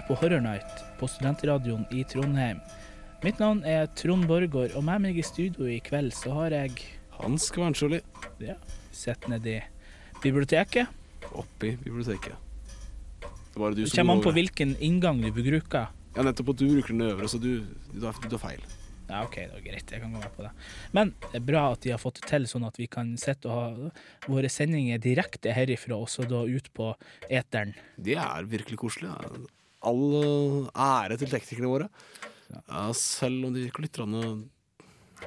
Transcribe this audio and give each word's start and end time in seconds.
Hører 0.00 0.08
på 0.08 0.16
Horror 0.22 0.40
Night 0.40 0.78
på 0.96 1.06
Studentradioen 1.12 1.82
i 1.92 2.00
Trondheim. 2.08 2.60
Mitt 3.20 3.36
navn 3.36 3.58
er 3.68 3.84
Trond 3.98 4.24
Borgård, 4.24 4.72
og 4.78 4.84
med 4.86 5.02
meg 5.04 5.18
i 5.20 5.24
studio 5.26 5.66
i 5.68 5.76
kveld 5.84 6.14
så 6.16 6.32
har 6.38 6.54
jeg 6.56 6.86
Hans 7.18 7.50
Kvarnsjøli 7.52 7.98
ja, 8.40 8.54
sett 8.96 9.28
ned 9.28 9.44
i 9.44 9.58
biblioteket. 10.22 10.88
oppi 11.36 11.74
biblioteket. 11.82 12.32
Det 13.20 13.60
var 13.60 13.76
du 13.76 13.84
som 13.84 14.00
kommer 14.00 14.16
an 14.16 14.24
på 14.24 14.32
hvilken 14.38 14.72
inngang 14.80 15.20
du 15.20 15.28
bruker. 15.36 15.92
Ja, 16.16 16.24
nettopp 16.24 16.54
at 16.54 16.62
du 16.64 16.70
bruker 16.70 16.96
den 16.96 17.04
øvre, 17.10 17.28
så 17.28 17.36
du, 17.36 17.66
du, 17.92 18.00
har, 18.06 18.16
du 18.24 18.38
har 18.38 18.44
feil. 18.46 18.64
Ja, 19.10 19.20
OK, 19.26 19.36
det 19.36 19.52
var 19.52 19.68
greit. 19.68 19.92
Jeg 19.92 20.00
kan 20.00 20.16
gå 20.16 20.24
med 20.24 20.32
på 20.32 20.48
det. 20.48 20.56
Men 20.96 21.14
det 21.28 21.42
er 21.42 21.48
bra 21.52 21.68
at 21.74 21.84
de 21.84 21.92
har 21.92 22.00
fått 22.00 22.22
det 22.22 22.32
til 22.32 22.48
sånn 22.48 22.64
at 22.64 22.80
vi 22.80 22.88
kan 22.88 23.18
sitte 23.20 23.52
og 23.52 23.58
ha 23.84 23.94
våre 24.32 24.48
sendinger 24.48 25.02
direkte 25.02 25.52
herifra, 25.52 26.00
også 26.00 26.24
da 26.30 26.46
ut 26.48 26.72
på 26.72 26.94
eteren. 27.28 27.76
Det 28.00 28.16
er 28.16 28.48
virkelig 28.48 28.86
koselig. 28.86 29.12
Ja. 29.12 29.48
All 29.86 30.02
uh, 30.20 30.70
ære 30.74 31.16
til 31.20 31.30
teknikerne 31.32 31.70
våre. 31.70 31.88
Ja, 32.50 32.90
selv 32.96 33.46
om 33.48 33.54
de 33.54 33.68
gikk 33.68 33.80
litt 33.84 33.98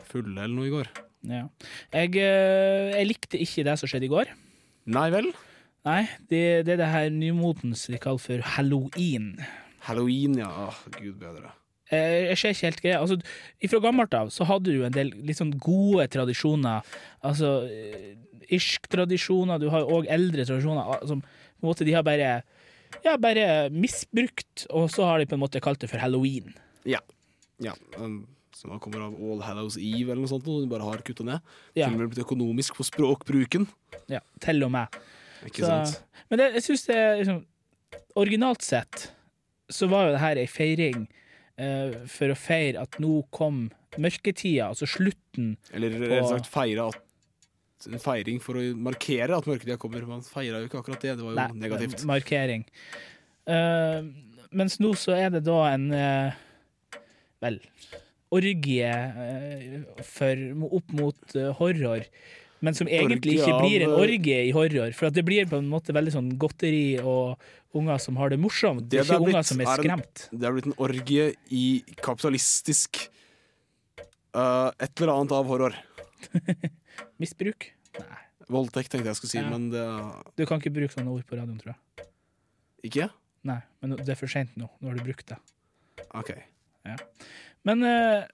fulle 0.10 0.44
eller 0.44 0.54
noe 0.54 0.68
i 0.68 0.74
går. 0.74 0.90
Ja. 1.30 1.48
Jeg, 1.94 2.18
eh, 2.20 2.92
jeg 2.98 3.08
likte 3.08 3.40
ikke 3.40 3.64
det 3.68 3.78
som 3.80 3.90
skjedde 3.90 4.10
i 4.10 4.12
går. 4.12 4.32
Nei 4.92 5.08
vel? 5.14 5.30
Nei, 5.88 6.02
det, 6.32 6.44
det 6.68 6.76
er 6.76 6.82
det 6.82 6.92
her 6.92 7.10
nymotens 7.14 7.86
vi 7.92 8.00
kaller 8.02 8.22
for 8.24 8.44
halloween. 8.56 9.34
Halloween, 9.88 10.38
ja. 10.40 10.50
Åh, 10.68 10.82
Gud 10.98 11.18
bedre. 11.22 11.54
Eh, 11.92 12.30
Jeg 12.32 12.40
ser 12.40 12.56
ikke 12.56 12.68
helt 12.70 12.84
greia. 12.84 13.00
Altså, 13.02 13.20
fra 13.72 13.82
gammelt 13.84 14.16
av 14.18 14.32
så 14.36 14.48
hadde 14.48 14.76
du 14.76 14.84
en 14.84 14.96
del 14.96 15.14
litt 15.28 15.40
sånn 15.40 15.56
gode 15.64 16.08
tradisjoner. 16.12 16.84
Altså 17.24 17.56
eh, 17.68 18.14
irsk-tradisjoner, 18.54 19.62
du 19.64 19.70
har 19.74 19.88
òg 19.88 20.10
eldre 20.12 20.46
tradisjoner 20.48 21.08
som 21.08 21.24
på 21.24 21.64
en 21.64 21.72
måte 21.72 21.88
de 21.88 21.96
har 21.96 22.04
bare 22.04 22.42
ja, 23.04 23.16
bare 23.22 23.70
misbrukt, 23.74 24.66
og 24.72 24.90
så 24.94 25.08
har 25.10 25.22
de 25.22 25.28
på 25.30 25.38
en 25.38 25.44
måte 25.44 25.62
kalt 25.64 25.82
det 25.84 25.90
for 25.92 26.02
halloween. 26.02 26.54
Ja. 26.88 27.02
ja. 27.64 27.76
Um, 27.98 28.24
så 28.56 28.78
kommer 28.80 29.08
av 29.08 29.16
All 29.20 29.42
Hallows 29.44 29.76
Eve 29.78 30.14
eller 30.14 30.24
noe 30.24 30.32
sånt, 30.32 30.48
og 30.48 30.64
du 30.64 30.70
bare 30.72 30.86
har 30.88 31.02
kutta 31.06 31.26
ned. 31.28 31.44
Ja, 31.78 31.90
med 31.92 32.08
blitt 32.12 32.24
økonomisk 32.24 32.78
for 32.80 32.88
språkbruken. 32.88 33.68
ja 34.12 34.22
til 34.44 34.64
og 34.64 34.72
med. 34.76 35.00
Ikke 35.44 35.66
Så, 35.66 35.68
sant? 35.68 36.04
men 36.30 36.40
det, 36.40 36.54
jeg 36.60 36.64
syns 36.70 36.86
det 36.88 37.02
liksom 37.20 37.42
Originalt 38.16 38.62
sett 38.64 39.10
så 39.74 39.88
var 39.90 40.06
jo 40.06 40.14
det 40.14 40.22
her 40.22 40.40
ei 40.40 40.48
feiring 40.48 41.08
uh, 41.60 42.06
for 42.08 42.32
å 42.32 42.38
feire 42.38 42.84
at 42.86 43.00
nå 43.02 43.24
kom 43.34 43.66
mørketida, 43.98 44.70
altså 44.70 44.88
slutten 44.90 45.56
Eller 45.74 45.94
rett 45.98 46.22
og 46.22 46.30
slett 46.30 46.50
feire 46.50 46.88
at 46.94 47.02
en 47.88 48.00
feiring 48.02 48.40
for 48.44 48.60
å 48.60 48.64
markere 48.78 49.36
at 49.38 49.48
mørketida 49.50 49.78
kommer. 49.82 50.06
Man 50.10 50.22
feira 50.26 50.60
jo 50.62 50.68
ikke 50.70 50.80
akkurat 50.84 51.02
det, 51.04 51.16
det 51.20 51.24
var 51.26 51.34
jo 51.34 51.40
Nei, 51.40 51.48
negativt. 51.68 52.06
markering. 52.10 52.64
Uh, 53.50 54.06
mens 54.56 54.80
nå 54.80 54.94
så 54.96 55.16
er 55.18 55.34
det 55.34 55.42
da 55.44 55.58
en 55.74 55.90
uh, 55.92 56.32
Vel 57.44 57.58
orgie 58.34 58.88
uh, 58.88 59.82
for, 60.08 60.40
opp 60.80 60.94
mot 60.96 61.36
horror. 61.60 62.06
Men 62.64 62.74
som 62.78 62.88
egentlig 62.88 63.36
ikke 63.42 63.58
blir 63.60 63.84
en 63.84 63.98
orgie 64.00 64.38
i 64.48 64.54
horror. 64.56 64.94
For 64.96 65.10
at 65.10 65.18
det 65.18 65.26
blir 65.28 65.46
på 65.52 65.60
en 65.60 65.68
måte 65.68 65.92
veldig 65.94 66.14
sånn 66.16 66.30
godteri 66.40 66.96
og 67.04 67.36
unger 67.76 68.00
som 68.00 68.16
har 68.22 68.32
det 68.32 68.40
morsomt. 68.40 68.86
Det 68.88 69.02
Det 69.02 69.04
ikke 69.04 69.18
blitt- 69.20 69.34
unger 69.36 69.44
som 69.50 69.60
er 69.60 69.66
er 69.68 69.74
en- 69.74 69.84
skremt. 69.84 70.24
Det 70.32 70.48
er 70.48 70.54
blitt 70.56 70.70
en 70.72 70.78
orgie 70.80 71.26
i 71.52 71.66
kapitalistisk 72.00 73.10
et 74.34 75.02
eller 75.02 75.14
annet 75.14 75.32
av 75.36 75.46
horror. 75.52 75.76
Misbruk? 77.22 77.72
Nei. 78.00 78.22
Voldtekt 78.52 78.92
tenkte 78.92 79.08
jeg 79.12 79.20
skulle 79.22 79.32
si, 79.32 79.40
Ja. 79.40 79.50
men 79.50 79.70
det 79.72 79.84
Du 80.36 80.46
kan 80.46 80.60
ikke 80.60 80.74
bruke 80.76 80.92
sånne 80.92 81.14
ord 81.14 81.24
på 81.26 81.38
radioen, 81.40 81.60
tror 81.62 81.74
jeg. 81.74 82.08
Ikke? 82.84 83.10
Nei, 83.44 83.62
men 83.82 83.96
det 83.96 84.10
er 84.10 84.20
for 84.20 84.32
seint 84.32 84.52
nå. 84.60 84.70
Nå 84.82 84.92
har 84.92 84.98
du 84.98 85.04
brukt 85.04 85.28
det. 85.32 85.40
OK. 86.14 86.32
Men 87.64 87.84
eh, 87.88 88.26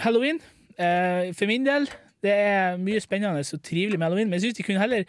halloween, 0.00 0.40
eh, 0.76 1.32
for 1.36 1.48
min 1.50 1.64
del, 1.66 1.88
det 2.24 2.32
er 2.32 2.80
mye 2.80 3.00
spennende 3.04 3.44
og 3.44 3.64
trivelig 3.64 3.98
med 3.98 4.08
halloween. 4.08 4.30
Men 4.30 4.38
jeg 4.38 4.48
synes 4.48 4.58
de 4.58 4.66
kunne 4.66 4.82
heller, 4.82 5.08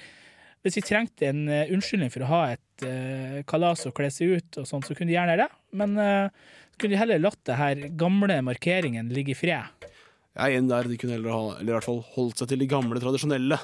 hvis 0.66 0.80
vi 0.80 0.86
trengte 0.86 1.30
en 1.30 1.48
eh, 1.48 1.72
unnskyldning 1.74 2.12
for 2.14 2.26
å 2.26 2.32
ha 2.32 2.42
et 2.56 2.88
eh, 2.88 3.40
kalas 3.48 3.86
og 3.88 3.96
kle 3.98 4.12
seg 4.14 4.38
ut, 4.38 4.62
og 4.62 4.68
sånt, 4.70 4.88
så 4.88 4.98
kunne 4.98 5.12
de 5.12 5.18
gjerne 5.18 5.38
det. 5.40 5.48
Men 5.80 5.96
uh, 6.00 6.28
så 6.74 6.82
kunne 6.82 6.96
de 6.96 7.02
heller 7.02 7.24
latt 7.24 7.40
det 7.48 7.60
her 7.60 7.88
gamle 8.00 8.40
markeringen 8.46 9.12
ligge 9.14 9.34
i 9.34 9.38
fred. 9.38 9.88
Jeg 10.38 10.54
er 10.54 10.62
en 10.62 10.70
der 10.70 10.86
de 10.86 10.98
kunne 11.02 11.16
heller 11.18 11.34
ha, 11.34 11.44
eller 11.58 11.72
i 11.72 11.76
hvert 11.76 11.88
fall 11.88 12.04
holdt 12.14 12.44
seg 12.44 12.52
til 12.52 12.62
de 12.62 12.70
gamle, 12.70 13.02
tradisjonelle 13.02 13.58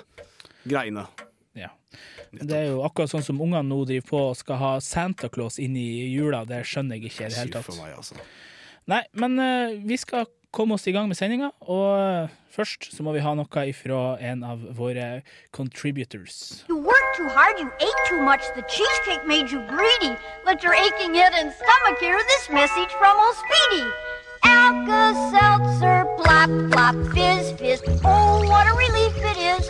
greiene. 0.66 1.06
Ja. 1.58 1.70
Det 2.34 2.56
er 2.58 2.72
jo 2.72 2.82
akkurat 2.88 3.12
sånn 3.12 3.26
som 3.26 3.42
ungene 3.46 3.62
nå 3.68 3.84
driver 3.86 4.08
på 4.10 4.22
og 4.32 4.38
skal 4.40 4.58
ha 4.58 4.72
Santa 4.82 5.30
Claus 5.30 5.60
inn 5.62 5.76
i 5.78 6.10
jula. 6.10 6.42
Det 6.50 6.64
skjønner 6.66 6.98
jeg 6.98 7.12
ikke 7.12 7.28
i 7.28 7.30
det 7.30 7.42
hele 7.44 7.54
tatt. 7.54 7.76
meg, 7.78 7.94
altså. 7.94 8.18
Nei, 8.90 9.04
men 9.22 9.38
uh, 9.38 9.76
vi 9.86 10.00
skal 10.02 10.26
komme 10.54 10.76
oss 10.78 10.88
i 10.90 10.94
gang 10.96 11.08
med 11.10 11.18
sendinga, 11.18 11.52
og 11.62 11.86
uh, 11.94 12.34
først 12.54 12.90
så 12.94 13.06
må 13.06 13.14
vi 13.16 13.22
ha 13.26 13.36
noe 13.38 13.66
ifra 13.70 14.18
en 14.22 14.44
av 14.46 14.66
våre 14.78 15.22
contributors. 15.54 16.64
You 16.70 16.82
worked 16.82 17.14
too 17.18 17.30
hard, 17.30 17.62
you 17.62 17.70
ate 17.70 18.02
too 18.10 18.22
much, 18.22 18.42
the 18.58 18.66
cheesecake 18.66 19.26
made 19.30 19.54
you 19.54 19.62
greedy. 19.70 20.14
Let 20.46 20.66
your 20.66 20.74
aching 20.74 21.14
head 21.14 21.38
and 21.38 21.54
stomach 21.54 22.02
hear 22.02 22.18
this 22.34 22.50
message 22.50 22.92
from 22.98 23.14
old 23.22 23.38
Speedy. 23.46 23.86
Alka-Seltzer, 24.44 26.03
plop, 26.24 26.50
plop, 26.72 26.96
fizz, 27.14 27.52
fizz, 27.60 27.82
oh, 28.06 28.44
what 28.50 28.66
a 28.68 28.74
relief 28.76 29.16
it 29.32 29.38
is. 29.54 29.64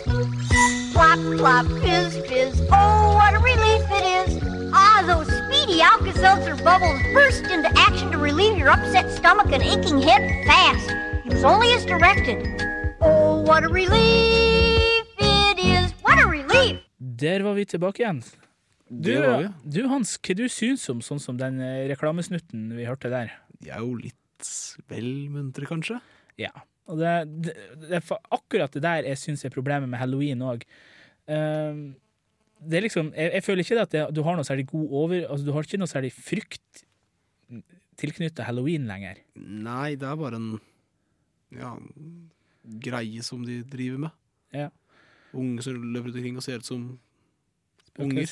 Plop, 0.92 1.18
plop, 1.38 1.66
fizz, 1.82 2.16
fizz, 2.28 2.60
oh, 2.72 3.14
what 3.18 3.34
a 3.34 3.38
relief 3.38 3.84
it 3.98 4.04
is. 4.20 4.30
Ah, 4.72 5.02
those 5.06 5.26
speedy 5.40 5.80
Alka-Seltzer 5.82 6.56
bubbles 6.64 7.00
burst 7.12 7.44
into 7.50 7.70
action 7.86 8.10
to 8.12 8.18
relieve 8.18 8.56
your 8.58 8.70
upset 8.70 9.10
stomach 9.10 9.50
and 9.52 9.62
aching 9.62 10.00
head 10.02 10.22
fast. 10.46 10.88
Use 11.24 11.44
only 11.44 11.68
as 11.72 11.84
directed. 11.86 12.38
Oh, 13.00 13.42
what 13.42 13.64
a 13.64 13.68
relief 13.68 15.04
it 15.18 15.58
is. 15.58 15.92
What 16.02 16.18
a 16.18 16.26
relief. 16.26 16.78
Der 16.98 17.42
var 17.42 17.54
vi 17.54 17.64
tilbake 17.64 18.02
igjen. 18.02 18.22
Du, 18.90 19.10
Det 19.12 19.20
var 19.22 19.38
vi. 19.42 19.48
du 19.70 19.88
Hans, 19.88 20.18
hva 20.18 20.34
du 20.36 20.44
syns 20.48 20.88
om 20.90 21.00
sånn 21.02 21.20
som 21.20 21.36
den 21.38 21.60
eh, 21.60 21.86
reklamesnutten 21.90 22.68
vi 22.76 22.84
hørte 22.88 23.10
der? 23.10 23.32
De 23.60 23.70
er 23.70 23.80
jo 23.80 23.94
litt 23.94 24.50
vel 24.90 25.28
muntre, 25.32 25.66
kanskje. 25.66 26.00
Ja. 26.40 26.50
Og 26.90 27.00
det, 27.00 27.12
det, 27.46 27.54
det 27.80 27.98
er 27.98 28.32
akkurat 28.34 28.74
det 28.74 28.82
der 28.84 29.08
jeg 29.08 29.20
syns 29.20 29.44
er 29.46 29.54
problemet 29.54 29.88
med 29.88 30.00
halloween 30.00 30.42
òg. 30.44 30.66
det 31.24 32.76
er 32.76 32.84
liksom 32.84 33.12
Jeg, 33.16 33.30
jeg 33.32 33.44
føler 33.44 33.64
ikke 33.64 33.80
at 33.80 33.92
det, 33.92 34.02
du 34.12 34.22
har 34.22 34.36
noe 34.36 34.44
særlig 34.44 34.66
god 34.68 34.90
over 34.90 35.22
Altså, 35.24 35.46
du 35.46 35.52
har 35.52 35.64
ikke 35.64 35.80
noe 35.80 35.88
særlig 35.88 36.12
frykt 36.12 36.84
tilknyttet 37.94 38.42
halloween 38.44 38.88
lenger. 38.90 39.20
Nei, 39.38 39.94
det 39.94 40.08
er 40.08 40.16
bare 40.18 40.40
en 40.40 40.48
ja, 41.54 41.76
greie 42.82 43.22
som 43.22 43.44
de 43.46 43.60
driver 43.70 44.00
med. 44.02 44.16
Ja. 44.50 44.68
Unge 45.30 45.62
som 45.62 45.78
løper 45.78 46.10
ut 46.10 46.18
omkring 46.18 46.40
og 46.40 46.42
ser 46.42 46.58
ut 46.58 46.66
som 46.66 46.88
unger. 48.02 48.26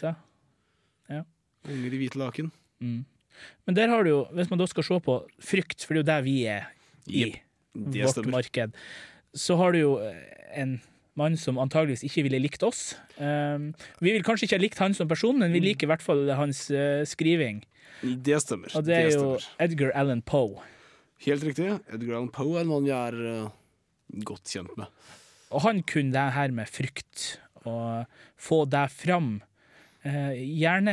Ja. 1.07 1.23
Unger 1.69 1.95
i 1.95 2.01
hvite 2.01 2.19
laken. 2.19 2.51
Mm. 2.83 3.05
Men 3.67 3.79
der 3.79 3.95
har 3.95 4.03
du 4.03 4.11
jo, 4.11 4.21
hvis 4.35 4.51
man 4.51 4.61
da 4.61 4.67
skal 4.67 4.87
se 4.87 4.99
på 5.07 5.17
frykt, 5.39 5.87
for 5.87 5.95
det 5.95 6.03
er 6.03 6.03
jo 6.03 6.11
der 6.11 6.27
vi 6.27 6.37
er 6.51 6.69
i 7.07 7.25
det 7.31 7.41
vårt 7.75 8.27
marked, 8.31 8.73
så 9.35 9.57
har 9.57 9.73
du 9.73 9.79
jo 9.81 9.93
eh, 10.05 10.17
en 10.61 10.81
mann 11.17 11.37
som 11.37 11.59
antageligvis 11.61 12.05
ikke 12.09 12.23
ville 12.27 12.39
likt 12.41 12.63
oss. 12.65 12.95
Um, 13.19 13.75
vi 14.01 14.13
vil 14.15 14.23
kanskje 14.25 14.47
ikke 14.49 14.57
ha 14.59 14.63
likt 14.63 14.79
han 14.81 14.95
som 14.97 15.09
person, 15.11 15.39
men 15.39 15.53
vi 15.53 15.61
Mm. 15.61 15.67
liker 15.71 15.87
i 15.87 15.91
hvert 15.93 16.03
fall 16.05 16.31
hans 16.37 16.71
eh, 16.71 17.05
skriving. 17.05 17.63
Det 18.03 18.39
stemmer. 18.43 18.73
Og 18.77 18.85
det 18.85 18.97
er 18.97 19.11
jo. 19.13 19.39
Edgar 19.61 19.93
Allan 19.95 20.23
Poe. 20.23 20.63
Helt 21.23 21.45
riktig. 21.45 21.69
Edgar 21.93 22.17
Allan 22.17 22.33
Poe 22.33 22.57
er 22.59 22.65
en 22.65 22.69
mann 22.73 22.85
vi 22.89 22.91
er 22.97 23.19
eh, 23.29 23.49
godt 24.25 24.49
kjent 24.51 24.73
med. 24.77 24.87
Og 25.53 25.61
han 25.63 25.83
kunne 25.85 26.13
det 26.17 26.33
her 26.35 26.49
med 26.51 26.67
frykt, 26.73 27.39
og 27.69 28.07
få 28.41 28.65
det 28.73 28.89
fram. 28.91 29.43
Eh, 30.05 30.33
gjerne, 30.59 30.93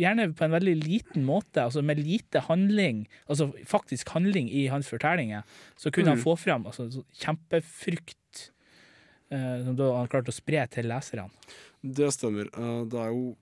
gjerne 0.00 0.24
på 0.32 0.44
en 0.46 0.54
veldig 0.54 0.72
liten 0.80 1.24
måte, 1.28 1.66
altså 1.66 1.82
med 1.84 1.98
lite 2.00 2.40
handling, 2.46 3.02
altså 3.28 3.50
faktisk 3.68 4.08
handling 4.14 4.48
i 4.48 4.62
hans 4.72 4.88
fortellinger, 4.88 5.42
så 5.76 5.90
kunne 5.92 6.14
Mm. 6.14 6.16
han 6.16 6.22
få 6.24 6.32
fram 6.40 6.64
altså, 6.64 6.86
så 6.90 7.02
kjempefrykt 7.20 8.46
eh, 9.30 9.64
som 9.66 9.76
da 9.76 9.90
han 9.98 10.08
klarte 10.08 10.32
å 10.32 10.38
spre 10.38 10.64
til 10.72 10.88
leserne. 10.88 11.28
Det 11.84 12.08
stemmer. 12.16 12.48
Eh, 12.56 12.84
det 12.88 12.98
er 12.98 13.12
jo 13.12 13.36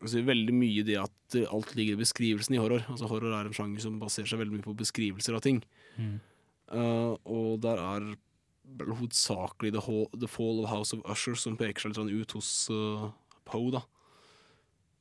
altså, 0.00 0.22
veldig 0.22 0.54
mye 0.54 0.84
det 0.86 1.00
at 1.02 1.38
alt 1.50 1.74
ligger 1.74 1.98
i 1.98 2.02
beskrivelsen 2.04 2.54
i 2.54 2.62
horror. 2.62 2.86
Altså 2.88 3.08
Horror 3.10 3.34
er 3.34 3.50
en 3.50 3.52
sjanger 3.58 3.80
som 3.82 3.98
baserer 3.98 4.30
seg 4.30 4.38
veldig 4.38 4.60
mye 4.60 4.68
på 4.68 4.76
beskrivelser 4.78 5.34
av 5.34 5.42
ting. 5.42 5.58
Mm. 5.98 6.20
Eh, 6.70 7.16
og 7.26 7.60
der 7.66 7.82
er 7.82 8.14
hovedsakelig 8.78 9.72
The, 9.74 9.82
The 10.20 10.28
Fall 10.30 10.62
of 10.62 10.70
House 10.70 10.94
of 10.94 11.02
Usher 11.10 11.34
som 11.34 11.56
peker 11.58 11.80
seg 11.80 11.90
litt 11.90 11.98
sånn 12.00 12.12
ut 12.14 12.34
hos 12.36 12.50
uh, 12.70 13.08
Poe, 13.48 13.72
da. 13.74 13.84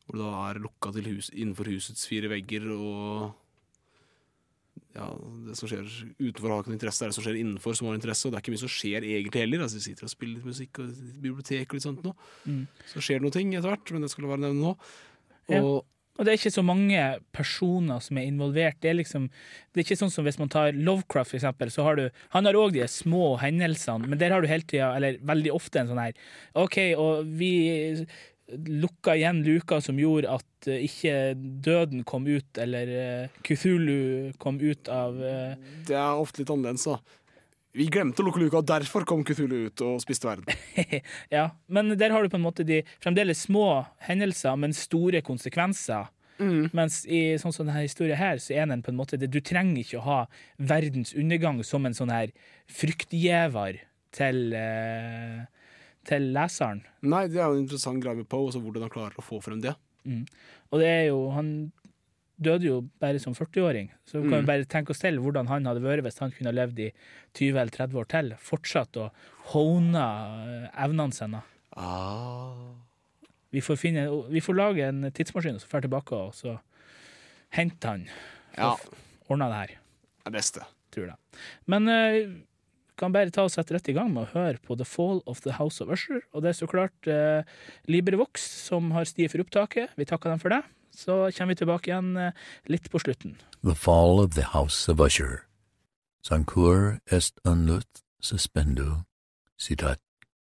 Hvor 0.07 0.15
det 0.17 0.23
da 0.23 0.45
er 0.47 0.61
lukka 0.63 0.94
til 0.95 1.09
hus, 1.11 1.29
innenfor 1.33 1.67
husets 1.71 2.07
fire 2.07 2.31
vegger, 2.31 2.69
og 2.71 3.35
ja, 4.95 5.07
det 5.45 5.57
som 5.57 5.69
skjer 5.69 5.83
utenfor 6.17 6.53
har 6.53 6.63
ikke 6.63 6.71
noe 6.71 6.77
interesse, 6.79 7.01
det 7.01 7.07
er 7.07 7.11
det 7.11 7.17
som 7.17 7.25
skjer 7.25 7.41
innenfor 7.41 7.75
som 7.77 7.89
har 7.89 7.97
interesse, 7.99 8.23
og 8.25 8.31
det 8.31 8.39
er 8.39 8.45
ikke 8.45 8.53
mye 8.55 8.63
som 8.63 8.71
skjer 8.71 9.05
egentlig 9.05 9.44
heller. 9.44 9.65
Altså, 9.65 9.81
vi 9.81 9.85
sitter 9.89 10.07
og 10.07 10.13
spiller 10.13 10.39
litt 10.39 10.47
musikk 10.47 10.79
og 10.81 11.03
bibliotek 11.25 11.67
og 11.67 11.77
litt 11.77 11.85
sånt 11.85 12.07
nå. 12.07 12.15
Mm. 12.47 12.63
Så 12.94 13.03
skjer 13.03 13.19
det 13.19 13.27
noe 13.27 13.35
ting 13.35 13.53
etter 13.53 13.73
hvert, 13.73 13.94
men 13.94 14.05
det 14.05 14.09
skal 14.13 14.25
la 14.25 14.33
være 14.33 14.45
nevnt 14.47 14.63
nå. 14.63 14.73
Ja. 15.51 15.61
Og 15.61 15.85
Og 16.17 16.25
det 16.25 16.31
er 16.31 16.39
ikke 16.39 16.49
så 16.49 16.63
mange 16.65 17.01
personer 17.35 17.99
som 18.01 18.17
er 18.17 18.25
involvert. 18.25 18.79
Det 18.81 18.89
er 18.89 18.95
liksom, 18.97 19.27
det 19.69 19.77
er 19.77 19.85
ikke 19.85 19.99
sånn 19.99 20.13
som 20.13 20.25
hvis 20.25 20.39
man 20.41 20.49
tar 20.49 20.73
Lovecraft, 20.73 21.29
for 21.29 21.38
eksempel, 21.38 21.69
så 21.69 21.85
har 21.85 21.99
du 21.99 22.09
Han 22.33 22.49
har 22.49 22.57
òg 22.57 22.73
de 22.73 22.88
små 22.89 23.35
hendelsene, 23.38 24.07
men 24.09 24.17
der 24.17 24.33
har 24.33 24.41
du 24.41 24.49
hele 24.49 24.65
tida, 24.65 24.95
eller 24.97 25.19
veldig 25.21 25.53
ofte, 25.53 25.79
en 25.79 25.91
sånn 25.91 26.01
her 26.01 26.17
OK, 26.57 26.77
og 26.97 27.29
vi 27.38 27.51
lukka 28.55 29.15
igjen 29.17 29.44
luka 29.44 29.81
som 29.83 29.99
gjorde 29.99 30.31
at 30.38 30.69
eh, 30.71 30.85
ikke 30.88 31.35
døden 31.35 32.03
kom 32.07 32.27
ut, 32.27 32.49
eller 32.61 32.91
uh, 33.27 33.39
Cthulhu 33.44 34.33
kom 34.41 34.59
ut 34.61 34.91
av 34.91 35.17
uh, 35.19 35.55
Det 35.88 35.95
er 35.97 36.19
ofte 36.21 36.41
litt 36.41 36.53
annerledes, 36.53 36.88
da. 36.88 36.99
Vi 37.77 37.89
glemte 37.94 38.23
å 38.23 38.25
lukke 38.25 38.41
luka, 38.41 38.61
og 38.61 38.69
derfor 38.69 39.05
kom 39.05 39.25
Cthulhu 39.27 39.67
ut 39.67 39.83
og 39.85 39.99
spiste 40.01 40.29
verden. 40.29 40.47
Ja, 41.35 41.49
men 41.67 41.91
der 41.99 42.15
har 42.15 42.23
du 42.23 42.31
på 42.31 42.39
en 42.39 42.45
måte 42.47 42.65
de 42.65 42.81
fremdeles 43.03 43.44
små 43.45 43.83
hendelser, 44.07 44.55
men 44.57 44.73
store 44.73 45.21
konsekvenser. 45.25 46.07
Mens 46.38 46.99
i 47.09 47.38
sånn 47.41 47.53
som 47.53 47.65
denne 47.65 47.81
historien 47.81 48.19
her, 48.19 48.38
så 48.41 48.53
er 48.53 48.67
den 48.69 48.83
på 48.85 48.91
en 48.94 48.99
måte 48.99 49.17
det, 49.17 49.31
Du 49.33 49.39
trenger 49.41 49.81
ikke 49.81 49.97
å 49.97 50.05
ha 50.05 50.19
verdens 50.57 51.15
undergang 51.17 51.63
som 51.65 51.85
en 51.85 51.97
sånn 51.97 52.13
her 52.13 52.33
fryktgjever 52.69 53.79
til, 54.13 54.53
eh, 54.53 55.45
til 56.07 56.30
leseren. 56.36 56.81
Nei, 57.04 57.25
det 57.31 57.42
er 57.42 57.50
jo 57.51 57.57
en 57.57 57.65
interessant 57.65 58.01
greie 58.04 58.18
med 58.18 58.27
Poe, 58.31 58.48
også 58.50 58.62
hvordan 58.63 58.88
han 58.88 58.94
klarer 58.94 59.19
å 59.19 59.25
få 59.25 59.42
frem 59.44 59.59
det. 59.63 59.75
Og 60.71 60.80
det 60.80 60.88
er 60.88 61.06
jo 61.09 61.18
Han 61.36 61.50
døde 62.38 62.68
jo 62.68 62.75
bare 63.01 63.19
som 63.19 63.33
40-åring, 63.33 63.88
så 64.06 64.21
vi 64.21 64.30
kan 64.30 64.44
jo 64.44 64.48
bare 64.48 64.68
tenke 64.69 64.94
oss 64.94 65.01
til 65.01 65.18
hvordan 65.19 65.48
han 65.50 65.65
hadde 65.65 65.81
vært 65.81 66.06
hvis 66.06 66.19
han 66.21 66.31
kunne 66.36 66.54
levd 66.54 66.80
i 66.86 66.89
20 67.33 67.57
eller 67.57 67.74
30 67.74 67.98
år 67.98 68.09
til. 68.13 68.30
Fortsatt 68.38 69.00
å 69.01 69.07
hone 69.56 70.04
eh, 70.45 70.68
evnene 70.86 71.18
sine. 71.18 71.42
Ah. 71.74 72.75
Vi 73.50 73.63
får, 73.65 73.80
finne, 73.81 74.06
vi 74.30 74.44
får 74.44 74.57
lage 74.59 74.86
en 74.86 75.09
tidsmaskin 75.09 75.57
og 75.57 75.63
så 75.63 75.71
drar 75.71 75.88
tilbake 75.88 76.19
og 76.27 76.36
så 76.38 76.54
hente 77.57 77.89
han. 77.89 78.06
Ja, 78.57 78.75
Ordne 79.27 79.50
det 79.51 79.57
her, 79.63 79.74
det 80.27 80.36
beste. 80.38 80.63
tror 80.94 81.09
det. 81.09 81.18
Men 81.65 81.89
vi 81.89 82.21
kan 82.97 83.13
bare 83.13 83.31
ta 83.33 83.45
og 83.45 83.53
sette 83.53 83.75
rett 83.75 83.89
i 83.91 83.95
gang 83.95 84.09
med 84.13 84.25
å 84.25 84.31
høre 84.33 84.61
på 84.63 84.77
The 84.77 84.88
Fall 84.88 85.21
of 85.29 85.44
the 85.45 85.55
House 85.59 85.83
of 85.83 85.91
Usher. 85.94 86.23
Og 86.33 86.44
det 86.44 86.51
er 86.51 86.57
så 86.59 86.69
klart 86.69 87.09
eh, 87.11 87.45
LibreVox 87.89 88.44
som 88.67 88.91
har 88.95 89.07
stiet 89.09 89.33
for 89.33 89.45
opptaket. 89.45 89.94
Vi 89.97 90.07
takker 90.09 90.33
dem 90.33 90.41
for 90.41 90.53
det. 90.53 90.63
Så 90.97 91.27
kommer 91.38 91.53
vi 91.53 91.61
tilbake 91.61 91.91
igjen 91.91 92.15
eh, 92.17 92.47
litt 92.71 92.89
på 92.89 93.01
slutten. 93.03 93.38
The 93.63 93.77
Fall 93.77 94.19
of 94.23 94.33
the 94.33 94.49
House 94.53 94.89
of 94.89 94.99
Usher. 94.99 95.45
Sancur 96.25 96.99
est 97.11 97.38
unlut 97.45 98.01
suspendo, 98.19 99.05
citat 99.57 100.01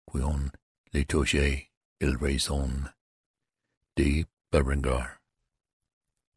quion 0.10 0.52
litoge 0.94 1.68
il 2.00 2.18
raison 2.18 2.90
de 3.96 4.26
Berengar. 4.52 5.20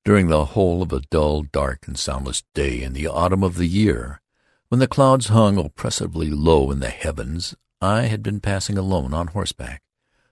During 0.05 0.29
the 0.29 0.55
whole 0.55 0.83
of 0.83 0.93
a 0.93 1.01
dull, 1.11 1.43
dark, 1.43 1.87
and 1.87 1.99
soundless 1.99 2.43
day 2.55 2.83
in 2.83 2.93
the 2.95 3.07
autumn 3.07 3.45
of 3.45 3.57
the 3.57 3.67
year, 3.67 4.21
when 4.69 4.81
the 4.81 4.87
clouds 4.87 5.29
hung 5.29 5.57
oppressively 5.57 6.29
low 6.29 6.71
in 6.71 6.81
the 6.81 6.91
heavens, 6.91 7.55
I 7.81 8.03
had 8.03 8.23
been 8.23 8.41
passing 8.41 8.77
alone 8.77 9.15
on 9.15 9.29
horseback 9.29 9.83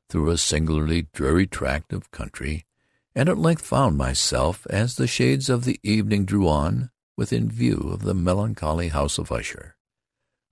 through 0.08 0.30
a 0.30 0.38
singularly 0.38 1.08
dreary 1.12 1.46
tract 1.46 1.92
of 1.92 2.10
country, 2.10 2.66
and 3.14 3.28
at 3.28 3.38
length 3.38 3.64
found 3.64 3.96
myself, 3.96 4.66
as 4.68 4.96
the 4.96 5.06
shades 5.06 5.48
of 5.48 5.64
the 5.64 5.80
evening 5.82 6.26
drew 6.26 6.46
on, 6.48 6.90
within 7.16 7.50
view 7.50 7.88
of 7.90 8.02
the 8.02 8.14
melancholy 8.14 8.88
house 8.88 9.16
of 9.18 9.32
Usher. 9.32 9.76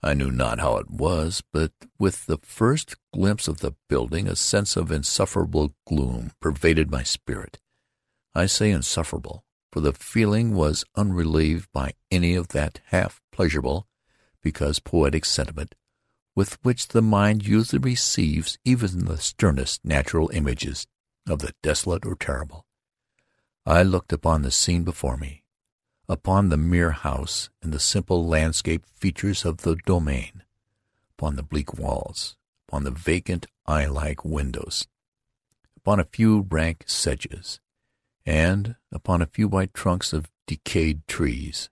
I 0.02 0.14
knew 0.14 0.30
not 0.30 0.60
how 0.60 0.76
it 0.78 0.90
was, 0.90 1.42
but 1.52 1.72
with 1.98 2.26
the 2.26 2.38
first 2.38 2.96
glimpse 3.12 3.48
of 3.48 3.60
the 3.60 3.74
building 3.88 4.26
a 4.26 4.36
sense 4.36 4.76
of 4.76 4.90
insufferable 4.90 5.74
gloom 5.86 6.32
pervaded 6.40 6.90
my 6.90 7.02
spirit. 7.02 7.58
I 8.34 8.46
say 8.46 8.70
insufferable, 8.70 9.44
for 9.74 9.80
the 9.80 9.92
feeling 9.92 10.54
was 10.54 10.84
unrelieved 10.94 11.68
by 11.72 11.92
any 12.08 12.36
of 12.36 12.46
that 12.46 12.78
half 12.90 13.20
pleasurable, 13.32 13.88
because 14.40 14.78
poetic 14.78 15.24
sentiment 15.24 15.74
with 16.36 16.56
which 16.62 16.86
the 16.86 17.02
mind 17.02 17.44
usually 17.44 17.80
receives 17.80 18.56
even 18.64 19.06
the 19.06 19.18
sternest 19.18 19.84
natural 19.84 20.30
images 20.32 20.86
of 21.28 21.40
the 21.40 21.52
desolate 21.60 22.06
or 22.06 22.14
terrible. 22.14 22.64
I 23.66 23.82
looked 23.82 24.12
upon 24.12 24.42
the 24.42 24.52
scene 24.52 24.84
before 24.84 25.16
me, 25.16 25.42
upon 26.08 26.50
the 26.50 26.56
mere 26.56 26.92
house 26.92 27.50
and 27.60 27.72
the 27.72 27.80
simple 27.80 28.24
landscape 28.24 28.84
features 28.94 29.44
of 29.44 29.62
the 29.62 29.74
domain, 29.84 30.44
upon 31.18 31.34
the 31.34 31.42
bleak 31.42 31.74
walls, 31.74 32.36
upon 32.68 32.84
the 32.84 32.92
vacant 32.92 33.48
eye-like 33.66 34.24
windows, 34.24 34.86
upon 35.76 35.98
a 35.98 36.04
few 36.04 36.46
rank 36.48 36.84
sedges, 36.86 37.58
and 38.26 38.76
upon 38.92 39.22
a 39.22 39.26
few 39.26 39.48
white 39.48 39.74
trunks 39.74 40.12
of 40.12 40.30
decayed 40.46 41.06
trees, 41.06 41.70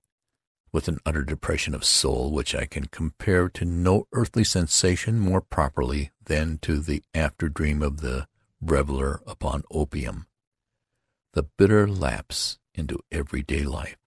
with 0.72 0.88
an 0.88 0.98
utter 1.04 1.22
depression 1.22 1.74
of 1.74 1.84
soul 1.84 2.30
which 2.30 2.54
I 2.54 2.66
can 2.66 2.86
compare 2.86 3.48
to 3.50 3.64
no 3.64 4.06
earthly 4.12 4.44
sensation 4.44 5.18
more 5.18 5.40
properly 5.40 6.10
than 6.24 6.58
to 6.62 6.78
the 6.78 7.02
after-dream 7.14 7.82
of 7.82 8.00
the 8.00 8.26
reveller 8.60 9.20
upon 9.26 9.64
opium. 9.70 10.26
The 11.34 11.44
bitter 11.44 11.86
lapse 11.86 12.58
into 12.74 13.00
everyday 13.10 13.64
life, 13.64 13.98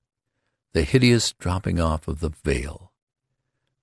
the 0.73 0.83
hideous 0.83 1.33
dropping 1.33 1.79
off 1.79 2.07
of 2.07 2.19
the 2.19 2.31
veil. 2.43 2.91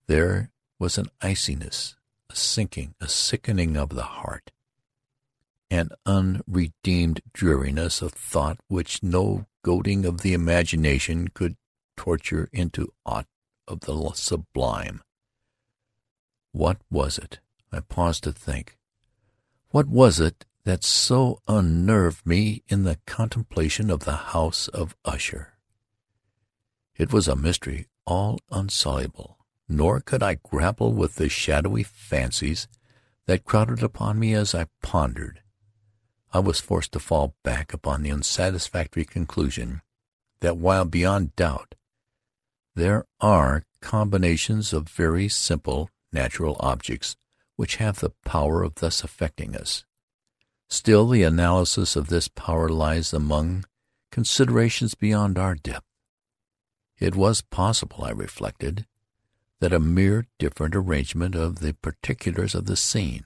There 0.06 0.50
was 0.78 0.98
an 0.98 1.06
iciness, 1.20 1.96
a 2.28 2.36
sinking, 2.36 2.94
a 3.00 3.08
sickening 3.08 3.76
of 3.76 3.90
the 3.90 4.02
heart, 4.02 4.50
an 5.72 5.88
unredeemed 6.04 7.22
dreariness 7.32 8.02
of 8.02 8.12
thought 8.12 8.58
which 8.68 9.02
no 9.02 9.46
goading 9.64 10.04
of 10.04 10.20
the 10.20 10.34
imagination 10.34 11.28
could 11.28 11.56
torture 11.96 12.50
into 12.52 12.92
aught 13.06 13.26
of 13.66 13.80
the 13.80 14.12
sublime. 14.14 15.00
What 16.52 16.76
was 16.90 17.16
it? 17.16 17.40
I 17.72 17.80
paused 17.80 18.24
to 18.24 18.32
think. 18.32 18.76
What 19.70 19.88
was 19.88 20.20
it 20.20 20.44
that 20.64 20.84
so 20.84 21.40
unnerved 21.48 22.26
me 22.26 22.62
in 22.68 22.82
the 22.82 22.98
contemplation 23.06 23.88
of 23.88 24.00
the 24.00 24.16
house 24.16 24.68
of 24.68 24.94
Usher? 25.06 25.54
It 26.98 27.14
was 27.14 27.28
a 27.28 27.34
mystery 27.34 27.86
all 28.04 28.40
insoluble, 28.52 29.38
nor 29.70 30.00
could 30.00 30.22
I 30.22 30.34
grapple 30.34 30.92
with 30.92 31.14
the 31.14 31.30
shadowy 31.30 31.82
fancies 31.82 32.68
that 33.26 33.46
crowded 33.46 33.82
upon 33.82 34.18
me 34.18 34.34
as 34.34 34.54
I 34.54 34.66
pondered. 34.82 35.41
I 36.34 36.38
was 36.38 36.60
forced 36.60 36.92
to 36.92 36.98
fall 36.98 37.34
back 37.42 37.74
upon 37.74 38.02
the 38.02 38.10
unsatisfactory 38.10 39.04
conclusion 39.04 39.82
that 40.40 40.56
while 40.56 40.86
beyond 40.86 41.36
doubt 41.36 41.74
there 42.74 43.04
are 43.20 43.66
combinations 43.80 44.72
of 44.72 44.88
very 44.88 45.28
simple 45.28 45.90
natural 46.10 46.56
objects 46.60 47.16
which 47.56 47.76
have 47.76 48.00
the 48.00 48.12
power 48.24 48.62
of 48.62 48.76
thus 48.76 49.04
affecting 49.04 49.54
us, 49.54 49.84
still 50.68 51.06
the 51.06 51.22
analysis 51.22 51.96
of 51.96 52.08
this 52.08 52.28
power 52.28 52.68
lies 52.68 53.12
among 53.12 53.66
considerations 54.10 54.94
beyond 54.94 55.36
our 55.36 55.54
depth. 55.54 55.86
It 56.98 57.14
was 57.14 57.42
possible, 57.42 58.04
I 58.04 58.10
reflected, 58.10 58.86
that 59.60 59.72
a 59.72 59.80
mere 59.80 60.26
different 60.38 60.74
arrangement 60.74 61.34
of 61.34 61.58
the 61.58 61.74
particulars 61.74 62.54
of 62.54 62.64
the 62.64 62.76
scene, 62.76 63.24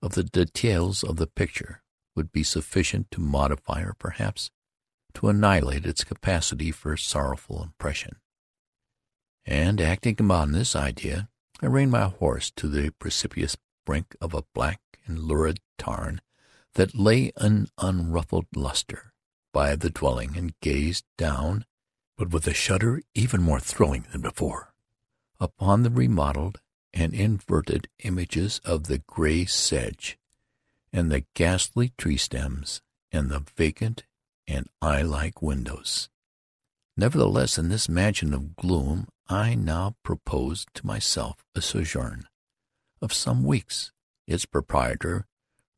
of 0.00 0.12
the 0.12 0.24
details 0.24 1.02
of 1.02 1.16
the 1.16 1.26
picture, 1.26 1.82
would 2.18 2.32
be 2.32 2.42
sufficient 2.42 3.08
to 3.12 3.20
modify 3.20 3.80
or 3.82 3.94
perhaps 3.96 4.50
to 5.14 5.28
annihilate 5.28 5.86
its 5.86 6.02
capacity 6.02 6.72
for 6.72 6.96
sorrowful 6.96 7.62
impression. 7.62 8.16
And 9.46 9.80
acting 9.80 10.16
upon 10.18 10.50
this 10.50 10.74
idea, 10.74 11.28
I 11.62 11.66
reined 11.66 11.92
my 11.92 12.08
horse 12.08 12.50
to 12.56 12.66
the 12.66 12.90
precipitous 12.98 13.56
brink 13.86 14.16
of 14.20 14.34
a 14.34 14.42
black 14.52 14.80
and 15.06 15.20
lurid 15.20 15.60
tarn 15.78 16.20
that 16.74 16.98
lay 16.98 17.30
in 17.40 17.68
unruffled 17.78 18.46
lustre 18.56 19.12
by 19.52 19.76
the 19.76 19.90
dwelling, 19.90 20.36
and 20.36 20.58
gazed 20.60 21.04
down, 21.16 21.64
but 22.16 22.30
with 22.30 22.46
a 22.46 22.54
shudder 22.54 23.00
even 23.14 23.42
more 23.42 23.60
thrilling 23.60 24.06
than 24.10 24.20
before, 24.20 24.74
upon 25.40 25.82
the 25.82 25.90
remodeled 25.90 26.60
and 26.92 27.14
inverted 27.14 27.88
images 28.04 28.60
of 28.64 28.84
the 28.84 28.98
gray 28.98 29.44
sedge, 29.44 30.18
and 30.92 31.10
the 31.10 31.24
ghastly 31.34 31.92
tree 31.98 32.16
stems, 32.16 32.80
and 33.12 33.30
the 33.30 33.44
vacant 33.56 34.04
and 34.46 34.68
eye-like 34.80 35.42
windows. 35.42 36.08
Nevertheless, 36.96 37.58
in 37.58 37.68
this 37.68 37.88
mansion 37.88 38.34
of 38.34 38.56
gloom 38.56 39.06
I 39.28 39.54
now 39.54 39.94
proposed 40.02 40.68
to 40.74 40.86
myself 40.86 41.44
a 41.54 41.60
sojourn 41.60 42.26
of 43.00 43.12
some 43.12 43.44
weeks. 43.44 43.92
Its 44.26 44.46
proprietor, 44.46 45.26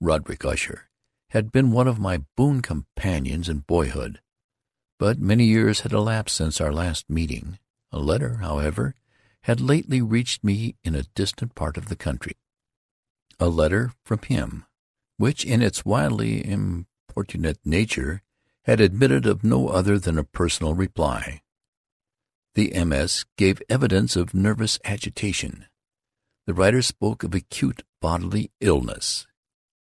Roderick 0.00 0.44
Usher, 0.44 0.88
had 1.30 1.52
been 1.52 1.70
one 1.70 1.86
of 1.86 1.98
my 1.98 2.22
boon 2.36 2.62
companions 2.62 3.48
in 3.48 3.58
boyhood, 3.58 4.20
but 4.98 5.18
many 5.18 5.44
years 5.44 5.80
had 5.80 5.92
elapsed 5.92 6.36
since 6.36 6.60
our 6.60 6.72
last 6.72 7.08
meeting. 7.08 7.58
A 7.92 7.98
letter, 7.98 8.36
however, 8.36 8.94
had 9.42 9.60
lately 9.60 10.00
reached 10.00 10.44
me 10.44 10.76
in 10.84 10.94
a 10.94 11.04
distant 11.14 11.54
part 11.54 11.76
of 11.76 11.88
the 11.88 11.96
country. 11.96 12.36
A 13.38 13.48
letter 13.48 13.92
from 14.04 14.20
him, 14.20 14.64
which 15.20 15.44
in 15.44 15.60
its 15.60 15.84
wildly 15.84 16.42
importunate 16.48 17.58
nature 17.62 18.22
had 18.64 18.80
admitted 18.80 19.26
of 19.26 19.44
no 19.44 19.68
other 19.68 19.98
than 19.98 20.16
a 20.16 20.24
personal 20.24 20.72
reply. 20.72 21.42
The 22.54 22.72
MS 22.86 23.26
gave 23.36 23.60
evidence 23.68 24.16
of 24.16 24.32
nervous 24.32 24.78
agitation. 24.82 25.66
The 26.46 26.54
writer 26.54 26.80
spoke 26.80 27.22
of 27.22 27.34
acute 27.34 27.82
bodily 28.00 28.50
illness, 28.62 29.26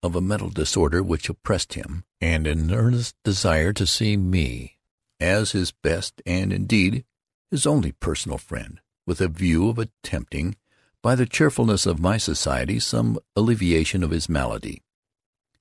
of 0.01 0.15
a 0.15 0.21
mental 0.21 0.49
disorder 0.49 1.03
which 1.03 1.29
oppressed 1.29 1.75
him, 1.75 2.03
and 2.19 2.47
an 2.47 2.73
earnest 2.73 3.13
desire 3.23 3.73
to 3.73 3.85
see 3.85 4.17
me, 4.17 4.79
as 5.19 5.51
his 5.51 5.71
best 5.71 6.19
and, 6.25 6.51
indeed, 6.51 7.05
his 7.51 7.67
only 7.67 7.91
personal 7.91 8.39
friend, 8.39 8.79
with 9.05 9.21
a 9.21 9.27
view 9.27 9.69
of 9.69 9.77
attempting, 9.77 10.55
by 11.03 11.13
the 11.13 11.27
cheerfulness 11.27 11.85
of 11.85 11.99
my 11.99 12.17
society, 12.17 12.79
some 12.79 13.19
alleviation 13.35 14.01
of 14.01 14.09
his 14.09 14.27
malady. 14.27 14.81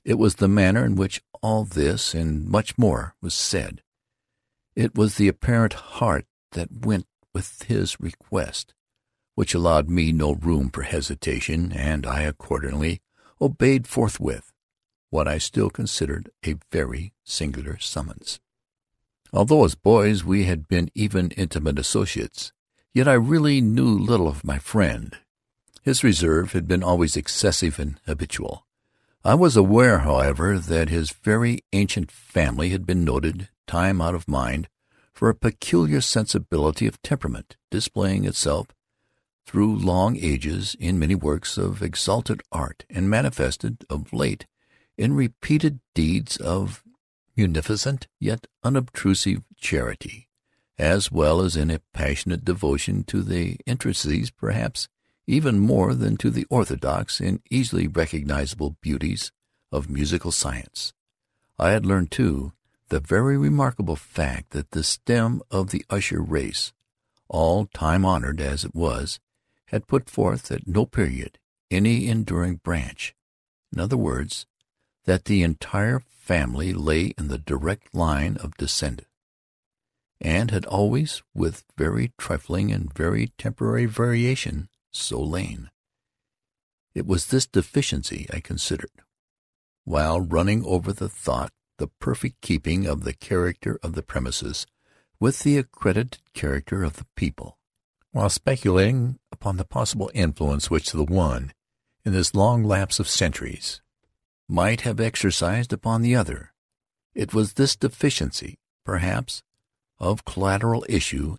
It 0.06 0.20
was 0.20 0.36
the 0.36 0.46
manner 0.46 0.84
in 0.84 0.94
which 0.94 1.20
all 1.42 1.64
this, 1.64 2.14
and 2.14 2.46
much 2.46 2.78
more, 2.78 3.16
was 3.20 3.34
said. 3.34 3.82
It 4.76 4.94
was 4.94 5.16
the 5.16 5.26
apparent 5.26 5.72
heart 5.72 6.26
that 6.52 6.86
went 6.86 7.08
with 7.34 7.64
his 7.64 7.98
request, 7.98 8.72
which 9.34 9.52
allowed 9.52 9.90
me 9.90 10.12
no 10.12 10.34
room 10.34 10.70
for 10.70 10.82
hesitation, 10.82 11.72
and 11.72 12.06
I 12.06 12.20
accordingly 12.20 13.00
obeyed 13.40 13.88
forthwith 13.88 14.52
what 15.10 15.26
I 15.26 15.38
still 15.38 15.70
considered 15.70 16.30
a 16.46 16.54
very 16.70 17.12
singular 17.24 17.76
summons. 17.80 18.38
Although 19.32 19.64
as 19.64 19.74
boys 19.74 20.22
we 20.22 20.44
had 20.44 20.68
been 20.68 20.88
even 20.94 21.32
intimate 21.32 21.80
associates, 21.80 22.52
yet 22.94 23.08
I 23.08 23.14
really 23.14 23.60
knew 23.60 23.98
little 23.98 24.28
of 24.28 24.44
my 24.44 24.60
friend. 24.60 25.16
His 25.82 26.04
reserve 26.04 26.52
had 26.52 26.68
been 26.68 26.84
always 26.84 27.16
excessive 27.16 27.80
and 27.80 28.00
habitual. 28.06 28.65
I 29.26 29.34
was 29.34 29.56
aware, 29.56 29.98
however, 29.98 30.56
that 30.56 30.88
his 30.88 31.10
very 31.10 31.58
ancient 31.72 32.12
family 32.12 32.68
had 32.68 32.86
been 32.86 33.02
noted, 33.02 33.48
time 33.66 34.00
out 34.00 34.14
of 34.14 34.28
mind, 34.28 34.68
for 35.12 35.28
a 35.28 35.34
peculiar 35.34 36.00
sensibility 36.00 36.86
of 36.86 37.02
temperament, 37.02 37.56
displaying 37.68 38.24
itself 38.24 38.68
through 39.44 39.80
long 39.80 40.16
ages 40.16 40.76
in 40.78 41.00
many 41.00 41.16
works 41.16 41.58
of 41.58 41.82
exalted 41.82 42.40
art, 42.52 42.84
and 42.88 43.10
manifested, 43.10 43.84
of 43.90 44.12
late, 44.12 44.46
in 44.96 45.14
repeated 45.14 45.80
deeds 45.92 46.36
of 46.36 46.84
munificent 47.36 48.06
yet 48.20 48.46
unobtrusive 48.62 49.42
charity, 49.56 50.28
as 50.78 51.10
well 51.10 51.40
as 51.40 51.56
in 51.56 51.72
a 51.72 51.80
passionate 51.92 52.44
devotion 52.44 53.02
to 53.02 53.22
the 53.22 53.56
intricacies, 53.66 54.30
perhaps 54.30 54.86
even 55.26 55.58
more 55.58 55.94
than 55.94 56.16
to 56.16 56.30
the 56.30 56.46
orthodox 56.50 57.20
and 57.20 57.40
easily 57.50 57.88
recognizable 57.88 58.76
beauties 58.80 59.32
of 59.72 59.90
musical 59.90 60.30
science. 60.30 60.92
I 61.58 61.70
had 61.70 61.84
learned, 61.86 62.10
too, 62.10 62.52
the 62.88 63.00
very 63.00 63.36
remarkable 63.36 63.96
fact 63.96 64.50
that 64.50 64.70
the 64.70 64.84
stem 64.84 65.42
of 65.50 65.70
the 65.70 65.84
Usher 65.90 66.22
race, 66.22 66.72
all 67.28 67.66
time-honored 67.66 68.40
as 68.40 68.64
it 68.64 68.74
was, 68.74 69.18
had 69.66 69.88
put 69.88 70.08
forth 70.08 70.52
at 70.52 70.68
no 70.68 70.86
period 70.86 71.38
any 71.70 72.08
enduring 72.08 72.56
branch. 72.56 73.14
In 73.72 73.80
other 73.80 73.96
words, 73.96 74.46
that 75.06 75.24
the 75.24 75.42
entire 75.42 76.00
family 76.16 76.72
lay 76.72 77.12
in 77.18 77.28
the 77.28 77.38
direct 77.38 77.92
line 77.94 78.36
of 78.36 78.56
descent, 78.56 79.02
and 80.20 80.50
had 80.50 80.64
always, 80.66 81.22
with 81.34 81.64
very 81.76 82.12
trifling 82.16 82.70
and 82.70 82.94
very 82.94 83.32
temporary 83.38 83.86
variation, 83.86 84.68
so 84.96 85.20
lain. 85.20 85.70
It 86.94 87.06
was 87.06 87.26
this 87.26 87.46
deficiency 87.46 88.26
I 88.32 88.40
considered, 88.40 88.90
while 89.84 90.20
running 90.20 90.64
over 90.64 90.92
the 90.92 91.08
thought 91.08 91.50
the 91.78 91.88
perfect 92.00 92.40
keeping 92.40 92.86
of 92.86 93.04
the 93.04 93.12
character 93.12 93.78
of 93.82 93.92
the 93.92 94.02
premises 94.02 94.66
with 95.20 95.40
the 95.40 95.58
accredited 95.58 96.18
character 96.34 96.82
of 96.82 96.94
the 96.94 97.06
people, 97.16 97.58
while 98.12 98.30
speculating 98.30 99.18
upon 99.30 99.56
the 99.56 99.64
possible 99.64 100.10
influence 100.14 100.70
which 100.70 100.92
the 100.92 101.04
one, 101.04 101.52
in 102.04 102.12
this 102.12 102.34
long 102.34 102.64
lapse 102.64 102.98
of 102.98 103.08
centuries, 103.08 103.82
might 104.48 104.82
have 104.82 105.00
exercised 105.00 105.72
upon 105.72 106.02
the 106.02 106.14
other. 106.14 106.52
It 107.14 107.34
was 107.34 107.54
this 107.54 107.76
deficiency, 107.76 108.58
perhaps, 108.84 109.42
of 109.98 110.24
collateral 110.24 110.84
issue, 110.88 111.36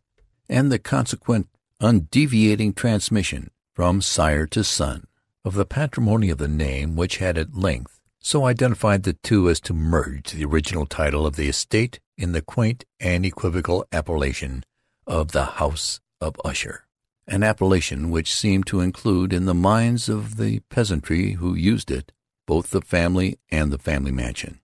and 0.49 0.71
the 0.71 0.79
consequent 0.79 1.47
undeviating 1.81 2.73
transmission, 2.73 3.51
from 3.73 4.01
sire 4.01 4.47
to 4.47 4.63
son, 4.63 5.05
of 5.45 5.53
the 5.53 5.65
patrimony 5.65 6.29
of 6.29 6.37
the 6.37 6.47
name 6.47 6.95
which 6.95 7.17
had 7.17 7.37
at 7.37 7.55
length 7.55 7.97
so 8.19 8.45
identified 8.45 9.03
the 9.03 9.13
two 9.13 9.49
as 9.49 9.59
to 9.61 9.73
merge 9.73 10.31
the 10.31 10.43
original 10.43 10.85
title 10.85 11.25
of 11.25 11.37
the 11.37 11.47
estate 11.47 11.99
in 12.17 12.33
the 12.33 12.41
quaint 12.41 12.83
and 12.99 13.25
equivocal 13.25 13.85
appellation 13.91 14.65
of 15.05 15.31
the 15.31 15.45
House 15.45 16.01
of 16.19 16.35
Usher, 16.43 16.87
an 17.25 17.41
appellation 17.41 18.09
which 18.09 18.33
seemed 18.33 18.67
to 18.67 18.81
include 18.81 19.31
in 19.31 19.45
the 19.45 19.53
minds 19.53 20.09
of 20.09 20.35
the 20.35 20.59
peasantry 20.69 21.33
who 21.33 21.55
used 21.55 21.89
it 21.89 22.11
both 22.45 22.71
the 22.71 22.81
family 22.81 23.39
and 23.49 23.71
the 23.71 23.77
family 23.77 24.11
mansion. 24.11 24.59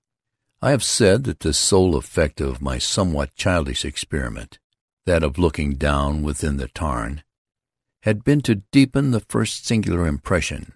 I 0.61 0.71
have 0.71 0.83
said 0.83 1.25
that 1.25 1.41
the 1.41 1.53
sole 1.53 1.95
effect 1.95 2.41
of 2.41 2.61
my 2.61 2.77
somewhat 2.77 3.35
childish 3.35 3.85
experiment, 3.85 4.59
that 5.05 5.23
of 5.23 5.37
looking 5.37 5.75
down 5.75 6.23
within 6.23 6.57
the 6.57 6.67
tarn, 6.69 7.23
had 8.03 8.23
been 8.23 8.41
to 8.41 8.55
deepen 8.71 9.11
the 9.11 9.19
first 9.19 9.65
singular 9.65 10.07
impression. 10.07 10.73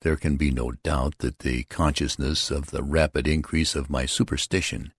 There 0.00 0.16
can 0.16 0.36
be 0.36 0.50
no 0.50 0.72
doubt 0.82 1.18
that 1.18 1.40
the 1.40 1.64
consciousness 1.64 2.50
of 2.50 2.70
the 2.70 2.82
rapid 2.82 3.26
increase 3.28 3.74
of 3.74 3.90
my 3.90 4.06
superstition, 4.06 4.92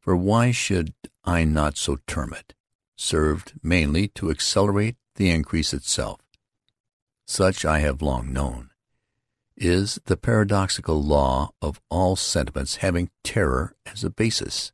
for 0.00 0.16
why 0.16 0.50
should 0.52 0.94
I 1.24 1.44
not 1.44 1.76
so 1.76 1.98
term 2.06 2.32
it, 2.32 2.54
served 2.96 3.54
mainly 3.62 4.08
to 4.08 4.30
accelerate 4.30 4.96
the 5.16 5.30
increase 5.30 5.72
itself. 5.72 6.20
Such 7.26 7.64
I 7.64 7.80
have 7.80 8.00
long 8.00 8.32
known 8.32 8.70
is 9.56 10.00
the 10.04 10.16
paradoxical 10.16 11.02
law 11.02 11.50
of 11.60 11.80
all 11.90 12.16
sentiments 12.16 12.76
having 12.76 13.10
terror 13.24 13.74
as 13.84 14.04
a 14.04 14.10
basis. 14.10 14.72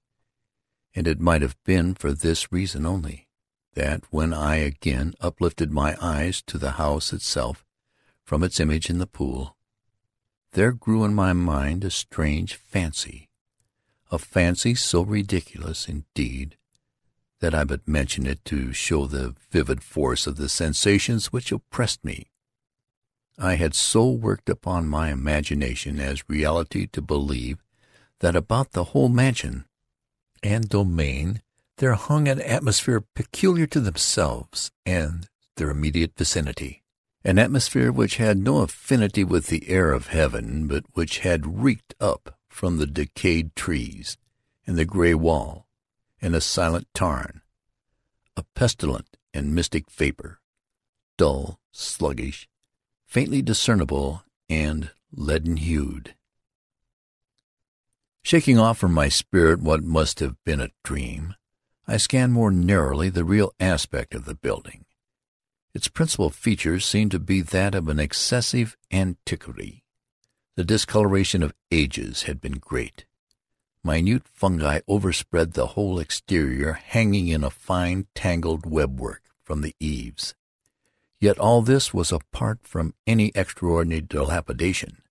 And 0.94 1.08
it 1.08 1.20
might 1.20 1.42
have 1.42 1.56
been 1.64 1.94
for 1.94 2.12
this 2.12 2.52
reason 2.52 2.86
only, 2.86 3.26
that 3.74 4.02
when 4.10 4.32
I 4.32 4.56
again 4.56 5.14
uplifted 5.20 5.72
my 5.72 5.96
eyes 6.00 6.42
to 6.46 6.58
the 6.58 6.72
house 6.72 7.12
itself 7.12 7.64
from 8.24 8.42
its 8.42 8.60
image 8.60 8.88
in 8.88 8.98
the 8.98 9.06
pool, 9.06 9.56
there 10.52 10.72
grew 10.72 11.04
in 11.04 11.14
my 11.14 11.32
mind 11.32 11.84
a 11.84 11.90
strange 11.90 12.54
fancy, 12.54 13.28
a 14.10 14.18
fancy 14.18 14.76
so 14.76 15.02
ridiculous, 15.02 15.88
indeed, 15.88 16.56
that 17.40 17.54
I 17.54 17.64
but 17.64 17.88
mention 17.88 18.26
it 18.26 18.44
to 18.46 18.72
show 18.72 19.06
the 19.06 19.34
vivid 19.50 19.82
force 19.82 20.28
of 20.28 20.36
the 20.36 20.48
sensations 20.48 21.32
which 21.32 21.50
oppressed 21.50 22.04
me. 22.04 22.30
I 23.36 23.56
had 23.56 23.74
so 23.74 24.08
worked 24.08 24.48
upon 24.48 24.88
my 24.88 25.10
imagination 25.10 25.98
as 25.98 26.28
reality 26.28 26.86
to 26.92 27.02
believe 27.02 27.58
that 28.20 28.36
about 28.36 28.72
the 28.72 28.84
whole 28.84 29.08
mansion 29.08 29.64
and 30.44 30.68
domain 30.68 31.40
there 31.78 31.94
hung 31.94 32.28
an 32.28 32.40
atmosphere 32.40 33.02
peculiar 33.14 33.66
to 33.66 33.80
themselves 33.80 34.70
and 34.86 35.26
their 35.56 35.70
immediate 35.70 36.12
vicinity, 36.16 36.84
an 37.24 37.38
atmosphere 37.38 37.90
which 37.90 38.18
had 38.18 38.38
no 38.38 38.58
affinity 38.58 39.24
with 39.24 39.46
the 39.46 39.68
air 39.68 39.90
of 39.90 40.08
heaven, 40.08 40.68
but 40.68 40.84
which 40.92 41.20
had 41.20 41.60
reeked 41.62 41.94
up 41.98 42.38
from 42.48 42.76
the 42.76 42.86
decayed 42.86 43.56
trees 43.56 44.16
and 44.66 44.76
the 44.76 44.84
gray 44.84 45.14
wall 45.14 45.66
and 46.22 46.34
the 46.34 46.40
silent 46.40 46.86
tarn, 46.94 47.40
a 48.36 48.44
pestilent 48.54 49.16
and 49.32 49.54
mystic 49.54 49.90
vapor, 49.90 50.40
dull, 51.16 51.58
sluggish, 51.72 52.48
faintly 53.06 53.42
discernible 53.42 54.22
and 54.48 54.90
leaden-hued. 55.12 56.14
Shaking 58.26 58.58
off 58.58 58.78
from 58.78 58.94
my 58.94 59.10
spirit 59.10 59.60
what 59.60 59.84
must 59.84 60.18
have 60.20 60.42
been 60.44 60.58
a 60.58 60.70
dream, 60.82 61.34
I 61.86 61.98
scanned 61.98 62.32
more 62.32 62.50
narrowly 62.50 63.10
the 63.10 63.22
real 63.22 63.52
aspect 63.60 64.14
of 64.14 64.24
the 64.24 64.34
building. 64.34 64.86
Its 65.74 65.88
principal 65.88 66.30
features 66.30 66.86
seemed 66.86 67.10
to 67.10 67.18
be 67.18 67.42
that 67.42 67.74
of 67.74 67.86
an 67.86 68.00
excessive 68.00 68.78
antiquity. 68.90 69.84
The 70.56 70.64
discoloration 70.64 71.42
of 71.42 71.52
ages 71.70 72.22
had 72.22 72.40
been 72.40 72.54
great. 72.54 73.04
Minute 73.84 74.26
fungi 74.32 74.80
overspread 74.88 75.52
the 75.52 75.66
whole 75.66 75.98
exterior, 75.98 76.72
hanging 76.72 77.28
in 77.28 77.44
a 77.44 77.50
fine 77.50 78.06
tangled 78.14 78.62
webwork 78.62 79.18
from 79.42 79.60
the 79.60 79.76
eaves. 79.78 80.34
Yet 81.20 81.38
all 81.38 81.60
this 81.60 81.92
was 81.92 82.10
apart 82.10 82.60
from 82.62 82.94
any 83.06 83.32
extraordinary 83.34 84.00
dilapidation. 84.00 85.02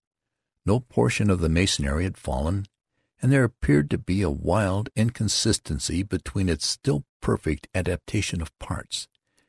No 0.65 0.79
portion 0.79 1.29
of 1.29 1.41
the 1.41 1.50
masonry 1.50 2.05
had 2.05 2.17
fallen, 2.17 2.65
and 3.24 3.32
there 3.32 3.46
appeared 3.46 3.89
to 3.89 3.98
be 3.98 4.22
a 4.22 4.30
wild 4.30 4.89
inconsistency 4.98 6.03
between 6.03 6.50
its 6.50 6.68
still 6.68 7.06
perfect 7.22 7.70
adaptation 7.74 8.42
of 8.42 8.60
parts 8.60 9.08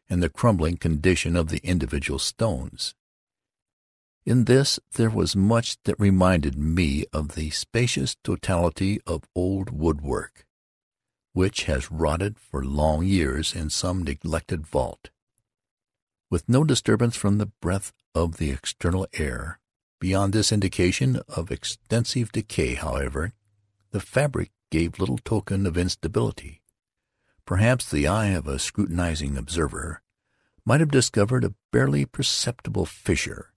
and 0.08 0.22
the 0.22 0.28
crumbling 0.28 0.76
condition 0.76 1.34
of 1.34 1.48
the 1.48 1.58
individual 1.64 2.20
stones. 2.20 2.94
In 4.24 4.44
this 4.44 4.78
there 4.92 5.10
was 5.10 5.34
much 5.34 5.76
that 5.82 5.98
reminded 5.98 6.56
me 6.56 7.04
of 7.12 7.34
the 7.34 7.50
spacious 7.50 8.16
totality 8.22 9.00
of 9.06 9.24
old 9.34 9.70
woodwork. 9.70 10.46
which 11.34 11.64
has 11.64 11.90
rotted 11.90 12.38
for 12.38 12.64
long 12.64 13.04
years 13.04 13.54
in 13.54 13.68
some 13.68 14.04
neglected 14.04 14.64
vault. 14.64 15.10
With 16.30 16.48
no 16.48 16.62
disturbance 16.62 17.16
from 17.16 17.38
the 17.38 17.50
breath 17.60 17.92
of 18.14 18.36
the 18.36 18.50
external 18.50 19.08
air, 19.14 19.58
beyond 20.00 20.32
this 20.32 20.52
indication 20.52 21.20
of 21.28 21.50
extensive 21.50 22.30
decay, 22.30 22.74
however, 22.74 23.32
the 23.94 24.00
fabric 24.00 24.50
gave 24.72 24.98
little 24.98 25.18
token 25.18 25.66
of 25.66 25.78
instability. 25.78 26.60
Perhaps 27.46 27.88
the 27.88 28.08
eye 28.08 28.30
of 28.30 28.48
a 28.48 28.58
scrutinizing 28.58 29.36
observer 29.36 30.02
might 30.66 30.80
have 30.80 30.90
discovered 30.90 31.44
a 31.44 31.54
barely 31.70 32.04
perceptible 32.04 32.84
fissure, 32.84 33.52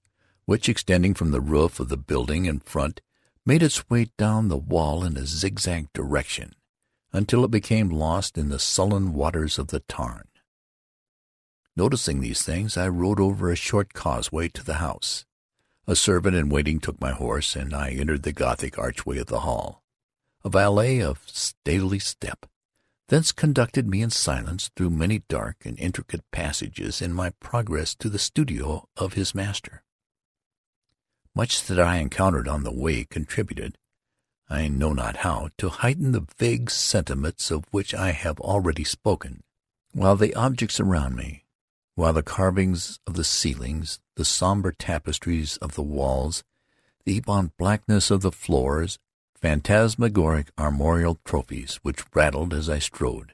which, 0.45 0.69
extending 0.69 1.15
from 1.15 1.31
the 1.31 1.41
roof 1.41 1.79
of 1.79 1.89
the 1.89 1.97
building 1.97 2.45
in 2.45 2.59
front, 2.59 3.01
made 3.47 3.63
its 3.63 3.89
way 3.89 4.11
down 4.15 4.47
the 4.47 4.55
wall 4.55 5.03
in 5.03 5.17
a 5.17 5.25
zigzag 5.25 5.91
direction, 5.91 6.53
until 7.11 7.43
it 7.43 7.49
became 7.49 7.89
lost 7.89 8.37
in 8.37 8.49
the 8.49 8.59
sullen 8.59 9.13
waters 9.13 9.57
of 9.57 9.69
the 9.69 9.79
tarn. 9.87 10.27
Noticing 11.75 12.21
these 12.21 12.43
things, 12.43 12.77
I 12.77 12.87
rode 12.89 13.19
over 13.19 13.49
a 13.49 13.55
short 13.55 13.93
causeway 13.93 14.49
to 14.49 14.63
the 14.63 14.75
house. 14.75 15.25
A 15.87 15.95
servant 15.95 16.35
in 16.35 16.49
waiting 16.49 16.79
took 16.79 17.01
my 17.01 17.13
horse, 17.13 17.55
and 17.55 17.73
I 17.73 17.89
entered 17.89 18.21
the 18.21 18.31
Gothic 18.31 18.77
archway 18.77 19.17
of 19.17 19.25
the 19.25 19.39
hall. 19.39 19.81
A 20.43 20.49
valet 20.49 21.01
of 21.01 21.23
stately 21.27 21.99
step 21.99 22.45
thence 23.09 23.31
conducted 23.31 23.87
me 23.87 24.01
in 24.01 24.09
silence 24.09 24.69
through 24.75 24.89
many 24.89 25.19
dark 25.29 25.65
and 25.65 25.79
intricate 25.79 26.29
passages 26.31 27.01
in 27.01 27.13
my 27.13 27.31
progress 27.39 27.95
to 27.95 28.09
the 28.09 28.19
studio 28.19 28.87
of 28.97 29.13
his 29.13 29.33
master. 29.33 29.83
Much 31.33 31.63
that 31.63 31.79
I 31.79 31.97
encountered 31.97 32.47
on 32.47 32.63
the 32.63 32.73
way 32.73 33.05
contributed, 33.05 33.77
I 34.49 34.67
know 34.67 34.93
not 34.93 35.17
how, 35.17 35.49
to 35.57 35.69
heighten 35.69 36.11
the 36.11 36.25
vague 36.37 36.69
sentiments 36.69 37.51
of 37.51 37.65
which 37.71 37.93
I 37.93 38.11
have 38.11 38.39
already 38.39 38.83
spoken, 38.83 39.43
while 39.93 40.15
the 40.15 40.33
objects 40.35 40.79
around 40.79 41.15
me, 41.15 41.45
while 41.95 42.13
the 42.13 42.23
carvings 42.23 42.99
of 43.07 43.13
the 43.13 43.23
ceilings, 43.23 43.99
the 44.15 44.25
sombre 44.25 44.73
tapestries 44.75 45.57
of 45.57 45.75
the 45.75 45.83
walls, 45.83 46.43
the 47.05 47.15
ebon 47.15 47.51
blackness 47.57 48.11
of 48.11 48.21
the 48.21 48.31
floors, 48.31 48.99
phantasmagoric 49.41 50.51
armorial 50.57 51.19
trophies 51.23 51.75
which 51.83 52.03
rattled 52.13 52.53
as 52.53 52.69
I 52.69 52.79
strode, 52.79 53.33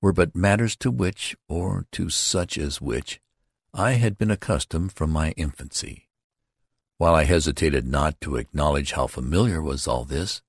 were 0.00 0.12
but 0.12 0.34
matters 0.34 0.76
to 0.76 0.90
which, 0.90 1.36
or 1.48 1.86
to 1.92 2.10
such 2.10 2.58
as 2.58 2.80
which, 2.80 3.20
I 3.74 3.92
had 3.92 4.18
been 4.18 4.30
accustomed 4.30 4.92
from 4.92 5.10
my 5.10 5.30
infancy. 5.32 6.08
While 6.98 7.14
I 7.14 7.24
hesitated 7.24 7.86
not 7.86 8.20
to 8.20 8.36
acknowledge 8.36 8.92
how 8.92 9.06
familiar 9.06 9.62
was 9.62 9.88
all 9.88 10.04
this, 10.04 10.42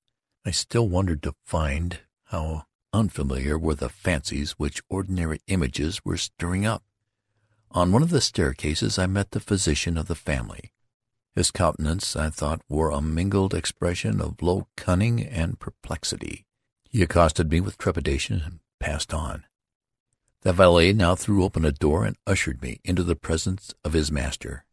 I 0.44 0.50
still 0.50 0.88
wondered 0.88 1.22
to 1.22 1.34
find 1.44 2.00
how 2.24 2.66
unfamiliar 2.92 3.58
were 3.58 3.74
the 3.74 3.88
fancies 3.88 4.52
which 4.52 4.82
ordinary 4.88 5.40
images 5.46 6.04
were 6.04 6.16
stirring 6.16 6.66
up. 6.66 6.84
On 7.70 7.92
one 7.92 8.02
of 8.02 8.10
the 8.10 8.20
staircases 8.20 8.98
I 8.98 9.06
met 9.06 9.32
the 9.32 9.40
physician 9.40 9.96
of 9.96 10.06
the 10.06 10.14
family. 10.14 10.70
His 11.34 11.50
countenance, 11.50 12.14
I 12.14 12.30
thought, 12.30 12.62
wore 12.68 12.90
a 12.90 13.00
mingled 13.00 13.54
expression 13.54 14.20
of 14.20 14.40
low 14.40 14.68
cunning 14.76 15.20
and 15.20 15.58
perplexity. 15.58 16.46
He 16.88 17.02
accosted 17.02 17.50
me 17.50 17.60
with 17.60 17.76
trepidation 17.76 18.40
and 18.40 18.60
passed 18.78 19.12
on. 19.12 19.44
The 20.42 20.52
valet 20.52 20.92
now 20.92 21.16
threw 21.16 21.42
open 21.42 21.64
a 21.64 21.72
door 21.72 22.04
and 22.04 22.16
ushered 22.24 22.62
me 22.62 22.80
into 22.84 23.02
the 23.02 23.16
presence 23.16 23.74
of 23.84 23.94
his 23.94 24.12
master. 24.12 24.64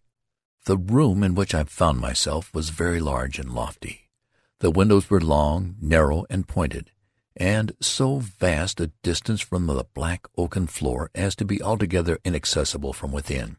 The 0.66 0.78
room 0.78 1.24
in 1.24 1.34
which 1.34 1.56
I 1.56 1.64
found 1.64 2.00
myself 2.00 2.54
was 2.54 2.70
very 2.70 3.00
large 3.00 3.40
and 3.40 3.52
lofty. 3.52 4.10
The 4.60 4.70
windows 4.70 5.10
were 5.10 5.20
long, 5.20 5.78
narrow, 5.82 6.26
and 6.30 6.48
pointed, 6.48 6.92
and 7.36 7.72
so 7.82 8.20
vast 8.20 8.80
a 8.80 8.92
distance 9.02 9.42
from 9.42 9.66
the 9.66 9.86
black 9.96 10.28
oaken 10.38 10.68
floor 10.68 11.10
as 11.16 11.36
to 11.38 11.46
be 11.46 11.60
altogether 11.60 12.20
inaccessible 12.24 12.94
from 12.94 13.12
within. 13.12 13.58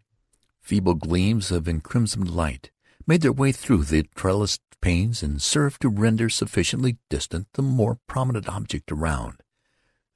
Feeble 0.61 0.95
gleams 0.95 1.51
of 1.51 1.67
encrimsoned 1.67 2.31
light 2.31 2.71
made 3.07 3.23
their 3.23 3.33
way 3.33 3.53
through 3.53 3.85
the 3.85 4.05
trellised 4.15 4.61
panes 4.81 5.23
and 5.23 5.41
served 5.41 5.81
to 5.81 5.89
render 5.89 6.29
sufficiently 6.29 6.99
distant 7.09 7.47
the 7.55 7.63
more 7.63 7.99
prominent 8.07 8.49
object 8.49 8.93
around. 8.93 9.43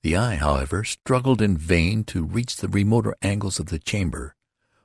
The 0.02 0.16
eye, 0.16 0.36
however, 0.36 0.84
struggled 0.84 1.40
in 1.40 1.56
vain 1.56 2.04
to 2.04 2.24
reach 2.24 2.56
the 2.56 2.68
remoter 2.68 3.14
angles 3.22 3.58
of 3.58 3.66
the 3.66 3.78
chamber, 3.78 4.34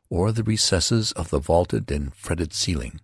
or 0.10 0.32
the 0.32 0.44
recesses 0.44 1.12
of 1.14 1.30
the 1.30 1.40
vaulted 1.40 1.92
and 1.92 2.14
fretted 2.16 2.54
ceiling. 2.54 3.02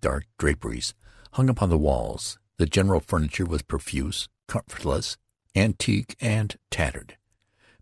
Dark 0.00 0.24
draperies 0.38 0.94
hung 1.32 1.48
upon 1.48 1.68
the 1.68 1.78
walls. 1.78 2.38
The 2.58 2.66
general 2.66 3.00
furniture 3.00 3.44
was 3.44 3.62
profuse, 3.62 4.28
comfortless, 4.48 5.18
antique, 5.54 6.16
and 6.20 6.56
tattered. 6.70 7.16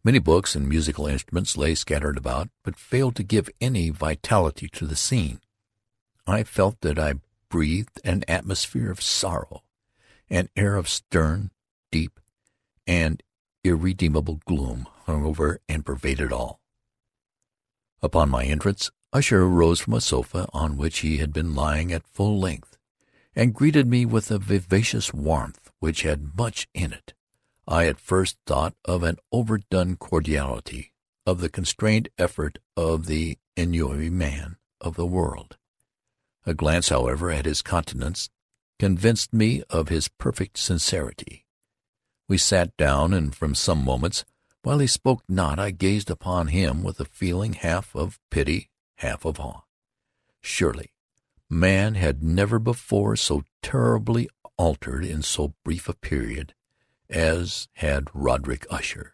Many 0.02 0.18
books 0.18 0.54
and 0.54 0.68
musical 0.68 1.06
instruments 1.06 1.56
lay 1.56 1.74
scattered 1.74 2.18
about, 2.18 2.48
but 2.62 2.76
failed 2.76 3.16
to 3.16 3.22
give 3.22 3.48
any 3.60 3.90
vitality 3.90 4.68
to 4.68 4.86
the 4.86 4.96
scene. 4.96 5.40
I 6.26 6.42
felt 6.42 6.80
that 6.80 6.98
I 6.98 7.14
breathed 7.50 8.00
an 8.02 8.24
atmosphere 8.26 8.90
of 8.90 9.02
sorrow, 9.02 9.62
an 10.30 10.48
air 10.56 10.76
of 10.76 10.88
stern, 10.88 11.50
deep, 11.92 12.18
and 12.86 13.22
irredeemable 13.62 14.40
gloom 14.46 14.88
hung 15.04 15.24
over 15.24 15.60
and 15.68 15.84
pervaded 15.84 16.32
all. 16.32 16.60
Upon 18.02 18.30
my 18.30 18.44
entrance, 18.44 18.90
Usher 19.12 19.42
arose 19.42 19.80
from 19.80 19.94
a 19.94 20.00
sofa 20.00 20.48
on 20.52 20.76
which 20.76 21.00
he 21.00 21.18
had 21.18 21.32
been 21.32 21.54
lying 21.54 21.92
at 21.92 22.06
full 22.06 22.38
length, 22.38 22.76
and 23.36 23.54
greeted 23.54 23.86
me 23.86 24.04
with 24.04 24.30
a 24.30 24.38
vivacious 24.38 25.12
warmth 25.12 25.70
which 25.78 26.02
had 26.02 26.36
much 26.36 26.68
in 26.74 26.92
it. 26.92 27.14
I 27.68 27.86
at 27.86 28.00
first 28.00 28.36
thought 28.46 28.74
of 28.84 29.02
an 29.02 29.18
overdone 29.30 29.96
cordiality, 29.96 30.92
of 31.26 31.40
the 31.40 31.48
constrained 31.48 32.08
effort 32.18 32.58
of 32.76 33.06
the 33.06 33.38
ennuyé 33.56 34.10
man 34.10 34.56
of 34.80 34.96
the 34.96 35.06
world. 35.06 35.56
A 36.46 36.54
glance, 36.54 36.88
however, 36.90 37.30
at 37.30 37.46
his 37.46 37.62
countenance 37.62 38.28
convinced 38.78 39.32
me 39.32 39.62
of 39.70 39.88
his 39.88 40.08
perfect 40.08 40.58
sincerity. 40.58 41.46
We 42.28 42.38
sat 42.38 42.76
down, 42.76 43.12
and 43.12 43.34
from 43.34 43.54
some 43.54 43.84
moments 43.84 44.24
while 44.64 44.78
he 44.78 44.86
spoke 44.86 45.22
not, 45.28 45.58
I 45.58 45.72
gazed 45.72 46.10
upon 46.10 46.48
him 46.48 46.82
with 46.82 46.98
a 46.98 47.04
feeling 47.04 47.52
half 47.52 47.94
of 47.94 48.18
pity, 48.30 48.70
half 48.96 49.26
of 49.26 49.38
awe. 49.38 49.60
Surely 50.40 50.94
man 51.50 51.94
had 51.96 52.22
never 52.22 52.58
before 52.58 53.14
so 53.14 53.44
terribly 53.62 54.28
altered 54.56 55.04
in 55.04 55.20
so 55.20 55.52
brief 55.64 55.86
a 55.86 55.94
period 55.94 56.54
as 57.10 57.68
had 57.74 58.08
Roderick 58.14 58.66
Usher. 58.70 59.13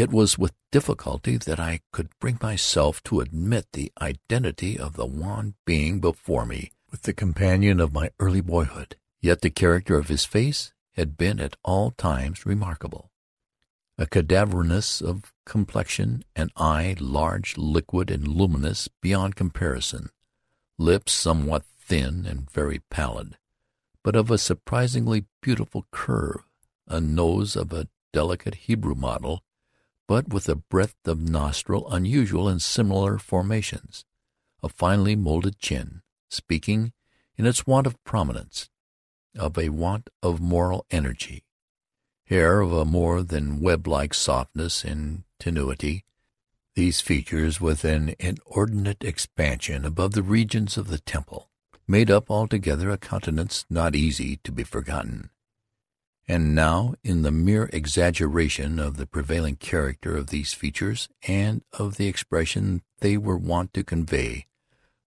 It 0.00 0.10
was 0.10 0.38
with 0.38 0.54
difficulty 0.72 1.36
that 1.36 1.60
I 1.60 1.82
could 1.92 2.08
bring 2.20 2.38
myself 2.40 3.02
to 3.02 3.20
admit 3.20 3.66
the 3.72 3.92
identity 4.00 4.78
of 4.78 4.94
the 4.94 5.04
wan 5.04 5.56
being 5.66 6.00
before 6.00 6.46
me 6.46 6.72
with 6.90 7.02
the 7.02 7.12
companion 7.12 7.80
of 7.80 7.92
my 7.92 8.08
early 8.18 8.40
boyhood. 8.40 8.96
Yet 9.20 9.42
the 9.42 9.50
character 9.50 9.98
of 9.98 10.08
his 10.08 10.24
face 10.24 10.72
had 10.94 11.18
been 11.18 11.38
at 11.38 11.58
all 11.62 11.90
times 11.90 12.46
remarkable 12.46 13.10
a 13.98 14.06
cadaverous 14.06 15.02
of 15.02 15.34
complexion, 15.44 16.24
an 16.34 16.48
eye 16.56 16.96
large, 16.98 17.58
liquid, 17.58 18.10
and 18.10 18.26
luminous 18.26 18.88
beyond 19.02 19.36
comparison, 19.36 20.08
lips 20.78 21.12
somewhat 21.12 21.66
thin 21.78 22.24
and 22.24 22.50
very 22.50 22.78
pallid, 22.88 23.36
but 24.02 24.16
of 24.16 24.30
a 24.30 24.38
surprisingly 24.38 25.26
beautiful 25.42 25.86
curve, 25.90 26.42
a 26.88 27.02
nose 27.02 27.54
of 27.54 27.70
a 27.74 27.88
delicate 28.14 28.54
Hebrew 28.54 28.94
model, 28.94 29.42
but 30.10 30.28
with 30.28 30.48
a 30.48 30.56
breadth 30.56 31.06
of 31.06 31.20
nostril 31.20 31.88
unusual 31.88 32.48
in 32.48 32.58
similar 32.58 33.16
formations, 33.16 34.04
a 34.60 34.68
finely 34.68 35.14
moulded 35.14 35.56
chin, 35.60 36.02
speaking, 36.28 36.92
in 37.36 37.46
its 37.46 37.64
want 37.64 37.86
of 37.86 38.02
prominence, 38.02 38.68
of 39.38 39.56
a 39.56 39.68
want 39.68 40.10
of 40.20 40.40
moral 40.40 40.84
energy, 40.90 41.44
hair 42.26 42.60
of 42.60 42.72
a 42.72 42.84
more 42.84 43.22
than 43.22 43.60
web-like 43.60 44.12
softness 44.12 44.82
and 44.82 45.22
tenuity, 45.38 46.04
these 46.74 47.00
features 47.00 47.60
with 47.60 47.84
an 47.84 48.16
inordinate 48.18 49.04
expansion 49.04 49.84
above 49.84 50.14
the 50.14 50.24
regions 50.24 50.76
of 50.76 50.88
the 50.88 50.98
temple, 50.98 51.50
made 51.86 52.10
up 52.10 52.28
altogether 52.28 52.90
a 52.90 52.98
countenance 52.98 53.64
not 53.70 53.94
easy 53.94 54.38
to 54.42 54.50
be 54.50 54.64
forgotten. 54.64 55.30
And 56.30 56.54
now, 56.54 56.94
in 57.02 57.22
the 57.22 57.32
mere 57.32 57.68
exaggeration 57.72 58.78
of 58.78 58.96
the 58.96 59.06
prevailing 59.08 59.56
character 59.56 60.16
of 60.16 60.28
these 60.28 60.52
features 60.52 61.08
and 61.26 61.64
of 61.72 61.96
the 61.96 62.06
expression 62.06 62.82
they 63.00 63.16
were 63.16 63.36
wont 63.36 63.74
to 63.74 63.82
convey, 63.82 64.46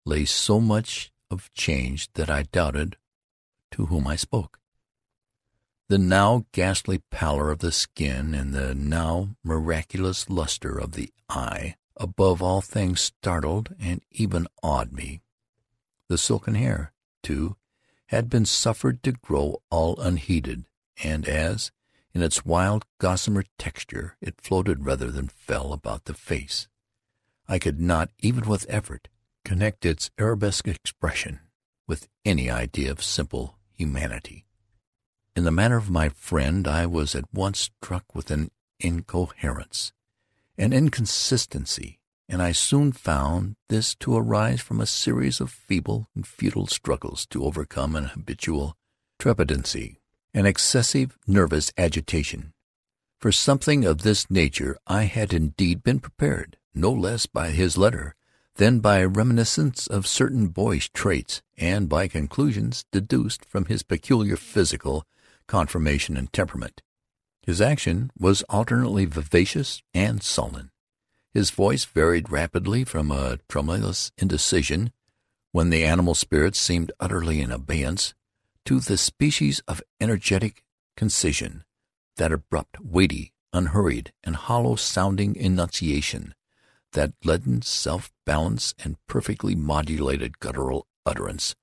lay 0.05 0.25
so 0.25 0.59
much 0.59 1.13
of 1.31 1.49
change 1.53 2.11
that 2.15 2.29
I 2.29 2.43
doubted 2.43 2.97
to 3.71 3.85
whom 3.85 4.05
I 4.05 4.17
spoke. 4.17 4.59
The 5.87 5.97
now 5.97 6.45
ghastly 6.51 7.01
pallor 7.09 7.51
of 7.51 7.59
the 7.59 7.71
skin 7.71 8.33
and 8.33 8.53
the 8.53 8.75
now 8.75 9.37
miraculous 9.45 10.29
luster 10.29 10.77
of 10.77 10.91
the 10.91 11.13
eye 11.29 11.75
above 11.95 12.41
all 12.41 12.59
things 12.59 12.99
startled 12.99 13.73
and 13.79 14.01
even 14.11 14.45
awed 14.61 14.91
me. 14.91 15.21
The 16.09 16.17
silken 16.17 16.55
hair, 16.55 16.91
too, 17.21 17.55
had 18.07 18.29
been 18.29 18.43
suffered 18.43 19.01
to 19.03 19.13
grow 19.13 19.61
all 19.71 19.97
unheeded, 20.01 20.65
and 21.01 21.27
as, 21.27 21.71
In 22.13 22.21
its 22.21 22.45
wild, 22.45 22.85
gossamer 22.99 23.43
texture 23.57 24.17
it 24.21 24.41
floated 24.41 24.85
rather 24.85 25.09
than 25.09 25.27
fell 25.27 25.73
about 25.73 26.05
the 26.05 26.13
face. 26.13 26.67
I 27.47 27.59
could 27.59 27.79
not, 27.79 28.09
even 28.19 28.47
with 28.47 28.65
effort, 28.69 29.07
connect 29.43 29.85
its 29.85 30.11
arabesque 30.19 30.67
expression 30.67 31.39
with 31.87 32.07
any 32.23 32.49
idea 32.49 32.91
of 32.91 33.03
simple 33.03 33.57
humanity. 33.71 34.45
In 35.35 35.43
the 35.43 35.51
manner 35.51 35.77
of 35.77 35.89
my 35.89 36.09
friend 36.09 36.67
I 36.67 36.85
was 36.85 37.15
at 37.15 37.25
once 37.33 37.59
struck 37.59 38.13
with 38.13 38.29
an 38.29 38.51
incoherence, 38.79 39.91
an 40.57 40.73
inconsistency, 40.73 41.99
and 42.29 42.41
I 42.41 42.51
soon 42.51 42.91
found 42.91 43.55
this 43.67 43.95
to 43.95 44.15
arise 44.15 44.61
from 44.61 44.79
a 44.79 44.85
series 44.85 45.41
of 45.41 45.51
feeble 45.51 46.07
and 46.15 46.25
futile 46.25 46.67
struggles 46.67 47.25
to 47.27 47.43
overcome 47.43 47.95
an 47.95 48.05
habitual 48.05 48.77
trepidancy, 49.19 49.97
an 50.33 50.45
excessive 50.45 51.17
nervous 51.27 51.71
agitation. 51.77 52.53
For 53.19 53.31
something 53.31 53.85
of 53.85 54.01
this 54.01 54.29
nature 54.29 54.77
I 54.87 55.03
had 55.03 55.33
indeed 55.33 55.83
been 55.83 55.99
prepared, 55.99 56.57
no 56.73 56.91
less 56.91 57.25
by 57.25 57.51
his 57.51 57.77
letter 57.77 58.15
than 58.55 58.79
by 58.79 59.03
reminiscence 59.03 59.87
of 59.87 60.05
certain 60.05 60.47
boyish 60.47 60.91
traits, 60.91 61.41
and 61.57 61.89
by 61.89 62.07
conclusions 62.07 62.85
deduced 62.91 63.45
from 63.45 63.65
his 63.65 63.83
peculiar 63.83 64.35
physical 64.35 65.05
conformation 65.47 66.17
and 66.17 66.31
temperament. 66.31 66.81
His 67.41 67.61
action 67.61 68.11
was 68.17 68.43
alternately 68.43 69.05
vivacious 69.05 69.81
and 69.93 70.21
sullen. 70.21 70.71
His 71.33 71.49
voice 71.49 71.85
varied 71.85 72.31
rapidly 72.31 72.83
from 72.83 73.11
a 73.11 73.39
tremulous 73.49 74.11
indecision, 74.17 74.91
when 75.51 75.69
the 75.69 75.83
animal 75.83 76.15
spirits 76.15 76.59
seemed 76.59 76.91
utterly 76.99 77.41
in 77.41 77.51
abeyance, 77.51 78.13
to 78.65 78.79
the 78.79 78.97
species 78.97 79.61
of 79.67 79.81
energetic 79.99 80.63
concision, 80.95 81.63
that 82.17 82.31
abrupt, 82.31 82.79
weighty, 82.79 83.33
unhurried, 83.51 84.13
and 84.23 84.35
hollow-sounding 84.35 85.35
enunciation, 85.35 86.33
that 86.93 87.13
leaden 87.23 87.61
self-balance 87.61 88.73
and 88.83 88.97
perfectly 89.07 89.55
modulated 89.55 90.39
guttural 90.39 90.87
utterance, 91.05 91.55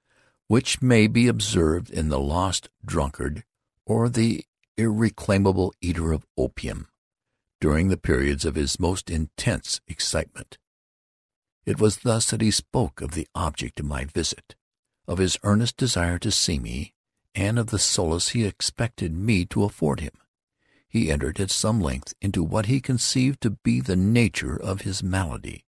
which 0.49 0.83
may 0.83 1.07
be 1.07 1.29
observed 1.29 1.91
in 1.91 2.09
the 2.09 2.19
lost 2.19 2.69
drunkard 2.85 3.45
or 3.87 4.09
the 4.09 4.45
irreclaimable 4.77 5.73
eater 5.81 6.13
of 6.13 6.27
opium 6.37 6.89
during 7.61 7.89
the 7.89 7.97
periods 7.97 8.45
of 8.45 8.55
his 8.55 8.81
most 8.81 9.11
intense 9.11 9.81
excitement. 9.87 10.59
It 11.67 11.79
was 11.79 11.99
thus 11.99 12.31
that 12.31 12.41
he 12.41 12.51
spoke 12.51 13.01
of 13.01 13.13
the 13.13 13.29
object 13.35 13.79
of 13.81 13.87
my 13.87 14.05
visit, 14.05 14.57
of 15.11 15.18
his 15.18 15.37
earnest 15.42 15.77
desire 15.77 16.20
to 16.20 16.31
see 16.31 16.61
me, 16.61 16.94
and 17.35 17.59
of 17.59 17.66
the 17.66 17.81
solace 17.81 18.29
he 18.29 18.44
expected 18.44 19.12
me 19.12 19.44
to 19.44 19.64
afford 19.64 19.99
him. 19.99 20.12
He 20.88 21.11
entered 21.11 21.40
at 21.40 21.51
some 21.51 21.81
length 21.81 22.14
into 22.20 22.44
what 22.44 22.66
he 22.66 22.81
conceived 22.81 23.40
to 23.40 23.51
be 23.51 23.81
the 23.81 23.96
nature 23.96 24.57
of 24.57 24.83
his 24.83 25.03
malady. 25.03 25.64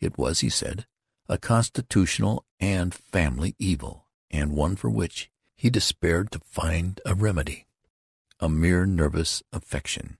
It 0.00 0.18
was, 0.18 0.40
he 0.40 0.48
said, 0.48 0.86
a 1.28 1.38
constitutional 1.38 2.44
and 2.58 2.92
family 2.92 3.54
evil, 3.56 4.08
and 4.32 4.50
one 4.50 4.74
for 4.74 4.90
which 4.90 5.30
he 5.54 5.70
despaired 5.70 6.32
to 6.32 6.40
find 6.40 7.00
a 7.06 7.14
remedy. 7.14 7.66
A 8.40 8.48
mere 8.48 8.84
nervous 8.84 9.44
affection, 9.52 10.18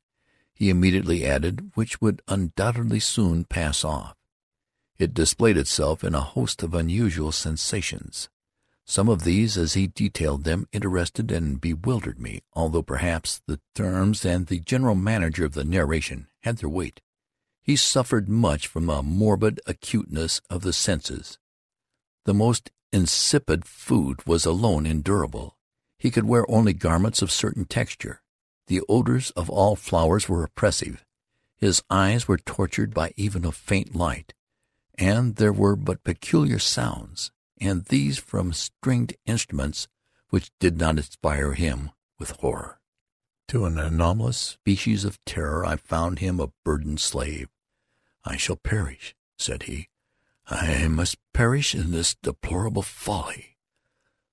he 0.55 0.70
immediately 0.70 1.27
added, 1.27 1.72
which 1.75 2.01
would 2.01 2.22
undoubtedly 2.29 3.01
soon 3.01 3.42
pass 3.42 3.85
off. 3.85 4.14
It 5.01 5.14
displayed 5.14 5.57
itself 5.57 6.05
in 6.05 6.14
a 6.14 6.20
host 6.20 6.62
of 6.62 6.75
unusual 6.75 7.33
sensations. 7.33 8.29
Some 8.85 9.09
of 9.09 9.25
these, 9.25 9.57
as 9.57 9.75
he 9.75 9.87
detailed 9.87 10.45
them, 10.45 10.66
interested 10.73 11.31
and 11.31 11.61
bewildered 11.61 12.18
me, 12.18 12.42
although 12.53 12.83
perhaps 12.83 13.40
the 13.47 13.61
terms 13.75 14.25
and 14.25 14.47
the 14.47 14.61
general 14.61 14.95
manner 14.95 15.31
of 15.45 15.55
the 15.55 15.64
narration 15.64 16.29
had 16.40 16.59
their 16.59 16.68
weight. 16.68 17.01
He 17.62 17.77
suffered 17.77 18.29
much 18.29 18.66
from 18.66 18.90
a 18.90 19.03
morbid 19.03 19.61
acuteness 19.66 20.40
of 20.51 20.62
the 20.62 20.73
senses. 20.73 21.38
The 22.25 22.35
most 22.35 22.71
insipid 22.92 23.64
food 23.64 24.27
was 24.27 24.45
alone 24.45 24.85
endurable. 24.85 25.57
He 25.99 26.11
could 26.11 26.25
wear 26.25 26.45
only 26.51 26.73
garments 26.73 27.23
of 27.23 27.31
certain 27.31 27.64
texture. 27.64 28.21
The 28.66 28.83
odors 28.88 29.31
of 29.33 29.49
all 29.49 29.77
flowers 29.77 30.29
were 30.29 30.45
oppressive. 30.45 31.05
His 31.57 31.83
eyes 31.88 32.27
were 32.27 32.38
tortured 32.38 32.92
by 32.92 33.12
even 33.16 33.45
a 33.45 33.53
faint 33.53 33.95
light, 33.95 34.35
and 34.99 35.37
there 35.37 35.53
were 35.53 35.77
but 35.77 36.03
peculiar 36.03 36.59
sounds, 36.59 37.31
and 37.62 37.85
these 37.87 38.18
from 38.18 38.53
stringed 38.53 39.14
instruments 39.25 39.88
which 40.29 40.51
did 40.59 40.79
not 40.79 40.96
inspire 40.96 41.53
him 41.53 41.90
with 42.18 42.31
horror. 42.40 42.81
To 43.48 43.64
an 43.66 43.79
anomalous 43.79 44.38
species 44.38 45.05
of 45.05 45.22
terror 45.25 45.64
I 45.64 45.77
found 45.77 46.18
him 46.18 46.40
a 46.40 46.53
burdened 46.64 47.01
slave. 47.01 47.48
I 48.25 48.37
shall 48.37 48.57
perish, 48.57 49.14
said 49.37 49.64
he. 49.64 49.88
I 50.46 50.88
must 50.88 51.18
perish 51.33 51.75
in 51.75 51.90
this 51.90 52.14
deplorable 52.14 52.83
folly. 52.83 53.57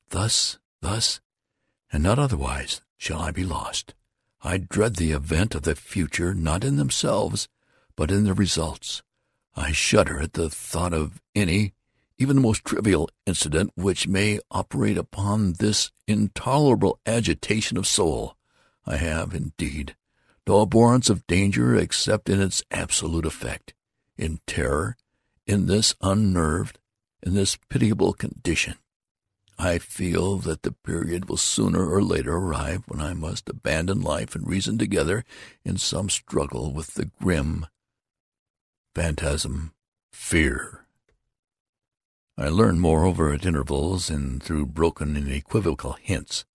Thus, 0.10 0.58
thus, 0.82 1.20
and 1.92 2.04
not 2.04 2.20
otherwise, 2.20 2.82
shall 2.98 3.20
I 3.20 3.32
be 3.32 3.44
lost. 3.44 3.94
I 4.42 4.58
dread 4.58 4.96
the 4.96 5.12
event 5.12 5.54
of 5.54 5.64
the 5.64 5.76
future, 5.76 6.34
not 6.34 6.64
in 6.64 6.78
themselves, 6.78 7.50
but 7.96 8.12
in 8.12 8.24
the 8.24 8.34
results. 8.34 9.02
I 9.56 9.72
shudder 9.72 10.22
at 10.22 10.34
the 10.34 10.50
thought 10.50 10.94
of 10.94 11.22
any, 11.36 11.74
even 12.20 12.36
the 12.36 12.42
most 12.42 12.66
trivial 12.66 13.10
incident 13.26 13.72
which 13.76 14.08
may 14.08 14.40
operate 14.52 14.98
upon 14.98 15.54
this 15.54 15.90
intolerable 16.08 17.00
agitation 17.06 17.78
of 17.78 17.88
soul. 17.88 18.36
I 18.86 18.98
have, 18.98 19.34
indeed, 19.34 19.96
no 20.46 20.62
abhorrence 20.62 21.10
of 21.10 21.26
danger 21.28 21.76
except 21.76 22.30
in 22.30 22.42
its 22.42 22.62
absolute 22.70 23.26
effect. 23.26 23.74
In 24.18 24.42
terror, 24.46 24.98
in 25.48 25.68
this 25.68 25.96
unnerved, 26.02 26.78
in 27.24 27.34
this 27.36 27.58
pitiable 27.70 28.14
condition, 28.14 28.76
I 29.58 29.78
feel 29.78 30.38
that 30.38 30.64
the 30.64 30.72
period 30.72 31.30
will 31.30 31.38
sooner 31.38 31.90
or 31.90 32.02
later 32.02 32.36
arrive 32.36 32.84
when 32.88 33.02
I 33.02 33.14
must 33.14 33.50
abandon 33.50 34.02
life 34.02 34.36
and 34.36 34.48
reason 34.48 34.78
together 34.78 35.24
in 35.64 35.78
some 35.78 36.10
struggle 36.10 36.74
with 36.74 36.96
the 36.96 37.12
grim 37.22 37.66
phantasm, 38.96 39.74
fear. 40.12 40.86
I 42.42 42.48
learned, 42.48 42.80
moreover, 42.80 43.34
at 43.34 43.46
intervals 43.46 44.10
and 44.10 44.42
through 44.42 44.68
broken 44.68 45.18
and 45.18 45.30
equivocal 45.30 45.98
hints, 46.02 46.46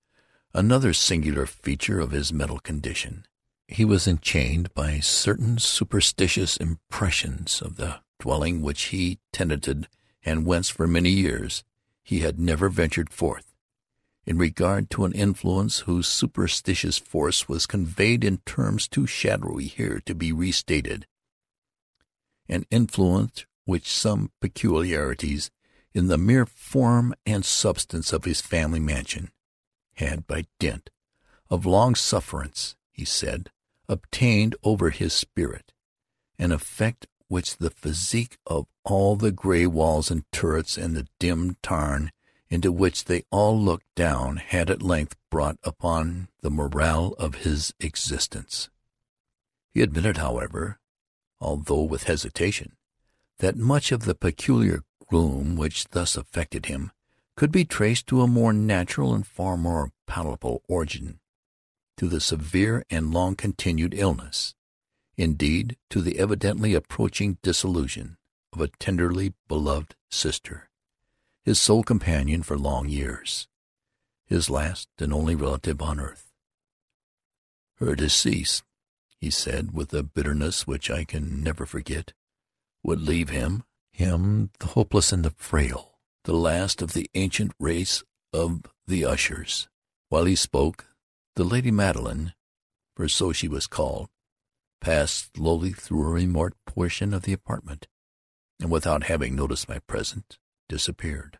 another 0.54 0.94
singular 0.94 1.44
feature 1.44 2.00
of 2.00 2.10
his 2.10 2.32
mental 2.32 2.58
condition. 2.58 3.26
He 3.68 3.84
was 3.84 4.08
enchained 4.08 4.72
by 4.72 5.00
certain 5.00 5.58
superstitious 5.58 6.56
impressions 6.56 7.60
of 7.60 7.76
the 7.76 7.96
dwelling 8.18 8.62
which 8.62 8.84
he 8.84 9.18
tenanted 9.30 9.86
and 10.24 10.46
whence 10.46 10.70
for 10.70 10.86
many 10.86 11.10
years 11.10 11.64
he 12.02 12.20
had 12.20 12.40
never 12.40 12.70
ventured 12.70 13.10
forth. 13.10 13.54
In 14.24 14.38
regard 14.38 14.88
to 14.88 15.04
an 15.04 15.12
influence 15.12 15.80
whose 15.80 16.08
superstitious 16.08 16.96
force 16.96 17.46
was 17.46 17.66
conveyed 17.66 18.24
in 18.24 18.38
terms 18.46 18.88
too 18.88 19.06
shadowy 19.06 19.66
here 19.66 20.00
to 20.06 20.14
be 20.14 20.32
restated, 20.32 21.06
an 22.48 22.64
influence 22.70 23.44
which 23.66 23.86
some 23.86 24.30
peculiarities 24.40 25.50
in 25.94 26.08
the 26.08 26.18
mere 26.18 26.44
form 26.44 27.14
and 27.24 27.44
substance 27.44 28.12
of 28.12 28.24
his 28.24 28.40
family 28.40 28.80
mansion 28.80 29.30
had, 29.94 30.26
by 30.26 30.44
dint 30.58 30.90
of 31.48 31.64
long 31.64 31.94
sufferance, 31.94 32.74
he 32.90 33.04
said, 33.04 33.50
obtained 33.88 34.56
over 34.64 34.90
his 34.90 35.12
spirit, 35.12 35.72
an 36.38 36.50
effect 36.50 37.06
which 37.28 37.58
the 37.58 37.70
physique 37.70 38.38
of 38.46 38.66
all 38.84 39.16
the 39.16 39.30
gray 39.30 39.66
walls 39.66 40.10
and 40.10 40.24
turrets 40.32 40.76
and 40.76 40.96
the 40.96 41.06
dim 41.18 41.56
tarn 41.62 42.10
into 42.50 42.70
which 42.70 43.06
they 43.06 43.24
all 43.30 43.58
looked 43.58 43.92
down 43.94 44.36
had 44.36 44.70
at 44.70 44.82
length 44.82 45.16
brought 45.30 45.58
upon 45.64 46.28
the 46.42 46.50
morale 46.50 47.14
of 47.18 47.36
his 47.36 47.72
existence. 47.80 48.68
He 49.72 49.80
admitted, 49.80 50.18
however, 50.18 50.78
although 51.40 51.82
with 51.82 52.04
hesitation, 52.04 52.76
that 53.38 53.56
much 53.56 53.90
of 53.90 54.04
the 54.04 54.14
peculiar 54.14 54.84
gloom 55.08 55.56
which 55.56 55.88
thus 55.88 56.16
affected 56.16 56.66
him 56.66 56.90
could 57.36 57.50
be 57.50 57.64
traced 57.64 58.06
to 58.06 58.22
a 58.22 58.26
more 58.26 58.52
natural 58.52 59.14
and 59.14 59.26
far 59.26 59.56
more 59.56 59.90
palatable 60.06 60.62
origin, 60.68 61.18
to 61.96 62.08
the 62.08 62.20
severe 62.20 62.84
and 62.90 63.12
long-continued 63.12 63.94
illness 63.94 64.54
indeed, 65.16 65.76
to 65.90 66.00
the 66.00 66.18
evidently 66.18 66.74
approaching 66.74 67.38
dissolution 67.42 68.16
of 68.52 68.60
a 68.60 68.68
tenderly 68.68 69.32
beloved 69.48 69.94
sister, 70.10 70.68
his 71.44 71.60
sole 71.60 71.82
companion 71.82 72.42
for 72.42 72.58
long 72.58 72.88
years, 72.88 73.48
his 74.26 74.50
last 74.50 74.88
and 74.98 75.12
only 75.12 75.34
relative 75.34 75.80
on 75.82 76.00
earth. 76.00 76.32
Her 77.76 77.94
decease, 77.94 78.62
he 79.20 79.30
said, 79.30 79.72
with 79.72 79.92
a 79.92 80.02
bitterness 80.02 80.66
which 80.66 80.90
I 80.90 81.04
can 81.04 81.42
never 81.42 81.66
forget, 81.66 82.12
would 82.82 83.00
leave 83.00 83.30
him, 83.30 83.64
him 83.94 84.50
the 84.58 84.66
hopeless 84.66 85.12
and 85.12 85.24
the 85.24 85.30
frail, 85.30 85.98
the 86.24 86.34
last 86.34 86.82
of 86.82 86.92
the 86.92 87.08
ancient 87.14 87.52
race 87.58 88.02
of 88.32 88.62
the 88.86 89.04
Ushers. 89.04 89.68
While 90.08 90.24
he 90.24 90.34
spoke, 90.34 90.86
the 91.36 91.44
Lady 91.44 91.70
Madeline 91.70 92.34
for 92.94 93.08
so 93.08 93.32
she 93.32 93.48
was 93.48 93.66
called, 93.66 94.08
passed 94.80 95.36
slowly 95.36 95.72
through 95.72 96.02
a 96.06 96.12
remote 96.12 96.54
portion 96.66 97.12
of 97.12 97.22
the 97.22 97.32
apartment, 97.32 97.88
and 98.60 98.70
without 98.70 99.04
having 99.04 99.34
noticed 99.34 99.68
my 99.68 99.78
presence, 99.80 100.38
disappeared. 100.68 101.38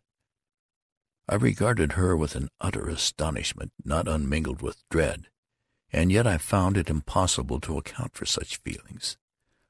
I 1.29 1.37
regarded 1.37 1.93
her 1.93 2.17
with 2.17 2.35
an 2.35 2.49
utter 2.61 2.89
astonishment 2.89 3.73
not 3.85 4.09
unmingled 4.09 4.63
with 4.63 4.83
dread, 4.91 5.29
and 5.93 6.11
yet 6.11 6.27
I 6.27 6.39
found 6.39 6.77
it 6.77 6.91
impossible 6.91 7.61
to 7.61 7.79
account 7.79 8.15
for 8.15 8.27
such 8.27 8.59
feelings. 8.59 9.17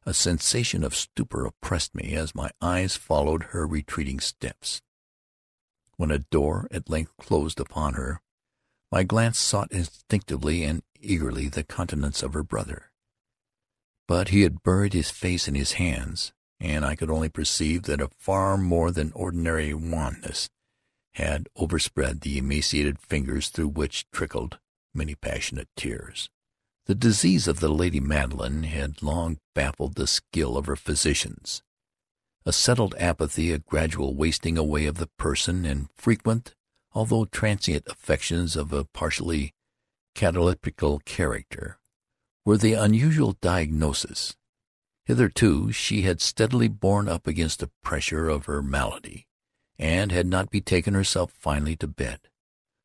A 0.07 0.13
sensation 0.13 0.85
of 0.85 0.95
stupor 0.95 1.47
oppressed 1.47 1.95
me 1.95 2.15
as 2.15 2.35
my 2.35 2.51
eyes 2.61 2.97
followed 2.97 3.45
her 3.45 3.67
retreating 3.67 4.21
steps. 4.21 4.83
When 5.97 6.11
a 6.11 6.19
door 6.19 6.69
at 6.71 6.91
length 6.91 7.17
closed 7.17 7.59
upon 7.59 7.95
her, 7.95 8.21
my 8.93 9.03
glance 9.03 9.39
sought 9.39 9.73
instinctively 9.73 10.63
and 10.65 10.83
eagerly 11.01 11.49
the 11.49 11.65
countenance 11.65 12.23
of 12.23 12.35
her 12.35 12.43
brother. 12.43 12.93
But 14.07 14.29
he 14.29 14.43
had 14.43 14.63
buried 14.63 14.93
his 14.93 15.11
face 15.11 15.49
in 15.49 15.55
his 15.55 15.73
hands, 15.73 16.33
and 16.61 16.85
I 16.85 16.97
could 16.97 17.11
only 17.11 17.31
perceive 17.31 17.85
that 17.85 18.01
a 18.01 18.09
far 18.19 18.59
more 18.59 18.91
than 18.91 19.13
ordinary 19.13 19.73
wanness 19.73 20.49
had 21.15 21.49
overspread 21.57 22.21
the 22.21 22.39
emaciated 22.39 22.99
fingers 22.99 23.49
through 23.49 23.69
which 23.69 24.11
trickled 24.11 24.59
many 24.93 25.15
passionate 25.15 25.69
tears. 25.77 26.29
The 26.87 26.95
disease 26.95 27.49
of 27.49 27.61
the 27.61 27.71
Lady 27.71 27.99
Madeline 27.99 28.65
had 28.65 29.03
long 29.03 29.39
baffled 29.55 29.95
the 29.95 30.07
skill 30.07 30.59
of 30.59 30.67
her 30.67 30.77
physicians. 30.77 31.63
A 32.45 32.53
settled 32.53 32.95
apathy, 32.99 33.53
a 33.53 33.59
gradual 33.59 34.15
wasting 34.15 34.59
away 34.59 34.85
of 34.85 34.97
the 34.99 35.07
person, 35.17 35.65
and 35.65 35.89
frequent, 35.97 36.55
although 36.93 37.25
transient 37.25 37.85
affections 37.89 38.55
of 38.55 38.71
a 38.71 38.85
partially 38.85 39.55
cataleptical 40.15 41.01
character, 41.07 41.79
were 42.45 42.59
the 42.59 42.75
unusual 42.75 43.39
diagnosis. 43.41 44.37
Hitherto 45.07 45.73
she 45.73 46.03
had 46.03 46.21
steadily 46.21 46.69
borne 46.69 47.09
up 47.09 47.27
against 47.27 47.61
the 47.61 47.71
pressure 47.83 48.29
of 48.29 48.45
her 48.45 48.63
malady, 48.63 49.27
and 49.79 50.13
had 50.13 50.27
not 50.27 50.51
betaken 50.51 50.93
herself 50.93 51.33
finally 51.33 51.77
to 51.77 51.87
bed. 51.87 52.21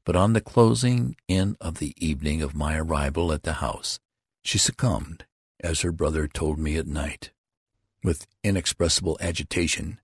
But 0.10 0.16
on 0.16 0.34
the 0.34 0.42
closing 0.42 1.18
in 1.28 1.56
of 1.62 1.78
the 1.78 1.94
evening 2.04 2.42
of 2.42 2.56
my 2.56 2.76
arrival 2.76 3.32
at 3.32 3.44
the 3.44 3.62
house, 3.62 4.00
she 4.42 4.58
succumbed, 4.58 5.28
as 5.60 5.82
her 5.82 5.92
brother 5.92 6.28
told 6.28 6.58
me 6.58 6.78
at 6.78 6.88
night, 6.88 7.30
with 8.04 8.26
inexpressible 8.44 9.20
agitation, 9.22 10.00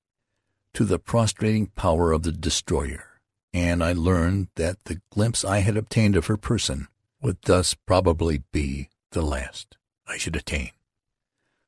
to 0.76 0.86
the 0.86 1.00
prostrating 1.00 1.72
power 1.76 2.12
of 2.12 2.22
the 2.22 2.32
destroyer, 2.32 3.20
and 3.52 3.84
I 3.84 3.94
learned 3.94 4.50
that 4.58 4.78
the 4.84 5.02
glimpse 5.10 5.44
I 5.44 5.62
had 5.62 5.76
obtained 5.76 6.16
of 6.16 6.28
her 6.28 6.38
person 6.38 6.88
would 7.24 7.42
thus 7.42 7.74
probably 7.74 8.44
be 8.52 8.90
the 9.10 9.24
last 9.24 9.76
I 10.06 10.18
should 10.18 10.36
attain. 10.36 10.70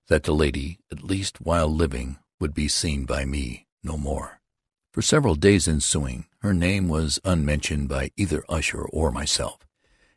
That 0.09 0.25
the 0.25 0.35
lady, 0.35 0.77
at 0.91 1.03
least 1.03 1.41
while 1.41 1.69
living, 1.69 2.19
would 2.39 2.53
be 2.53 2.67
seen 2.67 3.05
by 3.05 3.25
me 3.25 3.65
no 3.81 3.97
more. 3.97 4.36
For 4.97 5.03
several 5.03 5.35
days 5.35 5.67
ensuing, 5.67 6.25
her 6.39 6.55
name 6.55 6.87
was 6.87 7.19
unmentioned 7.23 7.87
by 7.87 8.09
either 8.17 8.43
Usher 8.49 8.81
or 8.81 9.11
myself, 9.11 9.59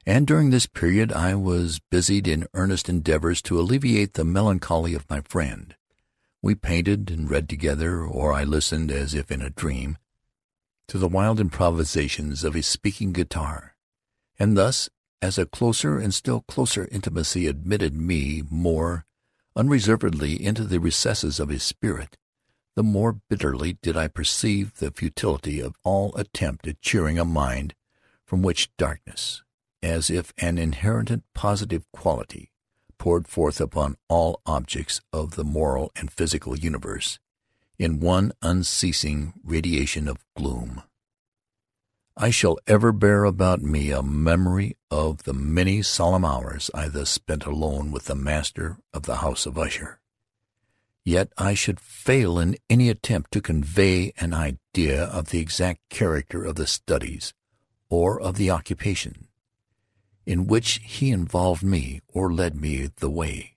and 0.07 0.27
during 0.27 0.49
this 0.49 0.65
period 0.65 1.13
I 1.13 1.35
was 1.35 1.83
busied 1.91 2.27
in 2.27 2.47
earnest 2.55 2.89
endeavors 2.89 3.43
to 3.43 3.61
alleviate 3.61 4.15
the 4.15 4.25
melancholy 4.25 4.95
of 4.95 5.05
my 5.11 5.21
friend. 5.21 5.77
We 6.41 6.55
painted 6.55 7.11
and 7.11 7.31
read 7.31 7.47
together, 7.47 8.07
or 8.07 8.33
I 8.33 8.45
listened, 8.45 8.91
as 8.91 9.13
if 9.13 9.31
in 9.31 9.43
a 9.43 9.51
dream, 9.51 9.99
to 10.89 10.97
the 10.97 11.09
wild 11.09 11.41
improvisations 11.41 12.43
of 12.43 12.55
his 12.55 12.67
speaking 12.67 13.13
guitar, 13.13 13.77
and 14.39 14.57
thus, 14.57 14.89
as 15.21 15.37
a 15.37 15.45
closer 15.45 15.99
and 15.99 16.15
still 16.15 16.41
closer 16.49 16.89
intimacy 16.91 17.47
admitted 17.47 17.95
me 17.95 18.45
more 18.49 19.05
unreservedly 19.55 20.43
into 20.43 20.65
the 20.65 20.81
recesses 20.81 21.39
of 21.39 21.51
his 21.51 21.63
spirit, 21.63 22.17
the 22.77 22.83
more 22.83 23.21
bitterly 23.29 23.79
did 23.83 23.97
I 23.97 24.09
perceive 24.09 24.75
the 24.75 24.91
futility 24.91 25.61
of 25.61 25.77
all 25.85 26.15
attempt 26.17 26.67
at 26.67 26.81
cheering 26.81 27.19
a 27.19 27.25
mind 27.25 27.75
from 28.25 28.43
which 28.43 28.75
darkness, 28.77 29.43
as 29.83 30.11
if 30.11 30.33
an 30.39 30.59
inherent 30.59 31.23
positive 31.35 31.85
quality, 31.93 32.51
poured 32.99 33.27
forth 33.27 33.61
upon 33.61 33.97
all 34.09 34.41
objects 34.47 35.01
of 35.13 35.37
the 35.37 35.45
moral 35.45 35.91
and 35.97 36.11
physical 36.11 36.57
universe 36.59 37.19
in 37.79 37.99
one 37.99 38.31
unceasing 38.43 39.33
radiation 39.43 40.07
of 40.07 40.25
gloom. 40.37 40.83
I 42.17 42.29
shall 42.29 42.59
ever 42.67 42.93
bear 42.93 43.25
about 43.25 43.63
me 43.63 43.91
a 43.91 44.03
memory 44.03 44.77
of 44.91 45.23
the 45.23 45.33
many 45.33 45.81
solemn 45.81 46.25
hours 46.25 46.71
I 46.75 46.89
thus 46.89 47.09
spent 47.09 47.47
alone 47.47 47.91
with 47.91 48.05
the 48.05 48.15
master 48.15 48.77
of 48.93 49.05
the 49.05 49.17
house 49.17 49.47
of 49.47 49.57
Usher. 49.57 50.00
Yet 51.11 51.33
I 51.37 51.55
should 51.55 51.81
fail 51.81 52.39
in 52.39 52.57
any 52.69 52.89
attempt 52.89 53.33
to 53.33 53.41
convey 53.41 54.13
an 54.19 54.33
idea 54.33 55.07
of 55.07 55.31
the 55.31 55.41
exact 55.41 55.81
character 55.89 56.45
of 56.45 56.55
the 56.55 56.69
studies 56.69 57.35
or 57.89 58.21
of 58.21 58.37
the 58.37 58.53
occupation 58.53 59.27
in 60.25 60.47
which 60.47 60.79
he 60.85 61.11
involved 61.11 61.65
me 61.65 62.01
or 62.07 62.33
led 62.33 62.55
me 62.55 62.91
the 62.99 63.11
way. 63.11 63.57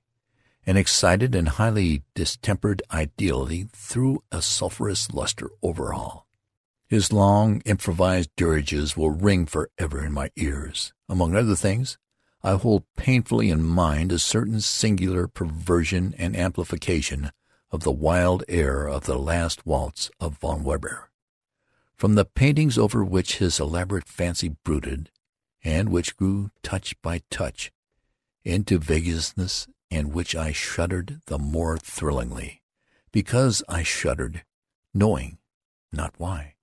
An 0.66 0.78
excited 0.78 1.36
and 1.36 1.48
highly 1.48 2.02
distempered 2.16 2.82
ideality 2.92 3.68
threw 3.72 4.24
a 4.32 4.42
sulphurous 4.42 5.12
luster 5.12 5.52
over 5.62 5.94
all. 5.94 6.26
His 6.88 7.14
long, 7.14 7.62
improvised 7.66 8.32
dirges 8.36 8.98
will 8.98 9.12
ring 9.12 9.46
forever 9.46 10.04
in 10.04 10.12
my 10.12 10.32
ears. 10.38 10.92
Among 11.08 11.36
other 11.36 11.56
things, 11.56 12.00
I 12.42 12.54
hold 12.54 12.84
painfully 12.98 13.52
in 13.52 13.62
mind 13.64 14.12
a 14.12 14.18
certain 14.18 14.60
singular 14.60 15.28
perversion 15.28 16.16
and 16.18 16.36
amplification 16.36 17.30
of 17.74 17.82
the 17.82 17.92
wild 17.92 18.44
air 18.48 18.88
of 18.88 19.06
the 19.06 19.18
last 19.18 19.66
waltz 19.66 20.12
of 20.20 20.38
Von 20.38 20.64
Weber. 20.64 21.10
From 21.96 22.14
the 22.14 22.24
paintings 22.24 22.78
over 22.78 23.04
which 23.04 23.40
his 23.40 23.60
elaborate 23.60 24.08
fancy 24.08 24.56
brooded, 24.64 25.10
and 25.64 25.90
which 25.90 26.16
grew 26.16 26.52
touch 26.62 26.96
by 27.02 27.24
touch 27.32 27.72
into 28.46 28.78
vagueness 28.78 29.68
and 29.90 30.14
which 30.14 30.36
I 30.36 30.52
shuddered 30.52 31.22
the 31.26 31.40
more 31.40 31.80
thrillingly, 31.80 32.62
because 33.12 33.64
I 33.68 33.82
shuddered, 33.82 34.44
knowing 34.94 35.40
not 35.92 36.14
why. 36.20 36.54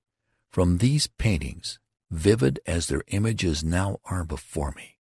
From 0.48 0.78
these 0.78 1.08
paintings, 1.08 1.80
vivid 2.08 2.60
as 2.66 2.86
their 2.86 3.02
images 3.08 3.64
now 3.64 3.98
are 4.04 4.24
before 4.24 4.72
me, 4.76 4.96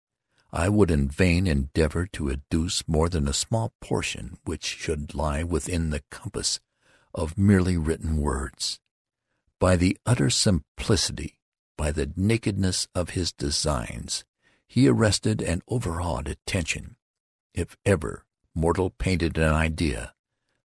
I 0.51 0.69
would 0.69 0.91
in 0.91 1.09
vain 1.09 1.47
endeavor 1.47 2.07
to 2.07 2.31
adduce 2.31 2.83
more 2.89 3.09
than 3.09 3.29
a 3.29 3.35
small 3.35 3.75
portion 3.81 4.39
which 4.45 4.65
should 4.65 5.15
lie 5.15 5.43
within 5.43 5.91
the 5.91 6.03
compass 6.11 6.59
of 7.15 7.37
merely 7.37 7.77
written 7.77 8.17
words. 8.17 8.81
By 9.61 9.77
the 9.77 9.99
utter 10.07 10.31
simplicity, 10.31 11.39
by 11.77 11.93
the 11.93 12.13
nakedness 12.17 12.89
of 12.95 13.11
his 13.11 13.33
designs, 13.33 14.25
he 14.67 14.89
arrested 14.89 15.43
and 15.43 15.63
overawed 15.69 16.29
attention. 16.29 16.97
If 17.55 17.77
ever 17.85 18.25
mortal 18.55 18.91
painted 18.91 19.37
an 19.37 19.53
idea, 19.53 20.15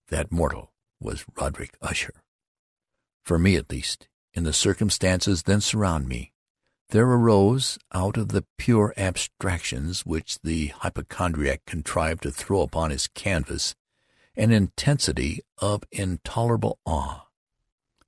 that 0.08 0.30
mortal 0.30 0.72
was 1.00 1.24
Roderick 1.36 1.76
Usher. 1.80 2.22
For 3.24 3.38
me, 3.38 3.56
at 3.56 3.70
least, 3.70 4.08
in 4.34 4.44
the 4.44 4.52
circumstances 4.52 5.44
then 5.44 5.60
surround 5.60 6.08
me, 6.08 6.31
there 6.92 7.06
arose, 7.06 7.78
out 7.94 8.18
of 8.18 8.28
the 8.28 8.44
pure 8.58 8.92
abstractions 8.98 10.04
which 10.04 10.38
the 10.42 10.68
hypochondriac 10.68 11.64
contrived 11.66 12.22
to 12.22 12.30
throw 12.30 12.60
upon 12.60 12.90
his 12.90 13.08
canvas, 13.08 13.74
an 14.36 14.52
intensity 14.52 15.40
of 15.56 15.82
intolerable 15.90 16.78
awe, 16.84 17.22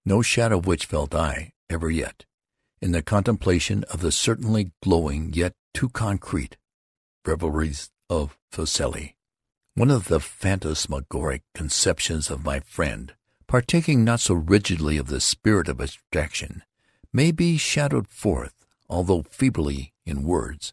no 0.04 0.20
shadow 0.20 0.58
of 0.58 0.66
which 0.66 0.84
felt 0.84 1.14
I, 1.14 1.52
ever 1.70 1.90
yet, 1.90 2.26
in 2.82 2.92
the 2.92 3.02
contemplation 3.02 3.84
of 3.84 4.00
the 4.00 4.12
certainly 4.12 4.72
glowing 4.82 5.32
yet 5.32 5.54
too 5.72 5.88
concrete 5.88 6.58
revelries 7.26 7.90
of 8.10 8.36
Fuseli. 8.52 9.14
One 9.74 9.90
of 9.90 10.08
the 10.08 10.20
phantasmagoric 10.20 11.42
conceptions 11.54 12.30
of 12.30 12.44
my 12.44 12.60
friend 12.60 13.14
partaking 13.46 14.04
not 14.04 14.20
so 14.20 14.34
rigidly 14.34 14.98
of 14.98 15.06
the 15.06 15.20
spirit 15.20 15.68
of 15.68 15.80
abstraction, 15.80 16.62
may 17.12 17.30
be 17.32 17.56
shadowed 17.56 18.08
forth, 18.08 18.63
although 18.94 19.22
feebly 19.22 19.92
in 20.06 20.22
words. 20.22 20.72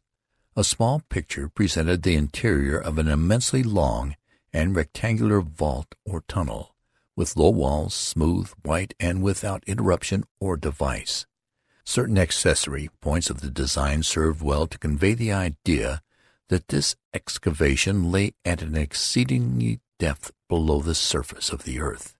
A 0.55 0.63
small 0.63 1.01
picture 1.09 1.49
presented 1.49 2.03
the 2.03 2.15
interior 2.15 2.77
of 2.77 2.99
an 2.99 3.07
immensely 3.07 3.63
long 3.63 4.15
and 4.53 4.75
rectangular 4.75 5.41
vault 5.41 5.95
or 6.05 6.23
tunnel, 6.27 6.75
with 7.15 7.35
low 7.35 7.49
walls, 7.49 7.95
smooth, 7.95 8.51
white, 8.61 8.93
and 8.99 9.23
without 9.23 9.63
interruption 9.65 10.23
or 10.39 10.55
device. 10.55 11.25
Certain 11.83 12.19
accessory 12.19 12.91
points 13.01 13.31
of 13.31 13.41
the 13.41 13.49
design 13.49 14.03
served 14.03 14.43
well 14.43 14.67
to 14.67 14.77
convey 14.77 15.15
the 15.15 15.31
idea 15.31 16.01
that 16.49 16.67
this 16.67 16.95
excavation 17.15 18.11
lay 18.11 18.33
at 18.45 18.61
an 18.61 18.75
exceeding 18.75 19.79
depth 19.97 20.31
below 20.47 20.79
the 20.79 20.93
surface 20.93 21.49
of 21.49 21.63
the 21.63 21.79
earth. 21.79 22.15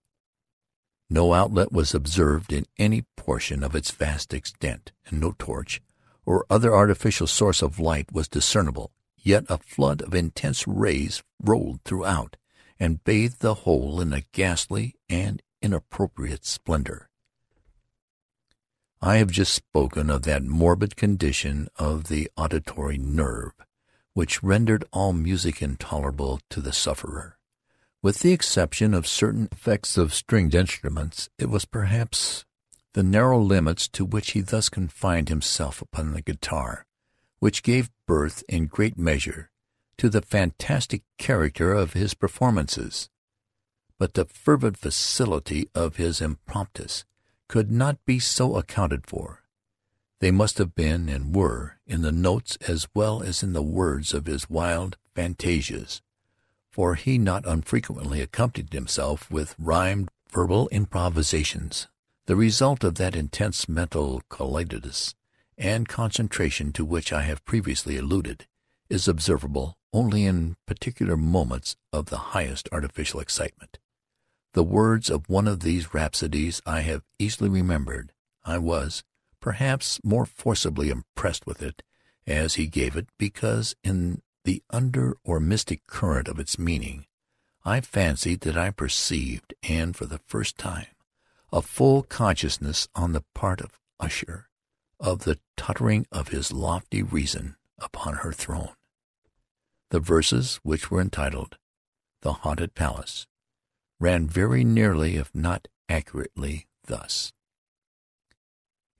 No 1.08 1.32
outlet 1.32 1.70
was 1.70 1.94
observed 1.94 2.52
in 2.52 2.66
any 2.76 3.04
portion 3.16 3.62
of 3.62 3.76
its 3.76 3.92
vast 3.92 4.34
extent, 4.34 4.90
and 5.06 5.20
no 5.20 5.36
torch 5.38 5.80
or 6.24 6.46
other 6.48 6.74
artificial 6.74 7.26
source 7.26 7.62
of 7.62 7.78
light 7.78 8.12
was 8.12 8.28
discernible. 8.28 8.92
yet 9.24 9.44
a 9.48 9.58
flood 9.58 10.02
of 10.02 10.14
intense 10.14 10.66
rays 10.66 11.22
rolled 11.40 11.80
throughout 11.84 12.36
and 12.78 13.04
bathed 13.04 13.38
the 13.40 13.54
whole 13.54 14.00
in 14.00 14.12
a 14.12 14.24
ghastly 14.32 14.96
and 15.08 15.40
inappropriate 15.60 16.44
splendor. 16.44 17.08
I 19.00 19.18
have 19.18 19.30
just 19.30 19.54
spoken 19.54 20.10
of 20.10 20.22
that 20.22 20.42
morbid 20.42 20.96
condition 20.96 21.68
of 21.76 22.04
the 22.04 22.28
auditory 22.36 22.98
nerve 22.98 23.52
which 24.14 24.42
rendered 24.42 24.84
all 24.92 25.12
music 25.12 25.62
intolerable 25.62 26.40
to 26.50 26.60
the 26.60 26.72
sufferer. 26.72 27.38
With 28.02 28.18
the 28.18 28.32
exception 28.32 28.92
of 28.94 29.06
certain 29.06 29.48
effects 29.50 29.96
of 29.96 30.12
stringed 30.12 30.54
instruments, 30.54 31.30
it 31.38 31.48
was 31.48 31.64
perhaps 31.64 32.44
the 32.94 33.02
narrow 33.02 33.40
limits 33.40 33.88
to 33.88 34.04
which 34.04 34.32
he 34.32 34.40
thus 34.40 34.68
confined 34.68 35.28
himself 35.28 35.80
upon 35.80 36.12
the 36.12 36.20
guitar, 36.20 36.84
which 37.38 37.62
gave 37.62 37.90
birth 38.06 38.44
in 38.48 38.66
great 38.66 38.98
measure 38.98 39.50
to 39.96 40.10
the 40.10 40.20
fantastic 40.20 41.02
character 41.16 41.72
of 41.72 41.94
his 41.94 42.12
performances. 42.12 43.08
But 43.98 44.14
the 44.14 44.26
fervid 44.26 44.76
facility 44.76 45.68
of 45.74 45.96
his 45.96 46.20
impromptus 46.20 47.04
could 47.48 47.70
not 47.70 48.04
be 48.04 48.18
so 48.18 48.56
accounted 48.56 49.06
for. 49.06 49.42
They 50.20 50.30
must 50.30 50.58
have 50.58 50.74
been 50.74 51.08
and 51.08 51.34
were 51.34 51.78
in 51.86 52.02
the 52.02 52.12
notes 52.12 52.56
as 52.68 52.88
well 52.94 53.22
as 53.22 53.42
in 53.42 53.54
the 53.54 53.62
words 53.62 54.12
of 54.12 54.26
his 54.26 54.50
wild 54.50 54.96
fantasias, 55.14 56.02
for 56.70 56.94
he 56.94 57.16
not 57.16 57.46
unfrequently 57.46 58.20
accompanied 58.20 58.72
himself 58.72 59.30
with 59.30 59.54
rhymed 59.58 60.10
verbal 60.30 60.68
improvisations 60.68 61.88
the 62.26 62.36
result 62.36 62.84
of 62.84 62.94
that 62.96 63.16
intense 63.16 63.68
mental 63.68 64.22
quietus 64.28 65.14
and 65.58 65.88
concentration 65.88 66.72
to 66.72 66.84
which 66.84 67.12
I 67.12 67.22
have 67.22 67.44
previously 67.44 67.96
alluded 67.96 68.46
is 68.88 69.08
observable 69.08 69.76
only 69.92 70.24
in 70.24 70.56
particular 70.66 71.16
moments 71.16 71.76
of 71.92 72.06
the 72.06 72.32
highest 72.32 72.68
artificial 72.72 73.20
excitement. 73.20 73.78
The 74.54 74.62
words 74.62 75.10
of 75.10 75.28
one 75.28 75.48
of 75.48 75.60
these 75.60 75.94
rhapsodies 75.94 76.60
I 76.64 76.80
have 76.80 77.02
easily 77.18 77.48
remembered. 77.48 78.12
I 78.44 78.58
was, 78.58 79.02
perhaps, 79.40 80.00
more 80.04 80.26
forcibly 80.26 80.90
impressed 80.90 81.46
with 81.46 81.62
it 81.62 81.82
as 82.26 82.54
he 82.54 82.66
gave 82.66 82.96
it, 82.96 83.08
because 83.18 83.74
in 83.82 84.22
the 84.44 84.62
under 84.70 85.16
or 85.24 85.40
mystic 85.40 85.86
current 85.86 86.28
of 86.28 86.38
its 86.38 86.58
meaning 86.58 87.06
I 87.64 87.80
fancied 87.80 88.40
that 88.40 88.56
I 88.56 88.70
perceived, 88.70 89.54
and 89.62 89.94
for 89.94 90.06
the 90.06 90.18
first 90.18 90.58
time, 90.58 90.86
a 91.52 91.60
full 91.60 92.02
consciousness 92.02 92.88
on 92.94 93.12
the 93.12 93.24
part 93.34 93.60
of 93.60 93.78
Usher 94.00 94.48
of 94.98 95.24
the 95.24 95.38
tottering 95.56 96.06
of 96.10 96.28
his 96.28 96.52
lofty 96.52 97.02
reason 97.02 97.56
upon 97.78 98.14
her 98.14 98.32
throne. 98.32 98.70
The 99.90 100.00
verses, 100.00 100.60
which 100.62 100.90
were 100.90 101.00
entitled 101.00 101.58
The 102.22 102.32
Haunted 102.32 102.74
Palace, 102.74 103.26
ran 104.00 104.26
very 104.26 104.64
nearly, 104.64 105.16
if 105.16 105.34
not 105.34 105.68
accurately, 105.88 106.66
thus. 106.86 107.32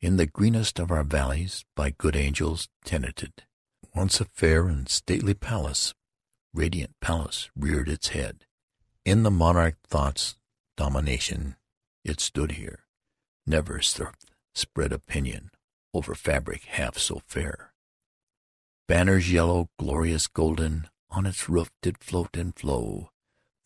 In 0.00 0.16
the 0.16 0.26
greenest 0.26 0.78
of 0.78 0.90
our 0.90 1.04
valleys, 1.04 1.64
by 1.74 1.90
good 1.90 2.16
angels 2.16 2.68
tenanted, 2.84 3.44
once 3.94 4.20
a 4.20 4.24
fair 4.26 4.66
and 4.66 4.88
stately 4.88 5.34
palace, 5.34 5.94
radiant 6.52 6.92
palace, 7.00 7.50
reared 7.56 7.88
its 7.88 8.08
head. 8.08 8.44
In 9.04 9.22
the 9.22 9.30
monarch 9.30 9.76
thought's 9.88 10.36
domination 10.76 11.56
it 12.04 12.20
stood 12.20 12.52
here, 12.52 12.80
never 13.46 13.80
spread 14.54 14.92
opinion 14.92 15.50
over 15.94 16.14
fabric 16.14 16.64
half 16.64 16.98
so 16.98 17.22
fair. 17.26 17.72
Banners 18.88 19.32
yellow, 19.32 19.68
glorious 19.78 20.26
golden, 20.26 20.88
on 21.10 21.26
its 21.26 21.48
roof 21.48 21.70
did 21.82 22.02
float 22.02 22.36
and 22.36 22.56
flow. 22.56 23.10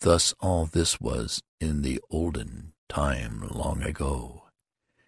Thus 0.01 0.35
all 0.41 0.67
this 0.67 1.01
was 1.01 1.43
in 1.61 1.83
the 1.83 2.01
olden 2.11 2.75
time 2.89 3.47
long 3.49 3.83
ago. 3.83 4.45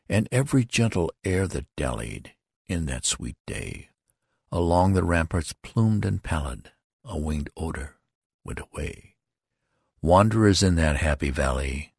And 0.09 0.29
every 0.33 0.65
gentle 0.65 1.13
air 1.25 1.47
that 1.49 1.67
dallied 1.77 2.33
in 2.67 2.87
that 2.87 3.05
sweet 3.05 3.37
day 3.47 3.89
along 4.51 4.95
the 4.95 5.05
ramparts 5.05 5.53
plumed 5.63 6.05
and 6.05 6.23
pallid, 6.23 6.73
a 7.05 7.19
winged 7.19 7.51
odor 7.57 7.97
went 8.45 8.61
away. 8.61 9.15
Wanderers 10.01 10.63
in 10.63 10.77
that 10.77 10.97
happy 10.97 11.31
valley 11.31 11.93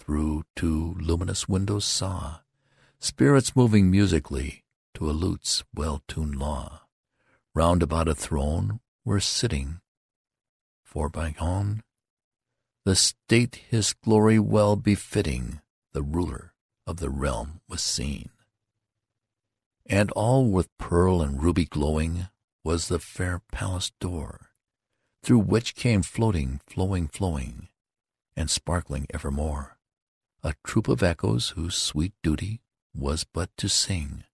through 0.00 0.42
two 0.56 0.96
luminous 0.98 1.46
windows 1.46 1.84
saw 1.84 2.38
spirits 2.98 3.54
moving 3.54 3.90
musically 3.90 4.64
to 4.94 5.10
a 5.10 5.12
lute's 5.12 5.62
well-tuned 5.74 6.36
law. 6.36 6.82
Round 7.54 7.82
about 7.82 8.08
a 8.08 8.14
throne 8.14 8.80
were 9.04 9.20
sitting, 9.20 9.80
for 10.82 11.08
by 11.08 11.34
on 11.38 11.82
the 12.84 12.96
state 12.96 13.60
his 13.68 13.92
glory 13.92 14.38
well 14.38 14.74
befitting, 14.74 15.60
the 15.92 16.02
ruler 16.02 16.54
of 16.86 16.96
the 16.96 17.10
realm 17.10 17.60
was 17.68 17.82
seen. 17.82 18.30
And 19.86 20.10
all 20.12 20.46
with 20.46 20.76
pearl 20.78 21.20
and 21.20 21.42
ruby 21.42 21.66
glowing 21.66 22.28
was 22.64 22.88
the 22.88 22.98
fair 22.98 23.42
palace 23.52 23.92
door, 24.00 24.50
through 25.22 25.40
which 25.40 25.74
came 25.74 26.02
floating, 26.02 26.60
flowing, 26.66 27.06
flowing, 27.06 27.68
and 28.34 28.48
sparkling 28.48 29.06
evermore 29.12 29.76
a 30.42 30.54
troop 30.64 30.88
of 30.88 31.02
echoes 31.02 31.50
whose 31.50 31.74
sweet 31.74 32.12
duty 32.22 32.60
was 32.94 33.24
but 33.24 33.50
to 33.56 33.68
sing, 33.68 34.24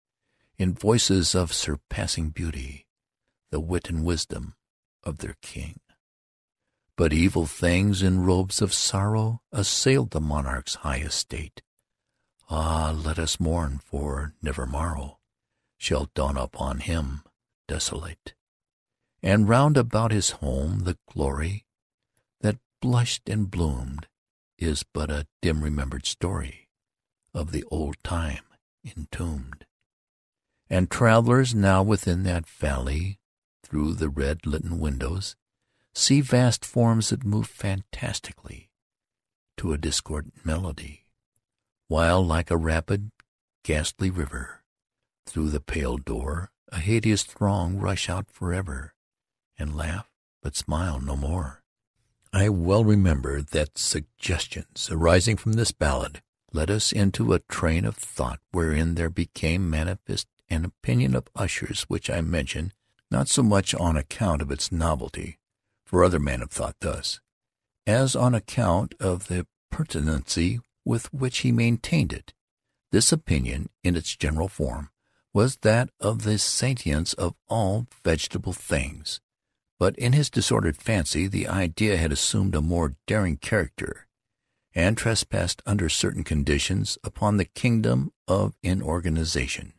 in 0.59 0.73
voices 0.73 1.35
of 1.35 1.53
surpassing 1.53 2.31
beauty, 2.31 2.87
the 3.51 3.61
wit 3.61 3.89
and 3.89 4.05
wisdom 4.05 4.55
of 5.05 5.19
their 5.19 5.37
king. 5.43 5.81
But 6.97 7.13
evil 7.13 7.47
things 7.47 8.03
in 8.03 8.25
robes 8.25 8.63
of 8.63 8.73
sorrow 8.73 9.43
assailed 9.53 10.11
the 10.11 10.21
monarch's 10.21 10.77
high 10.77 10.99
estate. 10.99 11.63
Ah, 12.49 12.95
let 12.97 13.19
us 13.19 13.41
mourn, 13.41 13.81
for 13.85 14.35
never 14.41 14.67
morrow 14.67 15.19
shall 15.79 16.11
dawn 16.15 16.37
upon 16.37 16.81
him 16.81 17.23
desolate. 17.69 18.35
And 19.23 19.49
round 19.49 19.77
about 19.77 20.13
his 20.13 20.31
home 20.31 20.81
the 20.81 20.97
glory 21.13 21.67
that 22.41 22.59
blushed 22.81 23.29
and 23.29 23.51
bloomed 23.51 24.07
is 24.59 24.85
but 24.93 25.11
a 25.11 25.27
dim 25.43 25.63
remembered 25.63 26.07
story 26.07 26.69
of 27.35 27.53
the 27.53 27.65
old 27.71 27.97
time 28.03 28.45
entombed. 28.97 29.67
And 30.69 30.91
travelers 30.91 31.55
now 31.55 31.83
within 31.83 32.23
that 32.25 32.49
valley, 32.49 33.19
through 33.63 33.95
the 33.95 34.09
red 34.09 34.47
litten 34.47 34.79
windows, 34.79 35.37
see 35.95 36.21
vast 36.21 36.65
forms 36.65 37.11
that 37.11 37.25
move 37.25 37.47
fantastically 37.47 38.71
to 39.57 39.73
a 39.73 39.79
discordant 39.79 40.45
melody, 40.45 41.07
while 41.89 42.25
like 42.25 42.51
a 42.51 42.57
rapid, 42.57 43.11
ghastly 43.65 44.11
river, 44.11 44.63
through 45.27 45.51
the 45.51 45.61
pale 45.61 45.97
door 45.97 46.51
a 46.73 46.79
hideous 46.79 47.23
throng 47.23 47.79
rush 47.79 48.09
out 48.09 48.27
forever, 48.31 48.95
and 49.59 49.77
laugh 49.77 50.11
but 50.43 50.57
smile 50.57 51.01
no 51.01 51.17
more. 51.17 51.63
I 52.37 52.51
well 52.51 52.85
remember 52.85 53.41
that 53.41 53.79
suggestions 53.79 54.91
arising 54.93 55.39
from 55.39 55.55
this 55.55 55.73
ballad 55.73 56.21
led 56.53 56.71
us 56.71 56.93
into 56.93 57.33
a 57.33 57.39
train 57.39 57.87
of 57.87 57.97
thought 57.97 58.41
wherein 58.53 58.95
there 58.95 59.09
became 59.09 59.71
manifest 59.71 60.29
an 60.51 60.67
opinion 60.67 61.17
of 61.17 61.31
Usher's 61.35 61.85
which 61.85 62.11
I 62.11 62.21
mention 62.21 62.75
not 63.11 63.29
so 63.29 63.43
much 63.43 63.75
on 63.77 63.97
account 63.97 64.43
of 64.43 64.51
its 64.51 64.71
novelty, 64.71 65.39
for 65.87 66.05
other 66.05 66.19
men 66.19 66.41
have 66.41 66.51
thought 66.51 66.77
thus, 66.81 67.21
as 67.87 68.15
on 68.15 68.35
account 68.35 68.95
of 69.01 69.29
the 69.29 69.47
pertinency 69.71 70.61
with 70.85 71.11
which 71.15 71.39
he 71.39 71.53
maintained 71.53 72.13
it. 72.13 72.35
This 72.93 73.13
opinion, 73.13 73.71
in 73.83 73.97
its 73.97 74.15
general 74.15 74.49
form, 74.49 74.91
was 75.33 75.57
that 75.63 75.89
of 76.01 76.25
the 76.25 76.37
sentience 76.37 77.15
of 77.15 77.35
all 77.49 77.87
vegetable 78.05 78.53
things, 78.53 79.23
but 79.79 79.97
in 79.97 80.13
his 80.13 80.31
disordered 80.31 80.77
fancy 80.77 81.27
the 81.27 81.47
idea 81.47 81.97
had 81.97 82.13
assumed 82.13 82.55
a 82.55 82.61
more 82.61 82.97
daring 83.07 83.37
character, 83.37 84.07
and 84.75 84.97
trespassed 84.97 85.63
under 85.67 85.89
certain 85.89 86.25
conditions 86.25 86.99
upon 87.03 87.37
the 87.37 87.45
kingdom 87.45 88.13
of 88.29 88.55
inorganization. 88.63 89.73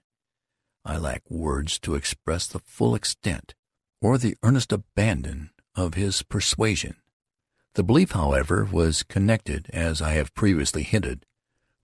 I 0.84 0.98
lack 0.98 1.30
words 1.30 1.80
to 1.80 1.96
express 1.96 2.48
the 2.48 2.60
full 2.60 2.96
extent 2.96 3.54
or 4.02 4.18
the 4.18 4.36
earnest 4.44 4.72
abandon 4.72 5.52
of 5.76 5.96
his 5.96 6.24
persuasion. 6.24 6.96
The 7.74 7.84
belief, 7.84 8.12
however, 8.12 8.68
was 8.72 9.04
connected, 9.04 9.70
as 9.72 10.02
I 10.02 10.14
have 10.14 10.34
previously 10.34 10.84
hinted, 10.84 11.26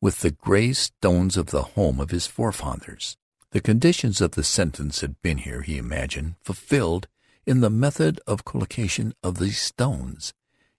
with 0.02 0.22
the 0.22 0.32
gray 0.32 0.74
stones 0.74 1.38
of 1.38 1.48
the 1.48 1.64
home 1.64 2.00
of 2.00 2.10
his 2.10 2.26
forefathers. 2.26 3.16
The 3.52 3.62
conditions 3.62 4.20
of 4.20 4.32
the 4.32 4.44
sentence 4.44 5.02
had 5.02 5.22
been 5.22 5.40
here, 5.40 5.62
he 5.62 5.78
imagined, 5.78 6.36
fulfilled 6.44 7.08
in 7.46 7.62
the 7.62 7.70
method 7.70 8.20
of 8.26 8.46
collocation 8.46 9.14
of 9.22 9.40
these 9.40 9.62
stones, 9.62 10.34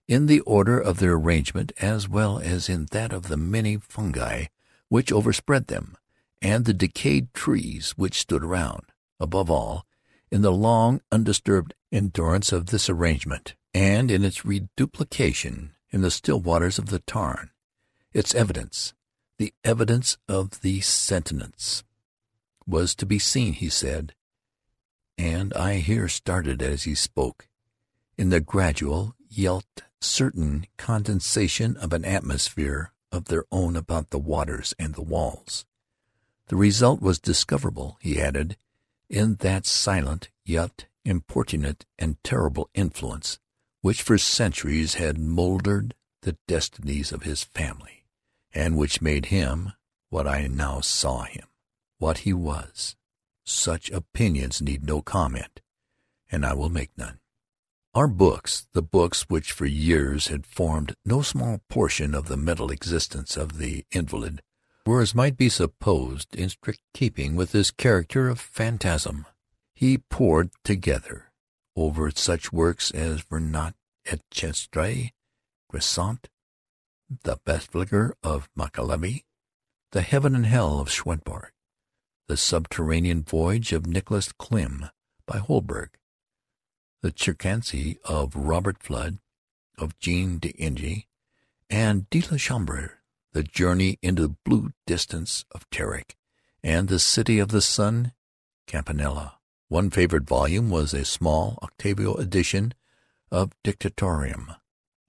in 0.07 0.25
the 0.25 0.39
order 0.41 0.79
of 0.79 0.99
their 0.99 1.13
arrangement 1.13 1.71
as 1.79 2.07
well 2.07 2.39
as 2.39 2.69
in 2.69 2.87
that 2.91 3.11
of 3.11 3.27
the 3.27 3.37
many 3.37 3.77
fungi 3.77 4.45
which 4.89 5.11
overspread 5.11 5.67
them, 5.67 5.97
and 6.41 6.65
the 6.65 6.73
decayed 6.73 7.33
trees 7.33 7.91
which 7.97 8.19
stood 8.19 8.43
around; 8.43 8.83
above 9.19 9.49
all, 9.49 9.85
in 10.31 10.41
the 10.41 10.51
long, 10.51 11.01
undisturbed 11.11 11.73
endurance 11.91 12.51
of 12.51 12.67
this 12.67 12.89
arrangement, 12.89 13.55
and 13.73 14.11
in 14.11 14.23
its 14.23 14.45
reduplication 14.45 15.73
in 15.91 16.01
the 16.01 16.11
still 16.11 16.39
waters 16.39 16.77
of 16.77 16.87
the 16.87 16.99
tarn. 16.99 17.51
Its 18.13 18.35
evidence, 18.35 18.93
the 19.37 19.53
evidence 19.63 20.17
of 20.27 20.61
the 20.61 20.81
sentience, 20.81 21.83
was 22.67 22.95
to 22.95 23.05
be 23.05 23.19
seen, 23.19 23.53
he 23.53 23.69
said, 23.69 24.13
and 25.17 25.53
I 25.53 25.75
here 25.75 26.07
started 26.07 26.61
as 26.61 26.83
he 26.83 26.95
spoke, 26.95 27.47
in 28.17 28.29
the 28.29 28.39
gradual, 28.39 29.15
yet 29.29 29.83
certain 30.01 30.65
condensation 30.77 31.77
of 31.77 31.93
an 31.93 32.05
atmosphere 32.05 32.91
of 33.11 33.25
their 33.25 33.45
own 33.51 33.75
about 33.75 34.09
the 34.09 34.19
waters 34.19 34.73
and 34.77 34.93
the 34.93 35.01
walls. 35.01 35.65
The 36.47 36.55
result 36.55 37.01
was 37.01 37.19
discoverable, 37.19 37.97
he 38.01 38.21
added, 38.21 38.57
in 39.09 39.35
that 39.35 39.65
silent, 39.65 40.29
yet 40.43 40.85
importunate 41.03 41.85
and 41.97 42.21
terrible 42.23 42.69
influence 42.73 43.39
which 43.85 44.01
for 44.01 44.17
centuries 44.17 44.95
had 44.95 45.15
mouldered 45.19 45.93
the 46.23 46.35
destinies 46.47 47.11
of 47.11 47.21
his 47.21 47.43
family, 47.43 48.03
and 48.51 48.75
which 48.75 48.99
made 48.99 49.27
him 49.27 49.73
what 50.09 50.25
I 50.25 50.47
now 50.47 50.81
saw 50.81 51.21
him, 51.21 51.45
what 51.99 52.17
he 52.19 52.33
was. 52.33 52.95
Such 53.45 53.91
opinions 53.91 54.61
need 54.61 54.83
no 54.83 55.01
comment, 55.01 55.61
and 56.31 56.45
I 56.45 56.53
will 56.53 56.69
make 56.69 56.97
none. 56.97 57.19
Our 57.93 58.07
books, 58.07 58.67
the 58.73 58.81
books 58.81 59.23
which 59.29 59.51
for 59.51 59.65
years 59.65 60.27
had 60.27 60.45
formed 60.45 60.95
no 61.05 61.21
small 61.21 61.61
portion 61.69 62.13
of 62.13 62.27
the 62.27 62.37
mental 62.37 62.71
existence 62.71 63.37
of 63.37 63.57
the 63.57 63.85
invalid, 63.91 64.41
were, 64.85 65.01
as 65.01 65.15
might 65.15 65.37
be 65.37 65.49
supposed, 65.49 66.35
in 66.35 66.49
strict 66.49 66.81
keeping 66.93 67.35
with 67.35 67.53
his 67.53 67.71
character 67.71 68.27
of 68.27 68.39
phantasm. 68.39 69.25
He 69.73 69.97
pored 69.97 70.49
together 70.63 71.31
over 71.75 72.11
such 72.11 72.51
works 72.51 72.91
as 72.91 73.23
Ververt 73.23 73.73
et 74.05 74.21
Chartreuse, 74.31 75.11
Gresset, 75.71 76.25
the 77.23 77.37
Best 77.45 77.71
Bethflicker 77.71 78.13
of 78.23 78.49
Machiavelli, 78.55 79.25
the 79.91 80.01
Heaven 80.01 80.35
and 80.35 80.45
Hell 80.45 80.79
of 80.79 80.91
Swedenborg, 80.91 81.51
the 82.27 82.37
Subterranean 82.37 83.23
Voyage 83.23 83.71
of 83.71 83.85
Nicholas 83.85 84.31
Klimm 84.33 84.89
by 85.27 85.39
Holberg, 85.39 85.89
the 87.01 87.11
Chiromancy 87.11 87.97
of 88.03 88.35
Robert 88.35 88.81
Flud, 88.81 89.19
of 89.77 89.97
Jean 89.99 90.39
d'Ingy, 90.39 91.05
and 91.69 92.09
De 92.09 92.21
la 92.31 92.37
Chambre, 92.37 92.99
the 93.33 93.43
Journey 93.43 93.99
into 94.01 94.23
the 94.23 94.35
Blue 94.43 94.71
Distance 94.87 95.45
of 95.51 95.69
Tieck, 95.69 96.15
and 96.63 96.87
the 96.87 96.99
City 96.99 97.37
of 97.37 97.49
the 97.49 97.61
Sun, 97.61 98.13
Campanella. 98.65 99.37
One 99.67 99.89
favorite 99.89 100.23
volume 100.23 100.69
was 100.69 100.93
a 100.93 101.05
small 101.05 101.59
octavo 101.61 102.15
edition 102.15 102.73
of 103.31 103.51
Directorium 103.63 104.53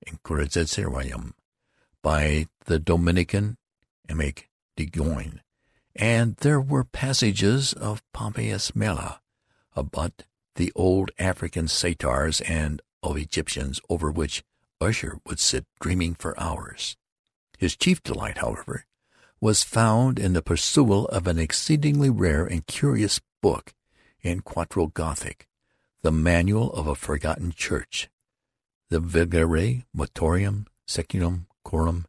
Inquisitorum 0.06 1.32
by 2.02 2.46
the 2.66 2.78
Dominican 2.78 3.56
Eymeric 4.08 4.44
de 4.76 4.86
Gironne 4.86 5.40
and 5.98 6.36
there 6.36 6.60
were 6.60 6.84
passages 6.84 7.72
of 7.72 8.02
Pomponius 8.12 8.74
Mela 8.74 9.20
about 9.74 10.24
the 10.56 10.72
old 10.74 11.10
African 11.18 11.68
satyrs 11.68 12.40
and 12.42 12.80
of 13.02 13.16
Egyptians 13.16 13.80
over 13.88 14.10
which 14.10 14.42
Usher 14.80 15.18
would 15.26 15.38
sit 15.40 15.64
dreaming 15.80 16.14
for 16.14 16.38
hours. 16.38 16.96
His 17.58 17.76
chief 17.76 18.02
delight, 18.02 18.38
however, 18.38 18.84
was 19.40 19.62
found 19.62 20.18
in 20.18 20.32
the 20.32 20.42
perusal 20.42 21.06
of 21.08 21.26
an 21.26 21.38
exceedingly 21.38 22.10
rare 22.10 22.44
and 22.44 22.66
curious 22.66 23.20
book 23.42 23.74
in 24.22 24.40
quarto 24.40 24.86
Gothic, 24.88 25.46
the 26.02 26.12
Manual 26.12 26.72
of 26.72 26.86
a 26.86 26.94
Forgotten 26.94 27.52
Church, 27.52 28.08
the 28.90 29.00
Vigiliae 29.00 29.84
Mortuorum 29.96 30.66
Secundum 30.86 31.46
Chorum 31.64 32.04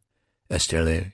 Ecclesiae 0.50 1.12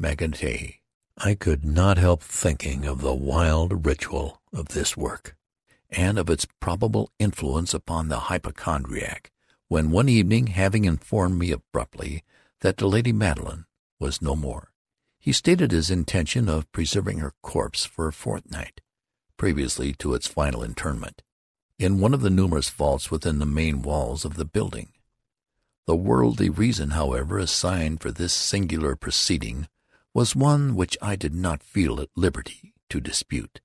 Maguntinae. 0.00 0.80
I 1.18 1.34
could 1.34 1.64
not 1.64 1.96
help 1.96 2.22
thinking 2.22 2.84
of 2.84 3.00
the 3.00 3.14
wild 3.14 3.86
ritual 3.86 4.42
of 4.52 4.68
this 4.68 4.98
work, 4.98 5.34
and 5.88 6.18
of 6.18 6.28
its 6.28 6.46
probable 6.60 7.10
influence 7.18 7.72
upon 7.72 8.08
the 8.08 8.20
hypochondriac, 8.28 9.32
when 9.68 9.90
one 9.90 10.10
evening, 10.10 10.48
having 10.48 10.84
informed 10.84 11.38
me 11.38 11.52
abruptly 11.52 12.22
that 12.60 12.76
the 12.76 12.86
Lady 12.86 13.12
Madeline 13.12 13.64
was 13.98 14.20
no 14.20 14.36
more, 14.36 14.72
he 15.18 15.32
stated 15.32 15.72
his 15.72 15.90
intention 15.90 16.50
of 16.50 16.70
preserving 16.70 17.18
her 17.18 17.32
corpse 17.42 17.86
for 17.86 18.06
a 18.06 18.12
fortnight, 18.12 18.82
previously 19.38 19.94
to 19.94 20.12
its 20.12 20.26
final 20.28 20.62
interment, 20.62 21.22
in 21.78 21.98
one 21.98 22.12
of 22.12 22.20
the 22.20 22.30
numerous 22.30 22.68
vaults 22.68 23.10
within 23.10 23.38
the 23.38 23.46
main 23.46 23.80
walls 23.80 24.26
of 24.26 24.36
the 24.36 24.44
building. 24.44 24.92
The 25.86 25.96
worldly 25.96 26.50
reason, 26.50 26.90
however, 26.90 27.38
assigned 27.38 28.02
for 28.02 28.12
this 28.12 28.34
singular 28.34 28.96
proceeding 28.96 29.66
was 30.16 30.34
one 30.34 30.74
which 30.74 30.96
I 31.02 31.14
did 31.14 31.34
not 31.34 31.62
feel 31.62 32.00
at 32.00 32.08
liberty 32.16 32.72
to 32.88 33.02
dispute. 33.02 33.60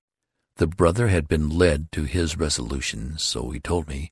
The 0.57 0.67
brother 0.67 1.07
had 1.07 1.29
been 1.29 1.47
led 1.47 1.89
to 1.93 2.03
his 2.03 2.35
resolution, 2.35 3.17
so 3.17 3.51
he 3.51 3.61
told 3.61 3.87
me, 3.87 4.11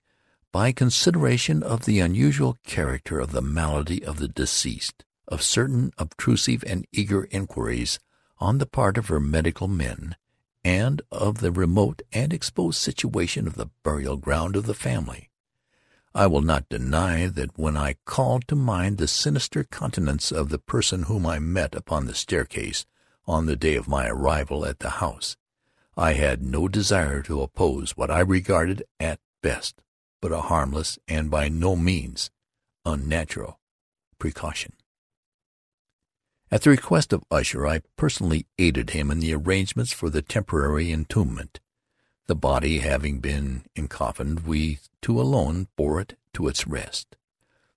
by 0.53 0.71
consideration 0.71 1.61
of 1.61 1.83
the 1.83 1.99
unusual 1.99 2.55
character 2.65 3.19
of 3.19 3.33
the 3.33 3.41
malady 3.41 4.05
of 4.05 4.19
the 4.19 4.29
deceased, 4.29 5.03
of 5.27 5.43
certain 5.43 5.91
obtrusive 5.97 6.63
and 6.65 6.87
eager 6.93 7.27
inquiries 7.29 7.99
on 8.37 8.59
the 8.59 8.65
part 8.65 8.97
of 8.97 9.07
her 9.07 9.19
medical 9.19 9.67
men, 9.67 10.15
and 10.63 11.01
of 11.11 11.39
the 11.39 11.51
remote 11.51 12.01
and 12.13 12.31
exposed 12.31 12.79
situation 12.79 13.47
of 13.47 13.55
the 13.55 13.69
burial 13.83 14.15
ground 14.15 14.55
of 14.55 14.65
the 14.65 14.73
family. 14.73 15.28
I 16.19 16.27
will 16.27 16.41
not 16.41 16.67
deny 16.67 17.27
that 17.27 17.57
when 17.57 17.77
I 17.77 17.95
called 18.03 18.45
to 18.49 18.55
mind 18.57 18.97
the 18.97 19.07
sinister 19.07 19.63
countenance 19.63 20.33
of 20.33 20.49
the 20.49 20.59
person 20.59 21.03
whom 21.03 21.25
I 21.25 21.39
met 21.39 21.73
upon 21.73 22.07
the 22.07 22.13
staircase 22.13 22.85
on 23.25 23.45
the 23.45 23.55
day 23.55 23.77
of 23.77 23.87
my 23.87 24.09
arrival 24.09 24.65
at 24.65 24.79
the 24.79 24.89
house, 24.89 25.37
I 25.95 26.15
had 26.15 26.43
no 26.43 26.67
desire 26.67 27.21
to 27.21 27.41
oppose 27.41 27.91
what 27.91 28.11
I 28.11 28.19
regarded 28.19 28.83
at 28.99 29.21
best 29.41 29.81
but 30.21 30.33
a 30.33 30.41
harmless 30.41 30.99
and 31.07 31.31
by 31.31 31.47
no 31.47 31.77
means 31.77 32.31
unnatural 32.83 33.57
precaution. 34.19 34.73
At 36.51 36.63
the 36.63 36.71
request 36.71 37.13
of 37.13 37.23
Usher, 37.31 37.65
I 37.65 37.79
personally 37.95 38.45
aided 38.57 38.89
him 38.89 39.09
in 39.09 39.21
the 39.21 39.33
arrangements 39.33 39.93
for 39.93 40.09
the 40.09 40.21
temporary 40.21 40.91
entombment. 40.91 41.61
The 42.29 42.35
body 42.35 42.77
having 42.77 43.21
been 43.21 43.63
encoffined, 43.75 44.45
we 44.45 44.77
two 45.01 45.19
alone 45.19 45.67
bore 45.75 45.99
it 45.99 46.15
to 46.35 46.47
its 46.47 46.67
rest. 46.67 47.15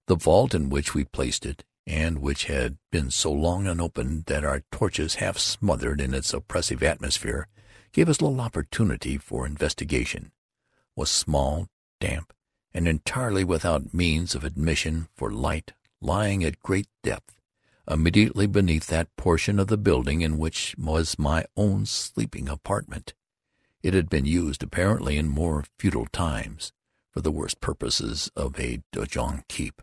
The 0.08 0.14
vault 0.14 0.54
in 0.54 0.68
which 0.68 0.92
we 0.92 1.04
placed 1.04 1.46
it, 1.46 1.64
and 1.86 2.18
which 2.18 2.44
had 2.44 2.76
been 2.90 3.10
so 3.10 3.32
long 3.32 3.66
unopened 3.66 4.26
that 4.26 4.44
our 4.44 4.62
torches 4.70 5.14
half 5.14 5.38
smothered 5.38 6.02
in 6.02 6.12
its 6.12 6.34
oppressive 6.34 6.82
atmosphere 6.82 7.48
gave 7.92 8.10
us 8.10 8.20
little 8.20 8.42
opportunity 8.42 9.16
for 9.16 9.46
investigation, 9.46 10.32
was 10.94 11.08
small, 11.08 11.68
damp, 11.98 12.34
and 12.74 12.86
entirely 12.86 13.44
without 13.44 13.94
means 13.94 14.34
of 14.34 14.44
admission 14.44 15.08
for 15.14 15.30
light, 15.30 15.72
lying 15.98 16.44
at 16.44 16.60
great 16.60 16.88
depth, 17.02 17.40
immediately 17.90 18.46
beneath 18.46 18.88
that 18.88 19.16
portion 19.16 19.58
of 19.58 19.68
the 19.68 19.78
building 19.78 20.20
in 20.20 20.36
which 20.36 20.74
was 20.76 21.18
my 21.18 21.46
own 21.56 21.86
sleeping 21.86 22.50
apartment. 22.50 23.14
It 23.82 23.94
had 23.94 24.08
been 24.08 24.24
used, 24.24 24.62
apparently, 24.62 25.16
in 25.16 25.28
more 25.28 25.64
feudal 25.78 26.06
times, 26.06 26.72
for 27.10 27.20
the 27.20 27.32
worst 27.32 27.60
purposes 27.60 28.30
of 28.36 28.58
a 28.58 28.82
donjon 28.92 29.42
keep, 29.48 29.82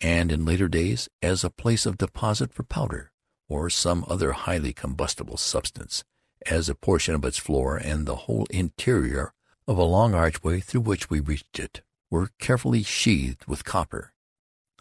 and 0.00 0.30
in 0.30 0.44
later 0.44 0.68
days 0.68 1.08
as 1.22 1.42
a 1.42 1.50
place 1.50 1.86
of 1.86 1.98
deposit 1.98 2.52
for 2.52 2.62
powder, 2.62 3.10
or 3.48 3.70
some 3.70 4.04
other 4.06 4.32
highly 4.32 4.72
combustible 4.72 5.36
substance, 5.36 6.04
as 6.46 6.68
a 6.68 6.74
portion 6.74 7.14
of 7.14 7.24
its 7.24 7.38
floor 7.38 7.76
and 7.76 8.04
the 8.04 8.16
whole 8.16 8.46
interior 8.50 9.32
of 9.66 9.78
a 9.78 9.84
long 9.84 10.14
archway 10.14 10.60
through 10.60 10.80
which 10.80 11.08
we 11.08 11.20
reached 11.20 11.58
it 11.58 11.82
were 12.10 12.30
carefully 12.38 12.82
sheathed 12.82 13.46
with 13.46 13.64
copper. 13.64 14.12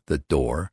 The 0.07 0.17
door, 0.17 0.71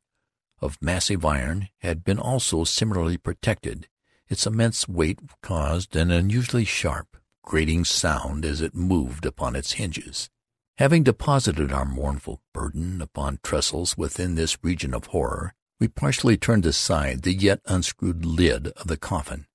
of 0.61 0.81
massive 0.81 1.23
iron, 1.23 1.69
had 1.79 2.03
been 2.03 2.19
also 2.19 2.65
similarly 2.65 3.17
protected. 3.17 3.87
Its 4.27 4.45
immense 4.45 4.87
weight 4.87 5.19
caused 5.41 5.95
an 5.95 6.11
unusually 6.11 6.65
sharp, 6.65 7.17
grating 7.43 7.85
sound 7.85 8.45
as 8.45 8.61
it 8.61 8.75
moved 8.75 9.25
upon 9.25 9.55
its 9.55 9.73
hinges. 9.73 10.29
Having 10.77 11.03
deposited 11.03 11.71
our 11.71 11.85
mournful 11.85 12.41
burden 12.53 13.01
upon 13.01 13.39
trestles 13.43 13.97
within 13.97 14.35
this 14.35 14.63
region 14.63 14.93
of 14.93 15.07
horror, 15.07 15.53
we 15.79 15.87
partially 15.87 16.37
turned 16.37 16.65
aside 16.65 17.21
the 17.21 17.33
yet 17.33 17.59
unscrewed 17.65 18.25
lid 18.25 18.67
of 18.69 18.87
the 18.87 18.97
coffin, 18.97 19.45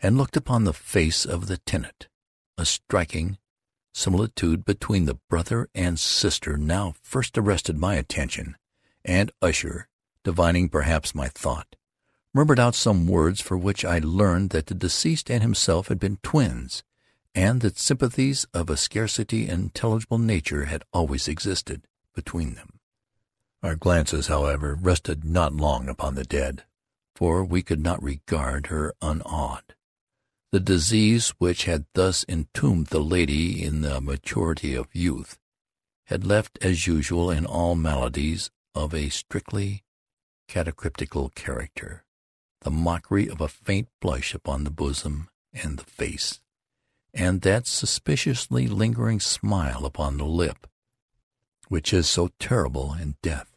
and 0.00 0.16
looked 0.16 0.36
upon 0.36 0.64
the 0.64 0.72
face 0.72 1.24
of 1.24 1.46
the 1.46 1.58
tenant. 1.58 2.08
A 2.56 2.64
striking 2.64 3.38
similitude 3.92 4.64
between 4.64 5.04
the 5.04 5.18
brother 5.28 5.68
and 5.74 5.98
sister 5.98 6.56
now 6.56 6.94
first 7.02 7.36
arrested 7.36 7.76
my 7.76 7.94
attention, 7.94 8.56
and 9.04 9.32
Usher, 9.42 9.88
divining 10.24 10.68
perhaps 10.68 11.14
my 11.14 11.28
thought, 11.28 11.76
murmured 12.32 12.60
out 12.60 12.74
some 12.74 13.06
words 13.06 13.40
for 13.40 13.56
which 13.56 13.84
I 13.84 13.98
learned 13.98 14.50
that 14.50 14.66
the 14.66 14.74
deceased 14.74 15.30
and 15.30 15.42
himself 15.42 15.88
had 15.88 15.98
been 15.98 16.18
twins, 16.22 16.84
and 17.34 17.60
that 17.60 17.78
sympathies 17.78 18.46
of 18.52 18.68
a 18.68 18.76
scarcity 18.76 19.48
intelligible 19.48 20.18
nature 20.18 20.64
had 20.64 20.84
always 20.92 21.28
existed 21.28 21.86
between 22.14 22.54
them. 22.54 22.80
Our 23.62 23.76
glances, 23.76 24.26
however, 24.28 24.74
rested 24.74 25.24
not 25.24 25.54
long 25.54 25.88
upon 25.88 26.14
the 26.14 26.24
dead, 26.24 26.64
for 27.14 27.44
we 27.44 27.62
could 27.62 27.80
not 27.80 28.02
regard 28.02 28.66
her 28.66 28.94
unawed. 29.02 29.74
The 30.52 30.60
disease 30.60 31.30
which 31.38 31.64
had 31.64 31.84
thus 31.94 32.24
entombed 32.28 32.88
the 32.88 33.00
lady 33.00 33.62
in 33.62 33.82
the 33.82 34.00
maturity 34.00 34.74
of 34.74 34.88
youth 34.94 35.38
had 36.06 36.26
left, 36.26 36.58
as 36.60 36.88
usual 36.88 37.30
in 37.30 37.46
all 37.46 37.76
maladies 37.76 38.50
of 38.74 38.92
a 38.92 39.10
strictly 39.10 39.84
cataleptical 40.48 41.32
character, 41.36 42.04
the 42.62 42.70
mockery 42.70 43.28
of 43.28 43.40
a 43.40 43.46
faint 43.46 43.88
blush 44.00 44.34
upon 44.34 44.64
the 44.64 44.70
bosom 44.70 45.28
and 45.52 45.78
the 45.78 45.84
face, 45.84 46.40
and 47.14 47.42
that 47.42 47.66
suspiciously 47.66 48.66
lingering 48.66 49.20
smile 49.20 49.84
upon 49.84 50.16
the 50.16 50.24
lip, 50.24 50.66
which 51.68 51.92
is 51.92 52.08
so 52.08 52.30
terrible 52.38 52.94
in 52.94 53.16
death. 53.22 53.48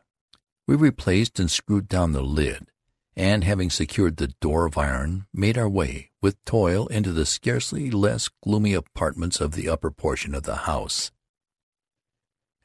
We 0.67 0.75
replaced 0.75 1.39
and 1.39 1.51
screwed 1.51 1.87
down 1.87 2.13
the 2.13 2.21
lid, 2.21 2.67
and 3.15 3.43
having 3.43 3.69
secured 3.69 4.17
the 4.17 4.33
door 4.39 4.65
of 4.65 4.77
iron, 4.77 5.27
made 5.33 5.57
our 5.57 5.69
way, 5.69 6.11
with 6.21 6.43
toil, 6.45 6.87
into 6.87 7.11
the 7.11 7.25
scarcely 7.25 7.91
less 7.91 8.29
gloomy 8.43 8.73
apartments 8.73 9.39
of 9.39 9.53
the 9.53 9.69
upper 9.69 9.91
portion 9.91 10.33
of 10.33 10.43
the 10.43 10.55
house. 10.55 11.11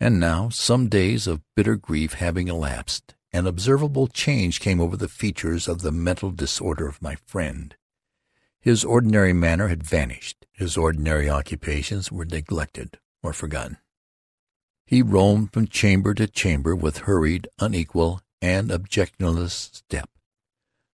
And 0.01 0.21
now, 0.21 0.49
some 0.49 0.89
days 0.89 1.27
of 1.27 1.43
bitter 1.57 1.77
grief 1.77 2.15
having 2.15 2.49
elapsed, 2.49 3.15
an 3.33 3.47
observable 3.47 4.07
change 4.07 4.61
came 4.61 4.81
over 4.81 4.97
the 4.97 5.09
features 5.09 5.69
of 5.69 5.83
the 5.83 5.93
mental 5.93 6.31
disorder 6.31 6.89
of 6.89 7.03
my 7.03 7.17
friend. 7.27 7.77
His 8.61 8.85
ordinary 8.85 9.33
manner 9.33 9.69
had 9.69 9.83
vanished. 9.83 10.47
His 10.53 10.77
ordinary 10.77 11.31
occupations 11.31 12.11
were 12.11 12.25
neglected 12.25 12.99
or 13.23 13.33
forgotten. 13.33 13.79
He 14.87 15.03
roamed 15.03 15.53
from 15.53 15.69
chamber 15.69 16.15
to 16.15 16.27
chamber 16.27 16.75
with 16.75 16.99
hurried, 16.99 17.47
unequal, 17.59 18.21
and 18.41 18.71
objectionless 18.71 19.71
step. 19.73 20.11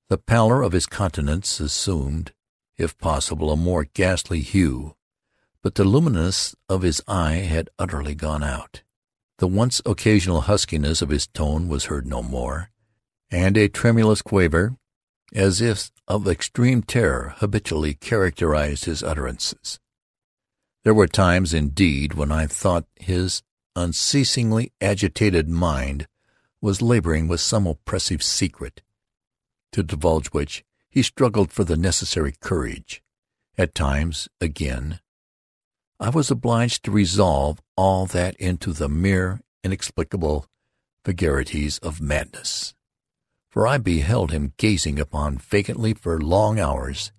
The 0.08 0.18
pallor 0.18 0.62
of 0.62 0.72
his 0.72 0.86
countenance 0.86 1.60
assumed, 1.60 2.32
if 2.76 2.98
possible, 2.98 3.50
a 3.50 3.56
more 3.56 3.84
ghastly 3.84 4.40
hue, 4.40 4.96
but 5.62 5.76
the 5.76 5.84
luminousness 5.84 6.56
of 6.68 6.82
his 6.82 7.00
eye 7.06 7.46
had 7.48 7.70
utterly 7.78 8.14
gone 8.14 8.42
out. 8.42 8.82
The 9.38 9.46
once 9.46 9.80
occasional 9.86 10.42
huskiness 10.42 11.02
of 11.02 11.08
his 11.08 11.26
tone 11.26 11.68
was 11.68 11.84
heard 11.84 12.06
no 12.06 12.22
more, 12.22 12.70
and 13.30 13.56
a 13.56 13.68
tremulous 13.68 14.22
quaver, 14.22 14.76
as 15.35 15.61
if 15.61 15.91
of 16.07 16.28
extreme 16.28 16.83
terror, 16.83 17.35
habitually 17.39 17.95
characterized 17.95 18.85
his 18.85 19.03
utterances. 19.03 19.78
There 20.85 20.95
were 20.95 21.07
times, 21.07 21.55
indeed, 21.55 22.14
when 22.14 22.33
I 22.33 22.47
thought 22.47 22.87
his 22.97 23.43
unceasingly 23.76 24.72
agitated 24.80 25.49
mind 25.49 26.07
was 26.61 26.83
laboring 26.83 27.28
with 27.28 27.41
some 27.41 27.66
oppressive 27.66 28.22
secret, 28.22 28.83
to 29.72 29.83
divulge 29.83 30.28
which 30.28 30.64
he 30.91 31.03
struggled 31.03 31.51
for 31.51 31.64
the 31.64 31.76
necessary 31.76 32.35
courage. 32.41 33.03
At 33.57 33.74
times, 33.74 34.28
again, 34.41 35.01
I 35.99 36.11
was 36.11 36.30
obliged 36.30 36.85
to 36.85 36.91
resolve 36.91 37.61
all 37.76 38.07
that 38.07 38.37
into 38.37 38.72
the 38.72 38.89
mere 38.89 39.41
inexplicable 39.64 40.47
vagaries 41.05 41.78
of 41.78 42.01
madness. 42.01 42.74
For 43.53 43.66
I 43.66 43.76
beheld 43.76 44.30
him 44.30 44.55
gazing 44.57 44.98
upon 44.98 45.36
vacantly 45.36 45.92
for 45.92 46.18
long 46.18 46.59
hours, 46.59 47.12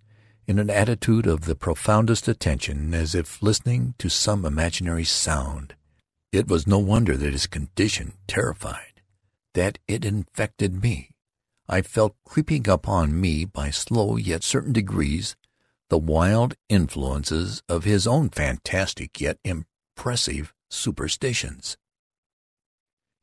in 0.47 0.57
an 0.57 0.67
attitude 0.67 1.27
of 1.27 1.41
the 1.41 1.53
profoundest 1.53 2.27
attention, 2.27 2.91
as 2.95 3.13
if 3.13 3.43
listening 3.43 3.93
to 3.99 4.09
some 4.09 4.43
imaginary 4.43 5.03
sound. 5.03 5.75
It 6.31 6.47
was 6.47 6.65
no 6.65 6.79
wonder 6.79 7.15
that 7.15 7.33
his 7.33 7.45
condition 7.45 8.13
terrified, 8.25 9.03
that 9.53 9.77
it 9.87 10.03
infected 10.03 10.81
me. 10.81 11.11
I 11.69 11.83
felt 11.83 12.15
creeping 12.25 12.67
upon 12.67 13.21
me 13.21 13.45
by 13.45 13.69
slow 13.69 14.17
yet 14.17 14.43
certain 14.43 14.73
degrees 14.73 15.35
the 15.89 15.99
wild 15.99 16.55
influences 16.67 17.61
of 17.69 17.83
his 17.83 18.07
own 18.07 18.29
fantastic 18.29 19.21
yet 19.21 19.37
impressive 19.43 20.51
superstitions. 20.71 21.77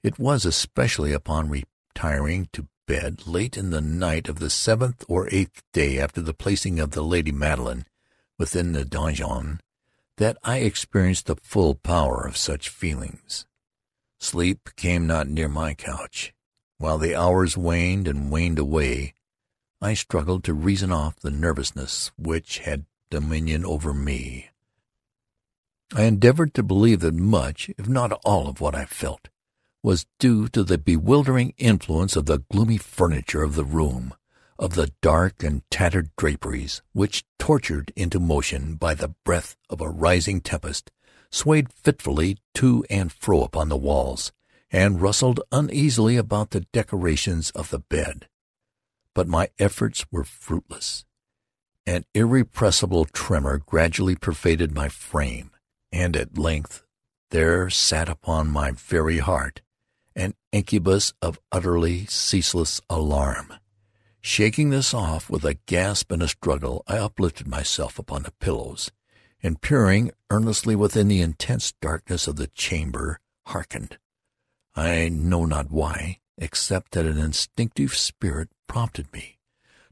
It 0.04 0.20
was 0.20 0.44
especially 0.44 1.12
upon 1.12 1.50
retiring 1.50 2.48
to 2.52 2.68
bed 2.90 3.24
late 3.24 3.56
in 3.56 3.70
the 3.70 3.80
night 3.80 4.28
of 4.28 4.40
the 4.40 4.50
seventh 4.50 5.04
or 5.06 5.28
eighth 5.30 5.62
day 5.72 6.00
after 6.00 6.20
the 6.20 6.34
placing 6.34 6.80
of 6.80 6.90
the 6.90 7.04
Lady 7.04 7.30
Madeline 7.30 7.86
within 8.36 8.72
the 8.72 8.84
donjon 8.84 9.60
that 10.16 10.36
I 10.42 10.58
experienced 10.58 11.26
the 11.26 11.36
full 11.36 11.76
power 11.76 12.26
of 12.26 12.36
such 12.36 12.68
feelings. 12.68 13.46
Sleep 14.18 14.70
came 14.74 15.06
not 15.06 15.28
near 15.28 15.48
my 15.48 15.72
couch. 15.72 16.34
While 16.78 16.98
the 16.98 17.14
hours 17.14 17.56
waned 17.56 18.08
and 18.08 18.28
waned 18.28 18.58
away, 18.58 19.14
I 19.80 19.94
struggled 19.94 20.42
to 20.44 20.52
reason 20.52 20.90
off 20.90 21.14
the 21.14 21.30
nervousness 21.30 22.10
which 22.18 22.58
had 22.58 22.86
dominion 23.08 23.64
over 23.64 23.94
me. 23.94 24.50
I 25.94 26.02
endeavored 26.02 26.54
to 26.54 26.64
believe 26.64 26.98
that 27.00 27.14
much, 27.14 27.70
if 27.78 27.88
not 27.88 28.20
all 28.24 28.48
of 28.48 28.60
what 28.60 28.74
I 28.74 28.84
felt, 28.84 29.28
was 29.82 30.06
due 30.18 30.46
to 30.48 30.62
the 30.62 30.78
bewildering 30.78 31.54
influence 31.56 32.16
of 32.16 32.26
the 32.26 32.42
gloomy 32.50 32.76
furniture 32.76 33.42
of 33.42 33.54
the 33.54 33.64
room, 33.64 34.14
of 34.58 34.74
the 34.74 34.92
dark 35.00 35.42
and 35.42 35.62
tattered 35.70 36.10
draperies, 36.16 36.82
which, 36.92 37.24
tortured 37.38 37.92
into 37.96 38.20
motion 38.20 38.74
by 38.74 38.94
the 38.94 39.14
breath 39.24 39.56
of 39.70 39.80
a 39.80 39.88
rising 39.88 40.40
tempest, 40.40 40.90
swayed 41.30 41.72
fitfully 41.72 42.36
to 42.54 42.84
and 42.90 43.10
fro 43.10 43.42
upon 43.42 43.68
the 43.68 43.76
walls, 43.76 44.32
and 44.70 45.00
rustled 45.00 45.40
uneasily 45.50 46.16
about 46.16 46.50
the 46.50 46.66
decorations 46.72 47.50
of 47.52 47.70
the 47.70 47.78
bed. 47.78 48.28
But 49.14 49.28
my 49.28 49.48
efforts 49.58 50.04
were 50.12 50.24
fruitless. 50.24 51.04
An 51.86 52.04
irrepressible 52.14 53.06
tremor 53.06 53.58
gradually 53.58 54.14
pervaded 54.14 54.74
my 54.74 54.88
frame, 54.88 55.50
and 55.90 56.14
at 56.16 56.36
length 56.36 56.84
there 57.30 57.70
sat 57.70 58.08
upon 58.08 58.48
my 58.48 58.72
very 58.72 59.18
heart 59.18 59.62
an 60.14 60.34
incubus 60.52 61.12
of 61.22 61.40
utterly 61.52 62.06
ceaseless 62.06 62.80
alarm. 62.90 63.54
Shaking 64.20 64.70
this 64.70 64.92
off 64.92 65.30
with 65.30 65.44
a 65.44 65.54
gasp 65.66 66.12
and 66.12 66.22
a 66.22 66.28
struggle, 66.28 66.82
I 66.86 66.98
uplifted 66.98 67.46
myself 67.46 67.98
upon 67.98 68.24
the 68.24 68.32
pillows, 68.32 68.90
and 69.42 69.60
peering 69.60 70.10
earnestly 70.30 70.76
within 70.76 71.08
the 71.08 71.22
intense 71.22 71.72
darkness 71.80 72.26
of 72.26 72.36
the 72.36 72.48
chamber, 72.48 73.18
hearkened. 73.46 73.98
I 74.76 75.08
know 75.08 75.46
not 75.46 75.70
why, 75.70 76.18
except 76.36 76.92
that 76.92 77.06
an 77.06 77.18
instinctive 77.18 77.94
spirit 77.94 78.50
prompted 78.66 79.12
me 79.12 79.38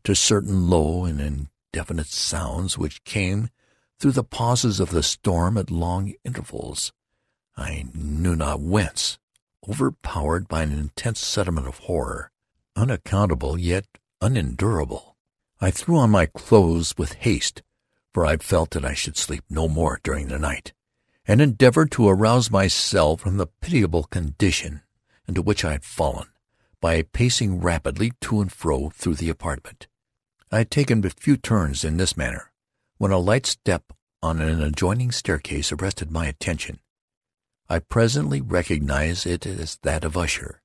to 0.05 0.15
certain 0.15 0.69
low 0.69 1.05
and 1.05 1.49
indefinite 1.73 2.07
sounds 2.07 2.79
which 2.79 3.05
came 3.05 3.51
through 3.99 4.13
the 4.13 4.25
pauses 4.25 4.79
of 4.81 4.91
the 4.91 5.03
storm 5.03 5.57
at 5.59 5.71
long 5.71 6.15
intervals. 6.25 6.93
I 7.57 7.87
knew 7.95 8.37
not 8.37 8.61
whence, 8.61 9.19
overpowered 9.69 10.49
by 10.49 10.63
an 10.63 10.73
intense 10.73 11.21
sentiment 11.21 11.67
of 11.67 11.79
horror, 11.81 12.31
unaccountable 12.77 13.59
yet 13.59 13.87
unendurable. 14.21 15.17
I 15.61 15.71
threw 15.71 15.97
on 15.99 16.11
my 16.11 16.27
clothes 16.27 16.95
with 16.97 17.15
haste, 17.15 17.63
for 18.15 18.25
I 18.25 18.37
felt 18.37 18.71
that 18.71 18.85
I 18.85 18.95
should 18.95 19.17
sleep 19.17 19.45
no 19.51 19.69
more 19.69 20.01
during 20.03 20.29
the 20.29 20.39
night 20.39 20.73
and 21.27 21.43
endeavored 21.43 21.91
to 21.93 22.09
arouse 22.09 22.51
myself 22.51 23.21
from 23.21 23.37
the 23.37 23.49
pitiable 23.61 24.05
condition 24.05 24.81
into 25.29 25.43
which 25.43 25.63
I 25.65 25.73
had 25.73 25.85
fallen 25.85 26.29
by 26.81 27.03
pacing 27.03 27.61
rapidly 27.61 28.13
to 28.23 28.41
and 28.41 28.51
fro 28.51 28.89
through 28.91 29.17
the 29.17 29.29
apartment. 29.29 29.89
I 30.51 30.59
had 30.59 30.71
taken 30.71 31.03
but 31.03 31.21
few 31.21 31.37
turns 31.37 31.85
in 31.85 31.99
this 31.99 32.17
manner 32.17 32.51
when 32.97 33.13
a 33.13 33.19
light 33.19 33.45
step 33.45 33.93
on 34.23 34.41
an 34.41 34.63
adjoining 34.63 35.13
staircase 35.13 35.71
arrested 35.71 36.11
my 36.11 36.27
attention. 36.27 36.81
I 37.69 37.81
presently 37.81 38.41
recognized 38.41 39.27
it 39.27 39.45
as 39.45 39.79
that 39.83 40.03
of 40.05 40.17
Usher. 40.17 40.63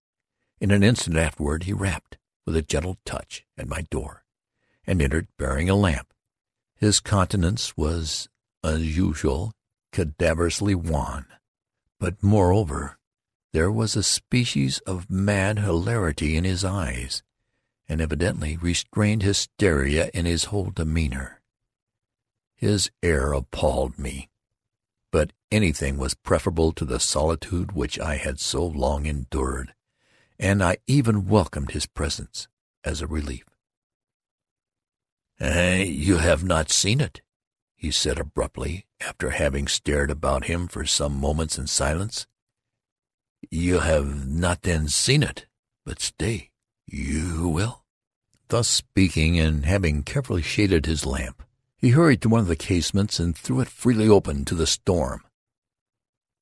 In 0.62 0.72
an 0.72 0.84
instant 0.84 1.18
afterward 1.18 1.64
he 1.64 1.74
rapped, 1.74 2.18
with 2.46 2.56
a 2.56 2.62
gentle 2.62 2.98
touch, 3.06 3.46
at 3.58 3.68
my 3.68 3.82
door, 3.90 4.24
and 4.88 5.02
entered 5.02 5.28
bearing 5.38 5.70
a 5.70 5.76
lamp. 5.76 6.14
His 6.76 7.00
countenance 7.00 7.76
was, 7.76 8.30
as 8.64 8.98
usual, 8.98 9.52
cadaverously 9.92 10.76
wan. 10.76 11.26
But, 12.00 12.24
moreover, 12.24 12.98
there 13.52 13.72
was 13.72 13.96
a 13.96 14.04
species 14.04 14.80
of 14.80 15.10
mad 15.10 15.60
hilarity 15.60 16.36
in 16.38 16.44
his 16.44 16.64
eyes, 16.64 17.22
and 17.88 18.02
evidently 18.02 18.58
restrained 18.58 19.24
hysteria 19.24 20.10
in 20.14 20.26
his 20.26 20.46
whole 20.46 20.72
demeanor. 20.72 21.42
His 22.56 22.90
air 23.02 23.34
appalled 23.34 24.00
me, 24.00 24.30
but 25.14 25.32
anything 25.52 25.96
was 25.96 26.16
preferable 26.16 26.72
to 26.72 26.84
the 26.84 27.00
solitude 27.00 27.74
which 27.74 28.00
I 28.00 28.16
had 28.16 28.40
so 28.40 28.66
long 28.66 29.06
endured, 29.06 29.76
and 30.40 30.64
I 30.64 30.78
even 30.88 31.28
welcomed 31.28 31.70
his 31.70 31.86
presence 31.86 32.48
as 32.84 33.00
a 33.00 33.06
relief. 33.06 33.46
"Eh, 35.40 35.84
you 35.84 36.18
have 36.18 36.44
not 36.44 36.72
seen 36.72 37.00
it," 37.00 37.22
he 37.76 37.92
said 37.92 38.18
abruptly, 38.18 38.88
after 39.00 39.30
having 39.30 39.68
stared 39.68 40.10
about 40.10 40.46
him 40.46 40.68
for 40.68 40.84
some 40.84 41.16
moments 41.16 41.60
in 41.60 41.68
silence. 41.68 42.26
You 43.52 43.82
have 43.82 44.28
not 44.28 44.64
then 44.64 44.88
seen 44.88 45.22
it, 45.22 45.46
but 45.86 46.02
stay, 46.02 46.50
you 46.88 47.48
will. 47.50 47.86
Thus 48.48 48.68
speaking, 48.68 49.38
and 49.38 49.64
having 49.64 50.02
carefully 50.02 50.42
shaded 50.42 50.88
his 50.88 51.06
lamp, 51.06 51.43
he 51.84 51.90
hurried 51.90 52.22
to 52.22 52.30
one 52.30 52.40
of 52.40 52.48
the 52.48 52.56
casements 52.56 53.20
and 53.20 53.36
threw 53.36 53.60
it 53.60 53.68
freely 53.68 54.08
open 54.08 54.46
to 54.46 54.56
the 54.56 54.66
storm. 54.66 55.22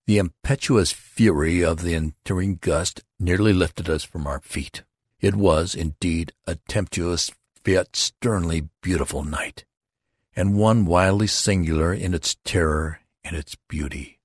The 0.06 0.20
impetuous 0.20 0.92
fury 0.92 1.64
of 1.64 1.82
the 1.82 1.96
entering 1.96 2.60
gust 2.62 3.02
nearly 3.20 3.52
lifted 3.52 3.90
us 3.90 4.04
from 4.04 4.28
our 4.28 4.40
feet. 4.42 4.84
It 5.20 5.34
was, 5.34 5.74
indeed, 5.74 6.32
a 6.46 6.60
tempestuous 6.68 7.32
yet 7.66 7.96
sternly 7.96 8.70
beautiful 8.84 9.24
night, 9.24 9.66
and 10.36 10.60
one 10.60 10.86
wildly 10.86 11.26
singular 11.26 11.92
in 11.92 12.14
its 12.14 12.38
terror 12.46 13.00
and 13.24 13.36
its 13.36 13.56
beauty. 13.68 14.20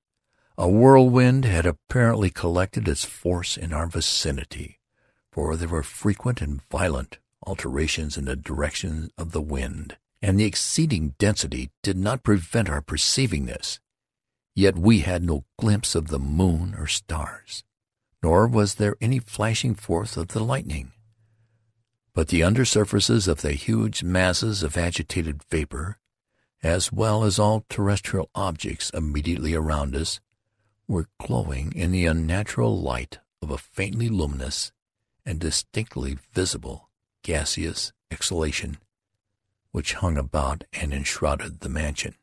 A 0.59 0.69
whirlwind 0.69 1.47
had 1.47 1.65
apparently 1.65 2.29
collected 2.29 2.87
its 2.87 3.07
force 3.07 3.57
in 3.57 3.73
our 3.73 3.87
vicinity, 3.87 4.81
for 5.33 5.57
there 5.57 5.67
were 5.67 5.83
frequent 5.83 6.43
and 6.43 6.61
violent 6.71 7.17
alterations 7.47 8.19
in 8.19 8.27
the 8.27 8.37
direction 8.37 9.09
of 9.17 9.33
the 9.33 9.41
wind, 9.41 9.97
and 10.27 10.41
the 10.41 10.45
exceeding 10.45 11.15
density 11.19 11.71
did 11.85 11.97
not 11.97 12.25
prevent 12.25 12.69
our 12.69 12.83
perceiving 12.83 13.47
this. 13.47 13.79
Yet 14.57 14.77
we 14.77 15.03
had 15.03 15.23
no 15.23 15.45
glimpse 15.57 15.95
of 15.95 16.09
the 16.09 16.19
moon 16.19 16.75
or 16.77 16.89
stars, 16.89 17.63
nor 18.25 18.49
was 18.49 18.75
there 18.75 18.97
any 19.01 19.21
flashing 19.21 19.77
forth 19.77 20.17
of 20.17 20.29
the 20.29 20.43
lightning. 20.43 20.91
But 22.13 22.27
the 22.27 22.43
under 22.43 22.65
surfaces 22.65 23.29
of 23.29 23.43
the 23.43 23.53
huge 23.53 24.03
masses 24.03 24.65
of 24.65 24.77
agitated 24.77 25.45
vapor, 25.49 26.01
as 26.61 26.91
well 26.91 27.23
as 27.23 27.39
all 27.39 27.65
terrestrial 27.69 28.29
objects 28.35 28.91
immediately 28.91 29.55
around 29.55 29.95
us, 29.95 30.19
were 30.89 31.07
glowing 31.21 31.73
in 31.73 31.93
the 31.93 32.07
unnatural 32.07 32.77
light 32.77 33.21
of 33.41 33.53
a 33.53 33.59
faintly 33.59 34.09
luminous 34.09 34.73
and 35.25 35.39
distinctly 35.39 36.19
visible 36.35 36.91
gaseous 37.23 37.93
exhalation 38.11 38.79
which 39.77 39.93
hung 39.93 40.17
about 40.17 40.65
and 40.73 40.95
enshrouded 40.95 41.61
the 41.61 41.69
mansion. 41.69 42.15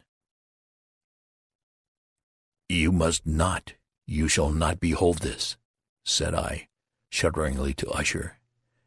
"You 2.68 2.92
must 2.92 3.28
not, 3.28 3.76
you 4.08 4.28
shall 4.28 4.50
not 4.50 4.80
behold 4.80 5.20
this," 5.20 5.56
said 6.04 6.34
I, 6.34 6.68
shudderingly 7.12 7.76
to 7.76 7.92
Usher, 7.92 8.40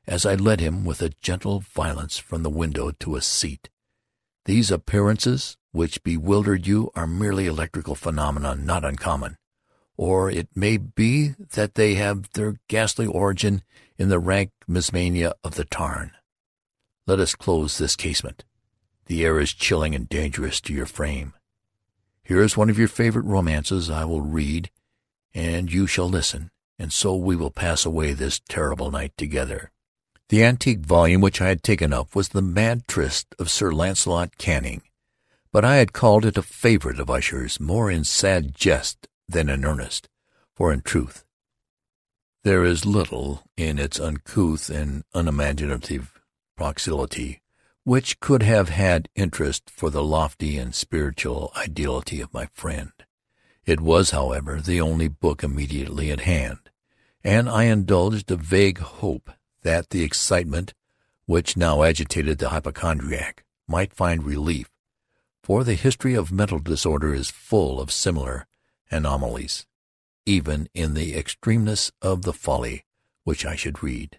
as 0.05 0.27
I 0.27 0.35
led 0.35 0.59
him 0.59 0.85
with 0.85 1.01
a 1.01 1.11
gentle 1.11 1.61
violence 1.61 2.19
from 2.19 2.43
the 2.43 2.51
window 2.51 2.91
to 2.91 3.15
a 3.15 3.23
seat. 3.23 3.71
"These 4.47 4.73
appearances 4.73 5.57
which 5.71 6.03
bewildered 6.03 6.67
you 6.67 6.91
are 6.97 7.07
merely 7.07 7.47
electrical 7.47 7.95
phenomena 7.95 8.57
not 8.57 8.85
uncommon 8.85 9.39
or 9.97 10.29
it 10.29 10.49
may 10.57 10.77
be 10.77 11.29
that 11.55 11.77
they 11.77 11.95
have 11.95 12.31
their 12.33 12.57
ghastly 12.67 13.07
origin 13.07 13.63
in 13.97 14.09
the 14.09 14.19
rank 14.19 14.51
miasma 14.67 15.33
of 15.45 15.55
the 15.55 15.65
tarn. 15.65 16.11
Let 17.07 17.21
us 17.21 17.37
close 17.37 17.79
this 17.79 17.95
casement. 17.95 18.45
The 19.07 19.25
air 19.25 19.41
is 19.41 19.53
chilling 19.53 19.95
and 19.95 20.09
dangerous 20.09 20.61
to 20.63 20.73
your 20.73 20.87
frame. 20.87 21.35
Here 22.23 22.43
is 22.43 22.57
one 22.57 22.71
of 22.71 22.79
your 22.79 22.89
favorite 22.89 23.25
romances 23.25 23.89
I 23.89 24.05
will 24.05 24.21
read, 24.21 24.71
and 25.35 25.73
you 25.73 25.87
shall 25.87 26.09
listen, 26.09 26.51
and 26.79 26.93
so 26.93 27.15
we 27.15 27.37
will 27.37 27.51
pass 27.51 27.85
away 27.85 28.13
this 28.13 28.41
terrible 28.49 28.91
night 28.91 29.17
together. 29.17 29.71
The 30.29 30.43
antique 30.43 30.81
volume 30.81 31.21
which 31.21 31.41
I 31.41 31.49
had 31.49 31.63
taken 31.63 31.93
up 31.93 32.17
was 32.17 32.31
The 32.31 32.43
Mad 32.43 32.89
Tryst 32.89 33.35
of 33.39 33.51
Sir 33.51 33.71
Launcelot 33.71 34.39
Canning, 34.39 34.83
but 35.53 35.65
I 35.65 35.77
had 35.77 35.93
called 35.93 36.25
it 36.25 36.37
a 36.37 36.43
favorite 36.43 36.99
of 36.99 37.09
Usher's, 37.09 37.61
more 37.61 37.91
in 37.91 38.03
sad 38.03 38.55
jest 38.55 39.07
than 39.29 39.49
in 39.49 39.65
earnest, 39.65 40.09
for 40.55 40.73
in 40.73 40.81
truth 40.81 41.25
there 42.47 42.65
is 42.65 42.87
little 42.87 43.43
in 43.57 43.77
its 43.77 43.99
uncouth 43.99 44.71
and 44.71 45.03
unimaginative 45.13 46.13
prolixity 46.57 47.41
which 47.87 48.19
could 48.19 48.43
have 48.43 48.69
had 48.69 49.09
interest 49.15 49.71
for 49.71 49.91
the 49.91 50.03
lofty 50.03 50.59
and 50.59 50.75
spiritual 50.75 51.53
ideality 51.57 52.21
of 52.21 52.35
my 52.35 52.49
friend. 52.53 52.91
It 53.65 53.81
was, 53.81 54.11
however, 54.11 54.61
the 54.61 54.81
only 54.81 55.07
book 55.07 55.45
immediately 55.45 56.11
at 56.11 56.23
hand, 56.23 56.59
and 57.23 57.49
I 57.49 57.67
indulged 57.67 58.29
a 58.33 58.37
vague 58.37 58.81
hope 58.81 59.31
that 59.63 59.91
the 59.91 60.03
excitement 60.03 60.75
which 61.27 61.57
now 61.57 61.85
agitated 61.85 62.39
the 62.39 62.49
hypochondriac 62.49 63.45
might 63.69 63.95
find 63.95 64.25
relief, 64.25 64.69
for 65.45 65.63
the 65.63 65.75
history 65.75 66.15
of 66.15 66.33
mental 66.33 66.59
disorder 66.59 67.15
is 67.15 67.31
full 67.31 67.81
of 67.81 67.93
similar 67.93 68.49
anomalies, 68.91 69.65
even 70.25 70.69
in 70.75 70.95
the 70.95 71.15
extremeness 71.15 71.93
of 72.03 72.23
the 72.23 72.33
folly 72.33 72.85
which 73.23 73.47
I 73.47 73.55
should 73.55 73.81
read. 73.81 74.19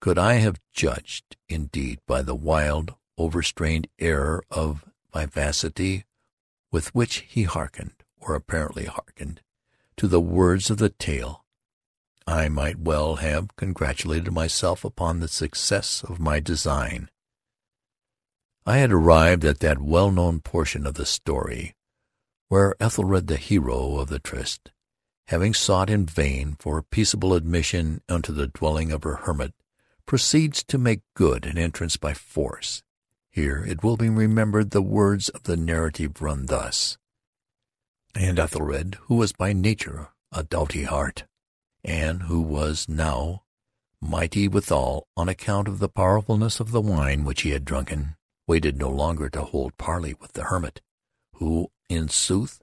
Could 0.00 0.18
I 0.18 0.34
have 0.34 0.60
judged, 0.72 1.36
indeed, 1.48 1.98
by 2.06 2.22
the 2.22 2.34
wild, 2.34 2.94
overstrained 3.16 3.88
air 3.98 4.42
of 4.50 4.84
vivacity 5.12 6.04
with 6.70 6.94
which 6.94 7.24
he 7.28 7.42
hearkened, 7.44 8.04
or 8.20 8.34
apparently 8.34 8.84
hearkened, 8.84 9.40
to 9.96 10.06
the 10.06 10.20
words 10.20 10.70
of 10.70 10.78
the 10.78 10.90
tale, 10.90 11.44
I 12.26 12.48
might 12.48 12.78
well 12.78 13.16
have 13.16 13.56
congratulated 13.56 14.32
myself 14.32 14.84
upon 14.84 15.20
the 15.20 15.28
success 15.28 16.04
of 16.04 16.20
my 16.20 16.40
design. 16.40 17.10
I 18.66 18.76
had 18.78 18.92
arrived 18.92 19.44
at 19.44 19.60
that 19.60 19.80
well-known 19.80 20.40
portion 20.40 20.86
of 20.86 20.94
the 20.94 21.06
story 21.06 21.74
where 22.48 22.74
Ethelred 22.80 23.26
the 23.26 23.36
hero 23.36 23.96
of 23.96 24.08
the 24.08 24.18
tryst, 24.18 24.70
having 25.28 25.54
sought 25.54 25.90
in 25.90 26.06
vain 26.06 26.56
for 26.58 26.82
peaceable 26.82 27.34
admission 27.34 28.02
unto 28.08 28.32
the 28.32 28.46
dwelling 28.46 28.92
of 28.92 29.04
her 29.04 29.16
hermit, 29.16 29.54
proceeds 30.08 30.64
to 30.64 30.78
make 30.78 31.02
good 31.14 31.44
an 31.44 31.58
entrance 31.58 31.98
by 31.98 32.14
force. 32.14 32.82
Here 33.30 33.62
it 33.68 33.84
will 33.84 33.98
be 33.98 34.08
remembered 34.08 34.70
the 34.70 34.80
words 34.80 35.28
of 35.28 35.42
the 35.42 35.56
narrative 35.56 36.22
run 36.22 36.46
thus: 36.46 36.96
And 38.14 38.38
Ethelred, 38.38 38.96
who 39.02 39.16
was 39.16 39.34
by 39.34 39.52
nature 39.52 40.08
a 40.32 40.42
doughty 40.42 40.84
heart, 40.84 41.26
and 41.84 42.22
who 42.22 42.40
was 42.40 42.88
now 42.88 43.42
mighty 44.00 44.48
withal 44.48 45.06
on 45.14 45.28
account 45.28 45.68
of 45.68 45.78
the 45.78 45.90
powerfulness 45.90 46.58
of 46.58 46.70
the 46.70 46.80
wine 46.80 47.24
which 47.24 47.42
he 47.42 47.50
had 47.50 47.66
drunken, 47.66 48.16
waited 48.46 48.78
no 48.78 48.88
longer 48.88 49.28
to 49.28 49.42
hold 49.42 49.76
parley 49.76 50.14
with 50.18 50.32
the 50.32 50.44
hermit, 50.44 50.80
who 51.34 51.70
in 51.90 52.08
sooth, 52.08 52.62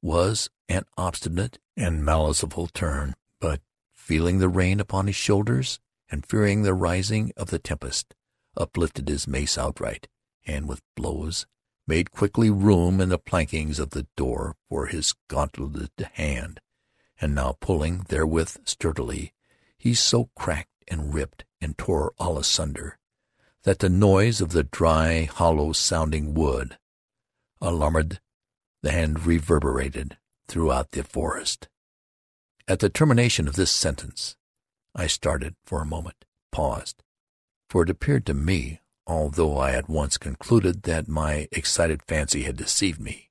was 0.00 0.48
an 0.68 0.84
obstinate 0.96 1.58
and 1.76 2.04
maliceful 2.04 2.68
turn, 2.68 3.14
but, 3.40 3.60
feeling 3.92 4.38
the 4.38 4.48
rain 4.48 4.78
upon 4.78 5.08
his 5.08 5.16
shoulders, 5.16 5.80
and 6.14 6.24
fearing 6.24 6.62
the 6.62 6.74
rising 6.74 7.32
of 7.36 7.50
the 7.50 7.58
tempest, 7.58 8.14
uplifted 8.56 9.08
his 9.08 9.26
mace 9.26 9.58
outright, 9.58 10.06
and 10.46 10.68
with 10.68 10.80
blows 10.94 11.44
made 11.88 12.12
quickly 12.12 12.48
room 12.48 13.00
in 13.00 13.08
the 13.08 13.18
plankings 13.18 13.80
of 13.80 13.90
the 13.90 14.06
door 14.16 14.54
for 14.68 14.86
his 14.86 15.12
gauntleted 15.28 15.90
hand, 16.12 16.60
and 17.20 17.34
now 17.34 17.56
pulling 17.60 18.06
therewith 18.08 18.56
sturdily, 18.64 19.32
he 19.76 19.92
so 19.92 20.30
cracked 20.36 20.84
and 20.86 21.12
ripped 21.12 21.44
and 21.60 21.76
tore 21.76 22.12
all 22.16 22.38
asunder, 22.38 22.96
that 23.64 23.80
the 23.80 23.90
noise 23.90 24.40
of 24.40 24.50
the 24.50 24.62
dry, 24.62 25.24
hollow-sounding 25.24 26.32
wood 26.32 26.78
alarmed 27.60 28.20
the 28.82 28.92
and 28.92 29.26
reverberated 29.26 30.16
throughout 30.46 30.92
the 30.92 31.02
forest. 31.02 31.66
At 32.68 32.78
the 32.78 32.88
termination 32.88 33.48
of 33.48 33.56
this 33.56 33.72
sentence, 33.72 34.36
I 34.94 35.06
started 35.06 35.56
for 35.64 35.80
a 35.80 35.86
moment, 35.86 36.24
paused, 36.52 37.02
for 37.68 37.82
it 37.82 37.90
appeared 37.90 38.26
to 38.26 38.34
me, 38.34 38.80
although 39.06 39.58
I 39.58 39.72
at 39.72 39.88
once 39.88 40.16
concluded 40.18 40.84
that 40.84 41.08
my 41.08 41.48
excited 41.50 42.02
fancy 42.06 42.42
had 42.44 42.56
deceived 42.56 43.00
me, 43.00 43.30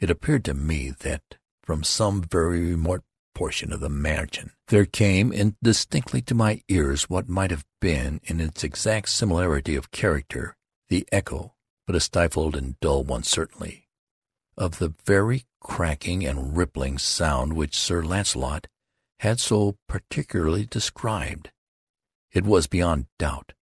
it 0.00 0.10
appeared 0.10 0.44
to 0.46 0.54
me 0.54 0.90
that 0.90 1.36
from 1.62 1.84
some 1.84 2.22
very 2.22 2.72
remote 2.72 3.04
portion 3.34 3.72
of 3.72 3.80
the 3.80 3.88
mansion 3.88 4.50
there 4.68 4.84
came 4.84 5.32
indistinctly 5.32 6.20
to 6.22 6.34
my 6.34 6.62
ears 6.68 7.08
what 7.08 7.28
might 7.28 7.50
have 7.50 7.64
been, 7.80 8.20
in 8.24 8.40
its 8.40 8.64
exact 8.64 9.08
similarity 9.08 9.76
of 9.76 9.90
character, 9.90 10.56
the 10.88 11.06
echo, 11.12 11.54
but 11.86 11.96
a 11.96 12.00
stifled 12.00 12.56
and 12.56 12.78
dull 12.80 13.04
one 13.04 13.22
certainly, 13.22 13.88
of 14.56 14.78
the 14.78 14.92
very 15.04 15.44
cracking 15.60 16.26
and 16.26 16.56
rippling 16.56 16.98
sound 16.98 17.52
which 17.52 17.78
Sir 17.78 18.02
Launcelot 18.02 18.66
had 19.22 19.38
so 19.38 19.76
particularly 19.88 20.66
described. 20.66 21.52
It 22.32 22.44
was 22.44 22.66
beyond 22.66 23.06
doubt 23.20 23.52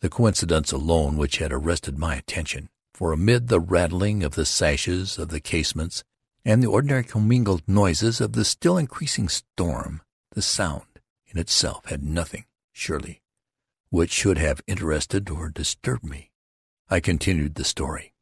the 0.00 0.08
coincidence 0.08 0.72
alone 0.72 1.18
which 1.18 1.36
had 1.36 1.52
arrested 1.52 1.98
my 1.98 2.16
attention, 2.16 2.70
for 2.94 3.12
amid 3.12 3.48
the 3.48 3.60
rattling 3.60 4.24
of 4.24 4.34
the 4.34 4.46
sashes 4.46 5.18
of 5.18 5.28
the 5.28 5.38
casements 5.38 6.02
and 6.46 6.62
the 6.62 6.66
ordinary 6.66 7.04
commingled 7.04 7.62
noises 7.68 8.22
of 8.22 8.32
the 8.32 8.44
still 8.44 8.78
increasing 8.78 9.28
storm, 9.28 10.00
the 10.32 10.40
sound 10.40 10.98
in 11.26 11.38
itself 11.38 11.84
had 11.84 12.02
nothing, 12.02 12.46
surely, 12.72 13.20
which 13.90 14.10
should 14.10 14.38
have 14.38 14.62
interested 14.66 15.28
or 15.28 15.50
disturbed 15.50 16.04
me. 16.04 16.30
I 16.88 17.00
continued 17.00 17.56
the 17.56 17.64
story. 17.64 18.14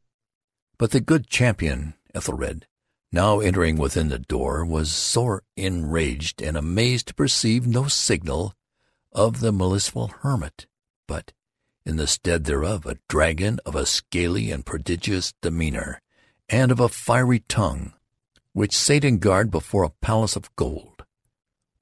But 0.76 0.90
the 0.90 1.00
good 1.00 1.28
champion 1.28 1.94
Ethelred, 2.14 2.66
now 3.12 3.40
entering 3.40 3.76
within 3.76 4.08
the 4.08 4.18
door, 4.18 4.64
was 4.64 4.90
sore 4.90 5.42
enraged 5.56 6.40
and 6.40 6.56
amazed 6.56 7.08
to 7.08 7.14
perceive 7.14 7.66
no 7.66 7.88
signal 7.88 8.54
of 9.12 9.40
the 9.40 9.52
maliceful 9.52 10.08
hermit, 10.20 10.66
but, 11.08 11.32
in 11.84 11.96
the 11.96 12.06
stead 12.06 12.44
thereof, 12.44 12.86
a 12.86 12.98
dragon 13.08 13.58
of 13.66 13.74
a 13.74 13.86
scaly 13.86 14.52
and 14.52 14.64
prodigious 14.64 15.32
demeanor, 15.40 16.00
and 16.48 16.70
of 16.70 16.78
a 16.78 16.88
fiery 16.88 17.40
tongue, 17.40 17.92
which 18.52 18.76
sate 18.76 19.04
in 19.04 19.18
guard 19.18 19.50
before 19.50 19.82
a 19.82 19.90
palace 20.00 20.36
of 20.36 20.54
gold, 20.56 21.04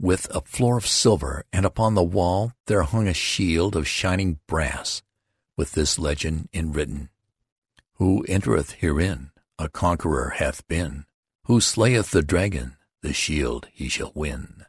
with 0.01 0.27
a 0.35 0.41
floor 0.43 0.79
of 0.79 0.87
silver, 0.87 1.45
and 1.53 1.67
upon 1.67 1.95
the 1.95 2.03
wall 2.03 2.53
there 2.67 2.83
hung 2.85 3.09
a 3.09 3.15
shield 3.15 3.77
of 3.77 3.89
shining 3.89 4.39
brass, 4.47 5.03
with 5.57 5.73
this 5.73 5.99
legend 5.99 6.49
enwritten, 6.55 7.11
Who 7.95 8.25
entereth 8.29 8.73
herein, 8.73 9.31
a 9.59 9.69
conqueror 9.69 10.31
hath 10.37 10.67
been, 10.69 11.05
who 11.49 11.63
slayeth 11.63 12.11
the 12.11 12.21
dragon, 12.21 12.77
the 13.03 13.15
shield 13.15 13.67
he 13.73 13.89
shall 13.89 14.13
win. 14.15 14.67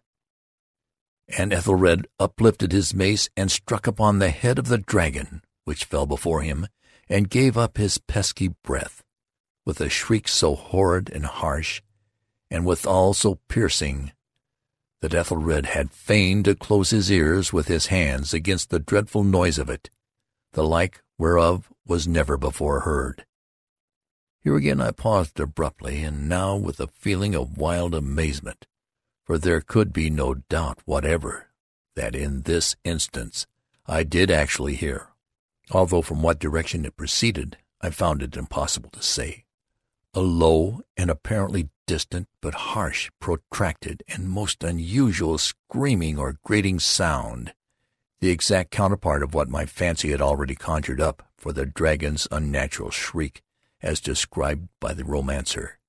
And 1.37 1.51
Ethelred 1.53 2.07
uplifted 2.17 2.71
his 2.71 2.93
mace 2.93 3.29
and 3.35 3.51
struck 3.51 3.85
upon 3.85 4.19
the 4.19 4.29
head 4.29 4.57
of 4.57 4.69
the 4.69 4.77
dragon, 4.77 5.43
which 5.65 5.83
fell 5.83 6.05
before 6.05 6.41
him, 6.41 6.67
and 7.09 7.29
gave 7.29 7.57
up 7.57 7.75
his 7.75 7.97
pesky 7.97 8.47
breath, 8.63 9.03
with 9.65 9.81
a 9.81 9.89
shriek 9.89 10.29
so 10.29 10.55
horrid 10.55 11.11
and 11.13 11.25
harsh, 11.25 11.81
and 12.49 12.65
withal 12.65 13.13
so 13.13 13.39
piercing, 13.49 14.13
that 15.01 15.13
Ethelred 15.13 15.65
had 15.65 15.91
fain 15.91 16.43
to 16.43 16.55
close 16.55 16.91
his 16.91 17.11
ears 17.11 17.51
with 17.51 17.67
his 17.67 17.87
hands 17.87 18.33
against 18.33 18.69
the 18.69 18.79
dreadful 18.79 19.25
noise 19.25 19.59
of 19.59 19.69
it, 19.69 19.89
the 20.53 20.63
like 20.63 21.03
whereof 21.17 21.69
was 21.85 22.07
never 22.07 22.37
before 22.37 22.81
heard. 22.81 23.25
Here 24.41 24.55
again 24.55 24.79
I 24.79 24.91
paused 24.91 25.39
abruptly, 25.39 26.01
and 26.01 26.29
now 26.29 26.55
with 26.55 26.79
a 26.79 26.87
feeling 26.87 27.35
of 27.35 27.57
wild 27.57 27.93
amazement, 27.93 28.67
for 29.25 29.37
there 29.37 29.59
could 29.59 29.91
be 29.91 30.09
no 30.09 30.33
doubt 30.33 30.79
whatever 30.85 31.47
that 31.95 32.15
in 32.15 32.43
this 32.43 32.77
instance 32.85 33.45
I 33.85 34.03
did 34.03 34.31
actually 34.31 34.75
hear, 34.75 35.09
although 35.71 36.01
from 36.01 36.21
what 36.21 36.39
direction 36.39 36.85
it 36.85 36.95
proceeded 36.95 37.57
I 37.81 37.89
found 37.89 38.23
it 38.23 38.37
impossible 38.37 38.89
to 38.91 39.01
say, 39.01 39.43
a 40.13 40.21
low 40.21 40.81
and 40.95 41.09
apparently 41.09 41.69
distant 41.85 42.29
but 42.41 42.53
harsh, 42.53 43.09
protracted, 43.19 44.03
and 44.07 44.29
most 44.29 44.63
unusual 44.63 45.37
screaming 45.37 46.17
or 46.17 46.37
grating 46.45 46.79
sound, 46.79 47.53
the 48.21 48.29
exact 48.29 48.71
counterpart 48.71 49.21
of 49.21 49.33
what 49.33 49.49
my 49.49 49.65
fancy 49.65 50.11
had 50.11 50.21
already 50.21 50.55
conjured 50.55 51.01
up 51.01 51.27
for 51.35 51.51
the 51.51 51.65
dragon's 51.65 52.27
unnatural 52.31 52.89
shriek 52.89 53.41
as 53.81 53.99
described 53.99 54.67
by 54.79 54.93
the 54.93 55.05
romancer. 55.05 55.79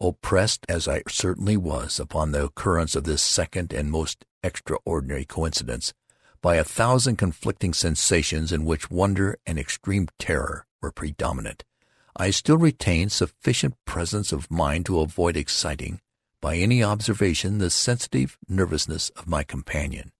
Oppressed 0.00 0.66
as 0.68 0.88
I 0.88 1.02
certainly 1.08 1.56
was 1.56 2.00
upon 2.00 2.32
the 2.32 2.44
occurrence 2.44 2.96
of 2.96 3.04
this 3.04 3.22
second 3.22 3.72
and 3.72 3.90
most 3.90 4.24
extraordinary 4.42 5.24
coincidence 5.24 5.92
by 6.40 6.56
a 6.56 6.64
thousand 6.64 7.16
conflicting 7.16 7.72
sensations 7.72 8.50
in 8.50 8.64
which 8.64 8.90
wonder 8.90 9.38
and 9.46 9.58
extreme 9.58 10.08
terror 10.18 10.66
were 10.80 10.90
predominant, 10.90 11.64
I 12.16 12.30
still 12.30 12.58
retained 12.58 13.12
sufficient 13.12 13.76
presence 13.84 14.32
of 14.32 14.50
mind 14.50 14.86
to 14.86 15.00
avoid 15.00 15.36
exciting, 15.36 16.00
by 16.40 16.56
any 16.56 16.82
observation, 16.82 17.58
the 17.58 17.70
sensitive 17.70 18.36
nervousness 18.48 19.08
of 19.10 19.28
my 19.28 19.44
companion. 19.44 20.10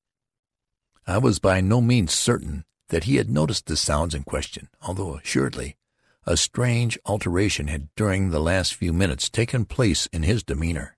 I 1.07 1.19
was 1.19 1.41
by 1.41 1.61
no 1.61 1.81
means 1.81 2.15
certain 2.15 2.65
that 2.91 3.05
he 3.05 3.17
had 3.17 3.29
noticed 3.29 3.67
the 3.67 3.77
sounds 3.77 4.15
in 4.15 4.23
question, 4.23 4.69
although 4.81 5.17
assuredly 5.17 5.77
a 6.25 6.37
strange 6.37 6.99
alteration 7.05 7.67
had 7.67 7.89
during 7.97 8.31
the 8.31 8.41
last 8.41 8.75
few 8.75 8.93
minutes 8.93 9.29
taken 9.29 9.65
place 9.65 10.07
in 10.07 10.23
his 10.23 10.43
demeanor. 10.43 10.97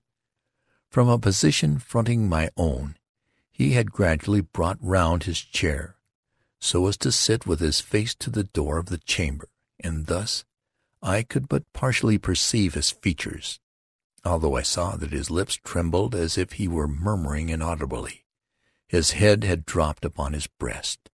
From 0.89 1.09
a 1.09 1.17
position 1.17 1.79
fronting 1.79 2.29
my 2.29 2.49
own, 2.55 2.95
he 3.51 3.71
had 3.71 3.91
gradually 3.91 4.41
brought 4.41 4.77
round 4.79 5.23
his 5.23 5.39
chair, 5.39 5.95
so 6.59 6.87
as 6.87 6.97
to 6.97 7.11
sit 7.11 7.47
with 7.47 7.59
his 7.59 7.81
face 7.81 8.13
to 8.15 8.29
the 8.29 8.43
door 8.43 8.77
of 8.77 8.87
the 8.87 8.99
chamber, 8.99 9.49
and 9.79 10.05
thus 10.05 10.45
I 11.01 11.23
could 11.23 11.49
but 11.49 11.71
partially 11.73 12.17
perceive 12.17 12.75
his 12.75 12.91
features, 12.91 13.59
although 14.23 14.55
I 14.55 14.61
saw 14.61 14.95
that 14.95 15.11
his 15.11 15.31
lips 15.31 15.55
trembled 15.63 16.13
as 16.13 16.37
if 16.37 16.53
he 16.53 16.67
were 16.67 16.87
murmuring 16.87 17.49
inaudibly. 17.49 18.25
His 18.87 19.11
head 19.11 19.43
had 19.43 19.65
dropped 19.65 20.05
upon 20.05 20.33
his 20.33 20.47
breast, 20.47 21.09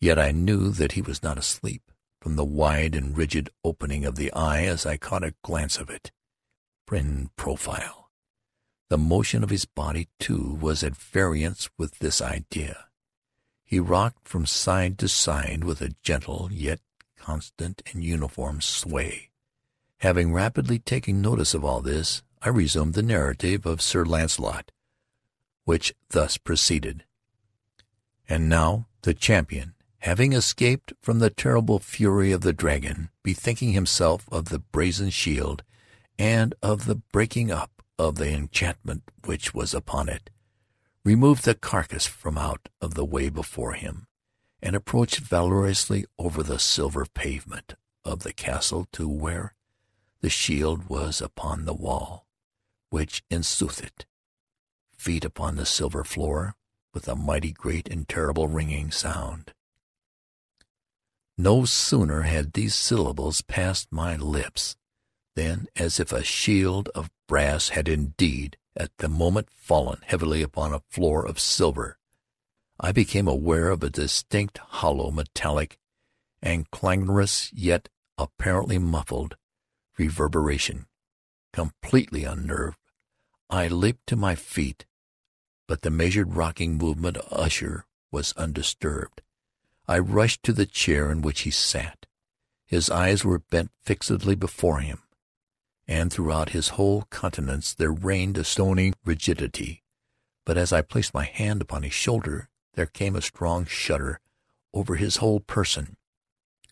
yet 0.00 0.18
I 0.18 0.32
knew 0.32 0.70
that 0.70 0.92
he 0.92 1.02
was 1.02 1.22
not 1.22 1.38
asleep 1.38 1.90
from 2.24 2.36
the 2.36 2.44
wide 2.44 2.94
and 2.94 3.18
rigid 3.18 3.50
opening 3.62 4.06
of 4.06 4.16
the 4.16 4.32
eye 4.32 4.62
as 4.62 4.86
I 4.86 4.96
caught 4.96 5.22
a 5.22 5.34
glance 5.42 5.76
of 5.76 5.90
it. 5.90 6.10
In 6.90 7.28
profile. 7.36 8.08
The 8.88 8.96
motion 8.96 9.44
of 9.44 9.50
his 9.50 9.66
body, 9.66 10.08
too, 10.18 10.56
was 10.58 10.82
at 10.82 10.96
variance 10.96 11.68
with 11.76 11.98
this 11.98 12.22
idea. 12.22 12.86
He 13.62 13.78
rocked 13.78 14.26
from 14.26 14.46
side 14.46 14.98
to 15.00 15.08
side 15.08 15.64
with 15.64 15.82
a 15.82 15.94
gentle, 16.02 16.48
yet 16.50 16.80
constant 17.18 17.82
and 17.92 18.02
uniform 18.02 18.62
sway. 18.62 19.28
Having 19.98 20.32
rapidly 20.32 20.78
taken 20.78 21.20
notice 21.20 21.52
of 21.52 21.62
all 21.62 21.82
this, 21.82 22.22
I 22.40 22.48
resumed 22.48 22.94
the 22.94 23.02
narrative 23.02 23.66
of 23.66 23.82
Sir 23.82 24.06
Launcelot, 24.06 24.72
which 25.64 25.94
thus 26.08 26.38
proceeded. 26.38 27.04
And 28.26 28.48
now 28.48 28.86
the 29.02 29.12
champion, 29.12 29.74
having 30.04 30.34
escaped 30.34 30.92
from 31.00 31.18
the 31.18 31.30
terrible 31.30 31.78
fury 31.78 32.30
of 32.30 32.42
the 32.42 32.52
dragon, 32.52 33.08
bethinking 33.22 33.72
himself 33.72 34.28
of 34.30 34.50
the 34.50 34.58
brazen 34.58 35.08
shield 35.08 35.62
and 36.18 36.54
of 36.62 36.84
the 36.84 36.94
breaking 36.94 37.50
up 37.50 37.82
of 37.98 38.16
the 38.16 38.28
enchantment 38.28 39.02
which 39.24 39.54
was 39.54 39.72
upon 39.72 40.10
it, 40.10 40.28
removed 41.06 41.46
the 41.46 41.54
carcass 41.54 42.04
from 42.04 42.36
out 42.36 42.68
of 42.82 42.92
the 42.92 43.04
way 43.04 43.30
before 43.30 43.72
him, 43.72 44.06
and 44.62 44.76
approached 44.76 45.20
valorously 45.20 46.04
over 46.18 46.42
the 46.42 46.58
silver 46.58 47.06
pavement 47.14 47.74
of 48.04 48.24
the 48.24 48.32
castle 48.34 48.86
to 48.92 49.08
where 49.08 49.54
the 50.20 50.28
shield 50.28 50.86
was 50.86 51.22
upon 51.22 51.64
the 51.64 51.72
wall, 51.72 52.26
which 52.90 53.24
in 53.30 53.40
it, 53.40 54.04
feet 54.98 55.24
upon 55.24 55.56
the 55.56 55.64
silver 55.64 56.04
floor, 56.04 56.56
with 56.92 57.08
a 57.08 57.16
mighty 57.16 57.52
great 57.52 57.88
and 57.88 58.06
terrible 58.06 58.48
ringing 58.48 58.90
sound. 58.90 59.54
No 61.36 61.64
sooner 61.64 62.22
had 62.22 62.52
these 62.52 62.74
syllables 62.74 63.42
passed 63.42 63.88
my 63.90 64.16
lips 64.16 64.76
than, 65.34 65.66
as 65.74 65.98
if 65.98 66.12
a 66.12 66.22
shield 66.22 66.88
of 66.94 67.10
brass 67.26 67.70
had 67.70 67.88
indeed 67.88 68.56
at 68.76 68.96
the 68.98 69.08
moment 69.08 69.48
fallen 69.50 70.00
heavily 70.04 70.42
upon 70.42 70.72
a 70.72 70.82
floor 70.90 71.26
of 71.26 71.40
silver, 71.40 71.98
I 72.78 72.92
became 72.92 73.28
aware 73.28 73.70
of 73.70 73.82
a 73.82 73.90
distinct 73.90 74.58
hollow, 74.58 75.10
metallic, 75.10 75.78
and 76.42 76.70
clangorous, 76.70 77.52
yet 77.52 77.88
apparently 78.18 78.78
muffled, 78.78 79.36
reverberation. 79.96 80.86
Completely 81.52 82.24
unnerved, 82.24 82.78
I 83.48 83.68
leaped 83.68 84.08
to 84.08 84.16
my 84.16 84.34
feet, 84.34 84.86
but 85.68 85.82
the 85.82 85.90
measured 85.90 86.34
rocking 86.34 86.76
movement 86.76 87.16
of 87.16 87.32
Usher 87.32 87.86
was 88.10 88.32
undisturbed. 88.32 89.22
I 89.86 89.98
rushed 89.98 90.42
to 90.44 90.52
the 90.52 90.66
chair 90.66 91.12
in 91.12 91.20
which 91.20 91.42
he 91.42 91.50
sat. 91.50 92.06
His 92.64 92.88
eyes 92.88 93.24
were 93.24 93.38
bent 93.38 93.70
fixedly 93.82 94.34
before 94.34 94.80
him, 94.80 95.02
and 95.86 96.10
throughout 96.10 96.50
his 96.50 96.70
whole 96.70 97.02
countenance 97.10 97.74
there 97.74 97.92
reigned 97.92 98.38
a 98.38 98.44
stony 98.44 98.94
rigidity. 99.04 99.82
But 100.46 100.56
as 100.56 100.72
I 100.72 100.80
placed 100.80 101.12
my 101.12 101.24
hand 101.24 101.60
upon 101.60 101.82
his 101.82 101.92
shoulder, 101.92 102.48
there 102.74 102.86
came 102.86 103.14
a 103.14 103.22
strong 103.22 103.66
shudder 103.66 104.20
over 104.72 104.96
his 104.96 105.16
whole 105.16 105.40
person. 105.40 105.96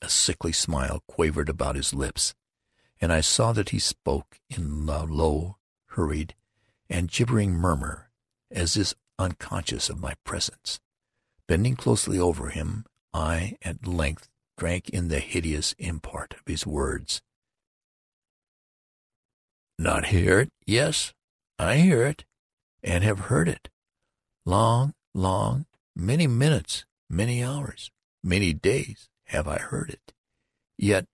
A 0.01 0.09
sickly 0.09 0.53
smile 0.53 1.03
quavered 1.07 1.49
about 1.49 1.77
his 1.77 1.93
lips, 1.93 2.35
and 3.01 3.13
I 3.13 3.21
saw 3.21 3.53
that 3.53 3.71
he 3.71 3.79
spoke 3.79 4.41
in 4.49 4.89
a 4.89 5.05
low, 5.05 5.59
hurried, 5.89 6.35
and 6.89 7.11
gibbering 7.11 7.53
murmur, 7.53 8.11
as 8.51 8.77
if 8.77 8.95
unconscious 9.19 9.91
of 9.91 10.01
my 10.01 10.15
presence. 10.25 10.81
Bending 11.47 11.77
closely 11.77 12.19
over 12.19 12.49
him, 12.49 12.85
I 13.15 13.57
at 13.63 13.87
length 13.87 14.29
drank 14.57 14.89
in 14.89 15.09
the 15.09 15.21
hideous 15.21 15.75
import 15.79 16.35
of 16.35 16.43
his 16.47 16.67
words. 16.67 17.21
Not 19.79 20.07
hear 20.07 20.41
it? 20.41 20.51
Yes, 20.67 21.13
I 21.59 21.77
hear 21.77 22.07
it, 22.07 22.25
and 22.83 23.03
have 23.05 23.21
heard 23.21 23.49
it. 23.49 23.69
Long, 24.47 24.95
long, 25.15 25.67
many 25.95 26.27
minutes, 26.27 26.85
many 27.11 27.43
hours, 27.43 27.91
many 28.23 28.53
days 28.53 29.09
have 29.27 29.49
I 29.49 29.59
heard 29.59 29.91
it. 29.91 30.13
Yet 30.79 31.07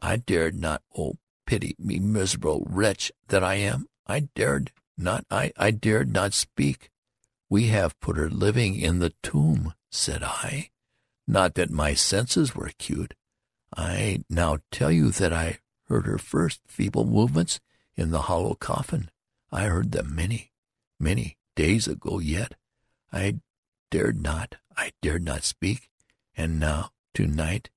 I 0.00 0.16
dared 0.16 0.58
not, 0.58 0.82
oh, 0.96 1.14
pity 1.46 1.74
me, 1.78 1.98
miserable 1.98 2.66
wretch 2.68 3.10
that 3.28 3.42
I 3.42 3.54
am, 3.54 3.86
I 4.06 4.28
dared 4.34 4.72
not, 4.96 5.24
I, 5.30 5.52
I 5.56 5.70
dared 5.70 6.12
not 6.12 6.34
speak. 6.34 6.90
We 7.48 7.68
have 7.68 7.98
put 8.00 8.16
her 8.16 8.28
living 8.28 8.76
in 8.76 8.98
the 8.98 9.14
tomb, 9.22 9.74
said 9.90 10.22
I. 10.22 10.70
Not 11.30 11.56
that 11.56 11.70
my 11.70 11.92
senses 11.92 12.54
were 12.54 12.64
acute. 12.64 13.12
I 13.76 14.24
now 14.30 14.60
tell 14.72 14.90
you 14.90 15.10
that 15.10 15.30
I 15.30 15.58
heard 15.84 16.06
her 16.06 16.16
first 16.16 16.62
feeble 16.66 17.04
movements 17.04 17.60
in 17.96 18.10
the 18.10 18.22
hollow 18.22 18.54
coffin. 18.54 19.10
I 19.52 19.64
heard 19.64 19.92
them 19.92 20.14
many, 20.14 20.52
many 20.98 21.36
days 21.54 21.86
ago 21.86 22.18
yet. 22.18 22.54
I 23.12 23.40
dared 23.90 24.22
not, 24.22 24.54
I 24.74 24.92
dared 25.02 25.22
not 25.22 25.44
speak. 25.44 25.90
And 26.34 26.58
now, 26.58 26.92
to-night, 27.12 27.68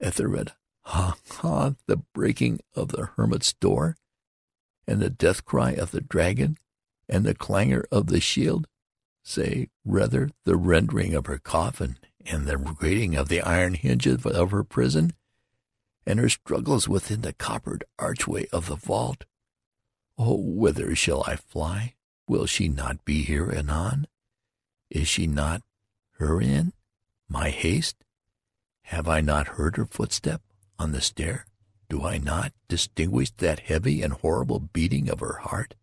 Ethelred, 0.00 0.52
ha, 0.82 1.14
ha, 1.28 1.74
the 1.86 1.98
breaking 2.12 2.58
of 2.74 2.88
the 2.88 3.10
hermit's 3.16 3.52
door, 3.52 3.96
and 4.88 5.00
the 5.00 5.10
death 5.10 5.44
cry 5.44 5.72
of 5.72 5.92
the 5.92 6.00
dragon, 6.00 6.58
and 7.08 7.24
the 7.24 7.34
clangor 7.34 7.84
of 7.92 8.08
the 8.08 8.20
shield, 8.20 8.66
say, 9.22 9.68
rather, 9.84 10.30
the 10.44 10.56
rending 10.56 11.14
of 11.14 11.26
her 11.26 11.38
coffin, 11.38 11.98
and 12.26 12.46
the 12.46 12.56
grating 12.56 13.16
of 13.16 13.28
the 13.28 13.40
iron 13.40 13.74
hinges 13.74 14.24
of 14.24 14.50
her 14.50 14.64
prison, 14.64 15.12
and 16.06 16.18
her 16.18 16.28
struggles 16.28 16.88
within 16.88 17.20
the 17.22 17.32
coppered 17.32 17.84
archway 17.98 18.46
of 18.52 18.66
the 18.66 18.76
vault. 18.76 19.24
Oh, 20.18 20.36
whither 20.36 20.94
shall 20.94 21.24
I 21.26 21.36
fly? 21.36 21.94
Will 22.28 22.46
she 22.46 22.68
not 22.68 23.04
be 23.04 23.22
here 23.22 23.50
anon? 23.50 24.06
Is 24.90 25.08
she 25.08 25.26
not 25.26 25.62
her 26.18 26.40
in 26.40 26.72
my 27.28 27.50
haste? 27.50 27.96
Have 28.84 29.08
I 29.08 29.20
not 29.20 29.48
heard 29.48 29.76
her 29.76 29.86
footstep 29.86 30.42
on 30.78 30.92
the 30.92 31.00
stair? 31.00 31.46
Do 31.88 32.04
I 32.04 32.18
not 32.18 32.52
distinguish 32.68 33.30
that 33.38 33.60
heavy 33.60 34.02
and 34.02 34.12
horrible 34.12 34.60
beating 34.60 35.08
of 35.08 35.20
her 35.20 35.38
heart? 35.42 35.74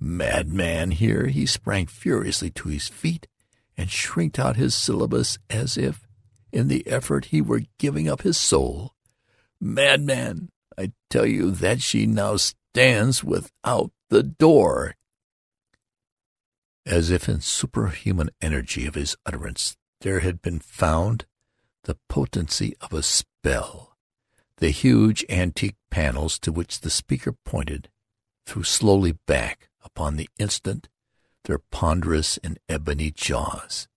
Madman! 0.00 0.92
Here 0.92 1.26
he 1.26 1.46
sprang 1.46 1.86
furiously 1.86 2.50
to 2.50 2.68
his 2.68 2.88
feet 2.88 3.26
and 3.78 3.90
shrieked 3.90 4.38
out 4.38 4.56
his 4.56 4.74
syllabus 4.74 5.38
as 5.48 5.78
if, 5.78 6.06
in 6.52 6.66
the 6.66 6.86
effort, 6.88 7.26
he 7.26 7.40
were 7.40 7.62
giving 7.78 8.08
up 8.08 8.22
his 8.22 8.36
soul. 8.36 8.94
Madman! 9.60 10.50
I 10.76 10.92
tell 11.08 11.26
you 11.26 11.52
that 11.52 11.80
she 11.80 12.06
now 12.06 12.36
stands 12.36 13.22
without 13.22 13.92
the 14.10 14.22
door. 14.22 14.96
As 16.84 17.10
if 17.10 17.28
in 17.28 17.40
superhuman 17.40 18.30
energy 18.40 18.86
of 18.86 18.94
his 18.94 19.16
utterance 19.24 19.76
there 20.00 20.20
had 20.20 20.42
been 20.42 20.58
found 20.58 21.26
the 21.84 21.98
potency 22.08 22.74
of 22.80 22.92
a 22.92 23.02
spell. 23.02 23.96
The 24.58 24.70
huge 24.70 25.24
antique 25.28 25.76
panels 25.90 26.38
to 26.40 26.52
which 26.52 26.80
the 26.80 26.90
speaker 26.90 27.32
pointed 27.32 27.90
threw 28.46 28.62
slowly 28.62 29.12
back 29.26 29.68
upon 29.84 30.16
the 30.16 30.28
instant 30.38 30.88
their 31.48 31.58
ponderous 31.58 32.38
and 32.44 32.58
ebony 32.68 33.10
jaws. 33.10 33.88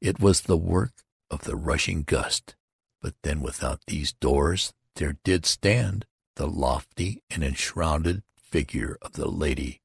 It 0.00 0.20
was 0.20 0.42
the 0.42 0.56
work 0.56 0.92
of 1.28 1.42
the 1.42 1.56
rushing 1.56 2.04
gust, 2.04 2.54
but 3.02 3.14
then 3.24 3.42
without 3.42 3.80
these 3.88 4.12
doors 4.12 4.72
there 4.94 5.16
did 5.24 5.44
stand 5.44 6.06
the 6.36 6.46
lofty 6.46 7.20
and 7.28 7.42
enshrouded 7.42 8.22
figure 8.36 8.96
of 9.02 9.14
the 9.14 9.28
lady, 9.28 9.80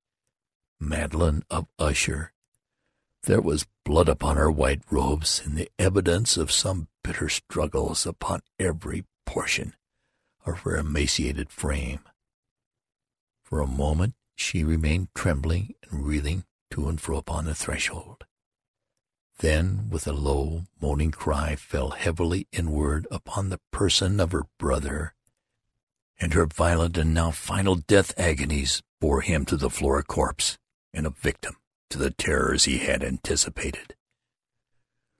Madeline 0.80 1.44
of 1.50 1.66
Usher. 1.80 2.32
There 3.24 3.42
was 3.42 3.66
blood 3.84 4.08
upon 4.08 4.38
her 4.38 4.52
white 4.52 4.84
robes, 4.92 5.42
and 5.44 5.58
the 5.58 5.72
evidence 5.80 6.38
of 6.38 6.52
some 6.52 6.90
bitter 7.04 7.28
struggles 7.28 8.06
upon 8.06 8.42
every 8.60 9.06
portion 9.26 9.74
of 10.46 10.60
her 10.60 10.78
emaciated 10.78 11.50
frame. 11.50 12.02
For 13.44 13.62
a 13.62 13.68
moment 13.68 14.14
she 14.36 14.64
remained 14.64 15.08
trembling 15.16 15.74
and 15.90 16.06
reeling 16.06 16.44
to 16.74 16.90
and 16.90 17.00
fro 17.00 17.18
upon 17.18 17.46
the 17.46 17.54
threshold. 17.54 18.26
Then, 19.40 19.90
with 19.92 20.08
a 20.08 20.12
low, 20.12 20.64
moaning 20.82 21.12
cry, 21.12 21.56
fell 21.56 21.92
heavily 21.92 22.48
inward 22.52 23.06
upon 23.12 23.50
the 23.50 23.60
person 23.72 24.20
of 24.20 24.32
her 24.32 24.46
brother, 24.58 25.14
and 26.20 26.34
her 26.34 26.48
violent 26.48 26.98
and 26.98 27.14
now 27.14 27.30
final 27.30 27.76
death 27.76 28.18
agonies 28.18 28.82
bore 29.00 29.22
him 29.22 29.46
to 29.46 29.58
the 29.58 29.70
floor 29.70 30.00
a 30.00 30.04
corpse 30.04 30.58
and 30.94 31.06
a 31.06 31.12
victim 31.12 31.58
to 31.92 32.00
the 32.00 32.10
terrors 32.10 32.66
he 32.66 32.80
had 32.80 33.04
anticipated. 33.04 33.96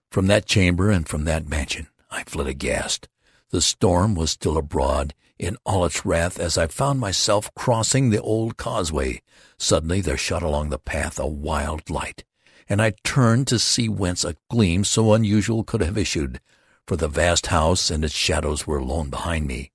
From 0.10 0.26
that 0.28 0.48
chamber 0.48 0.90
and 0.90 1.08
from 1.08 1.26
that 1.26 1.48
mansion 1.48 1.88
I 2.10 2.24
fled 2.24 2.48
aghast. 2.48 3.08
The 3.52 3.62
storm 3.62 4.16
was 4.16 4.32
still 4.32 4.58
abroad 4.58 5.14
in 5.44 5.58
all 5.66 5.86
its 5.86 6.06
wrath 6.06 6.40
as 6.40 6.58
I 6.58 6.68
found 6.68 7.00
myself 7.00 7.54
crossing 7.56 8.10
the 8.10 8.22
old 8.22 8.58
causeway. 8.58 9.22
Suddenly 9.58 10.02
there 10.02 10.18
shot 10.18 10.44
along 10.44 10.70
the 10.70 10.80
path 10.80 11.20
a 11.20 11.28
wild 11.28 11.90
light, 11.90 12.24
and 12.70 12.82
I 12.82 12.94
turned 13.04 13.48
to 13.48 13.60
see 13.60 13.90
whence 13.90 14.24
a 14.24 14.36
gleam 14.50 14.84
so 14.84 15.14
unusual 15.14 15.64
could 15.64 15.82
have 15.82 15.98
issued, 15.98 16.40
for 16.88 16.96
the 16.96 17.08
vast 17.08 17.48
house 17.48 17.92
and 17.92 18.04
its 18.04 18.14
shadows 18.14 18.66
were 18.66 18.78
alone 18.78 19.10
behind 19.10 19.48
me. 19.48 19.72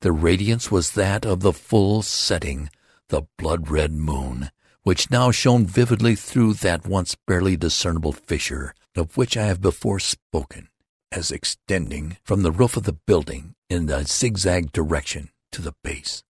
The 0.00 0.12
radiance 0.12 0.70
was 0.70 0.90
that 0.92 1.24
of 1.24 1.40
the 1.40 1.52
full 1.52 2.02
setting, 2.02 2.68
the 3.08 3.22
blood-red 3.38 3.92
moon, 3.92 4.50
which 4.82 5.10
now 5.10 5.30
shone 5.30 5.64
vividly 5.64 6.14
through 6.14 6.54
that 6.54 6.86
once 6.86 7.16
barely 7.26 7.56
discernible 7.56 8.12
fissure 8.12 8.74
of 8.96 9.16
which 9.16 9.36
I 9.36 9.46
have 9.46 9.60
before 9.60 9.98
spoken 9.98 10.68
as 11.14 11.30
extending 11.30 12.16
from 12.24 12.42
the 12.42 12.52
roof 12.52 12.76
of 12.76 12.82
the 12.82 12.92
building 13.06 13.54
in 13.70 13.88
a 13.88 14.04
zigzag 14.04 14.72
direction 14.72 15.30
to 15.52 15.62
the 15.62 15.74
base. 15.82 16.24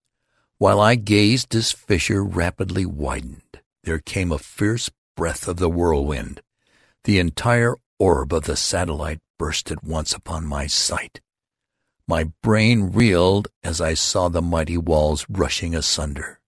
While 0.58 0.80
I 0.80 0.94
gazed, 0.94 1.50
this 1.50 1.72
fissure 1.72 2.22
rapidly 2.22 2.86
widened. 2.86 3.60
There 3.82 3.98
came 3.98 4.30
a 4.30 4.38
fierce 4.38 4.90
breath 5.16 5.48
of 5.48 5.56
the 5.56 5.68
whirlwind. 5.68 6.42
The 7.04 7.18
entire 7.18 7.76
orb 7.98 8.32
of 8.32 8.44
the 8.44 8.56
satellite 8.56 9.20
burst 9.38 9.70
at 9.70 9.82
once 9.82 10.12
upon 10.12 10.46
my 10.46 10.66
sight. 10.66 11.20
My 12.06 12.30
brain 12.42 12.92
reeled 12.92 13.48
as 13.62 13.80
I 13.80 13.94
saw 13.94 14.28
the 14.28 14.42
mighty 14.42 14.76
walls 14.76 15.26
rushing 15.28 15.74
asunder. 15.74 16.40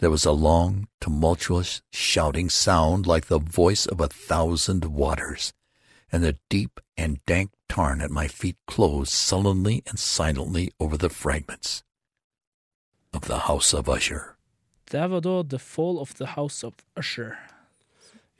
There 0.00 0.10
was 0.10 0.24
a 0.24 0.32
long, 0.32 0.88
tumultuous, 1.00 1.82
shouting 1.90 2.50
sound 2.50 3.06
like 3.06 3.26
the 3.26 3.40
voice 3.40 3.86
of 3.86 4.00
a 4.00 4.08
thousand 4.08 4.84
waters 4.84 5.52
and 6.12 6.22
the 6.22 6.36
deep 6.48 6.80
and 6.96 7.18
dank 7.26 7.50
tarn 7.68 8.00
at 8.00 8.10
my 8.10 8.28
feet 8.28 8.56
closed 8.66 9.12
sullenly 9.12 9.82
and 9.88 9.98
silently 9.98 10.70
over 10.80 10.96
the 10.96 11.10
fragments 11.10 11.82
of 13.12 13.22
the 13.22 13.38
House 13.48 13.74
of 13.74 13.88
Usher. 13.88 14.36
Det 14.90 15.08
var 15.10 15.20
da 15.20 15.42
The 15.42 15.58
Fall 15.58 15.98
of 15.98 16.14
the 16.14 16.26
House 16.26 16.66
of 16.66 16.74
Usher. 16.96 17.36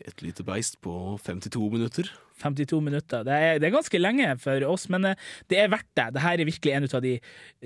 Et 0.01 0.23
lite 0.23 0.45
beist 0.45 0.81
på 0.81 1.19
52 1.25 1.71
minutter. 1.71 2.13
52 2.39 2.81
minutter. 2.81 3.25
Det 3.27 3.33
er, 3.35 3.59
det 3.59 3.67
er 3.67 3.75
ganske 3.75 3.99
lenge 3.99 4.29
for 4.39 4.65
oss, 4.71 4.87
men 4.89 5.05
eh, 5.05 5.19
det 5.51 5.59
er 5.59 5.73
verdt 5.73 5.89
det. 5.99 6.07
Dette 6.15 6.35
er 6.35 6.47
virkelig 6.47 6.75
en 6.75 6.87
av 6.87 7.03
de 7.03 7.17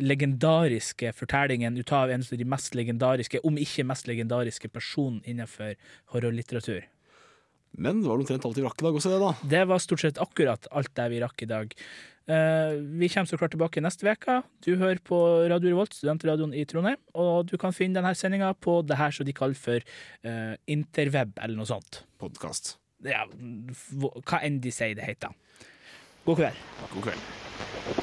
legendariske 0.00 1.12
fortellingene 1.12 1.78
ut 1.78 1.92
av 1.92 2.11
en 2.11 2.24
av 2.24 2.40
de 2.40 2.48
mest 2.48 2.74
legendariske, 2.78 3.42
om 3.44 3.61
ikke 3.61 3.84
mest 3.84 4.09
legendariske, 4.09 4.72
personen 4.72 5.20
innenfor 5.28 5.76
horrorlitteratur. 6.14 6.88
Men 7.73 8.03
det 8.03 8.11
var 8.11 8.20
omtrent 8.20 8.45
alt 8.47 8.59
vi 8.59 8.64
rakk 8.64 8.81
i 8.83 8.87
dag 8.87 8.97
også, 8.99 9.12
det, 9.12 9.20
da. 9.23 9.51
Det 9.55 9.62
var 9.70 9.83
stort 9.83 10.03
sett 10.05 10.20
akkurat 10.20 10.68
alt 10.70 10.93
det 10.99 11.07
vi 11.12 11.20
rakk 11.23 11.45
i 11.45 11.49
dag. 11.51 11.77
Uh, 12.31 12.79
vi 13.01 13.09
kommer 13.11 13.27
så 13.27 13.39
klart 13.41 13.51
tilbake 13.55 13.83
neste 13.83 14.07
uke. 14.07 14.37
Du 14.62 14.77
hører 14.77 15.01
på 15.03 15.18
Radio 15.51 15.73
Revolt, 15.73 15.97
studentradioen 15.97 16.55
i 16.55 16.66
Trondheim. 16.68 17.01
Og 17.18 17.49
du 17.51 17.57
kan 17.59 17.75
finne 17.75 17.99
denne 17.99 18.14
sendinga 18.18 18.53
på 18.55 18.81
det 18.87 19.01
her 19.01 19.14
som 19.14 19.27
de 19.27 19.35
kaller 19.37 19.59
for 19.59 19.83
uh, 20.29 20.55
interweb, 20.70 21.35
eller 21.43 21.59
noe 21.59 21.68
sånt. 21.68 22.05
Podkast. 22.23 22.77
Ja, 23.03 23.25
hva 23.99 24.43
enn 24.45 24.61
de 24.62 24.70
sier 24.75 24.95
det 24.99 25.09
heter. 25.09 25.35
God 26.29 26.39
kveld. 26.39 26.64
God 26.95 27.11
kveld. 27.11 28.01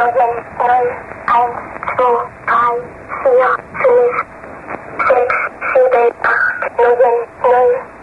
seven, 0.00 0.32
eight, 0.64 0.92
eight, 1.28 1.52
two, 1.98 2.16
five, 2.48 2.80
zero, 3.20 3.50
three, 3.84 4.12
six, 5.04 5.28
seven, 5.76 5.92
eight, 6.00 6.16
nine, 6.80 7.28
nine. 7.44 7.99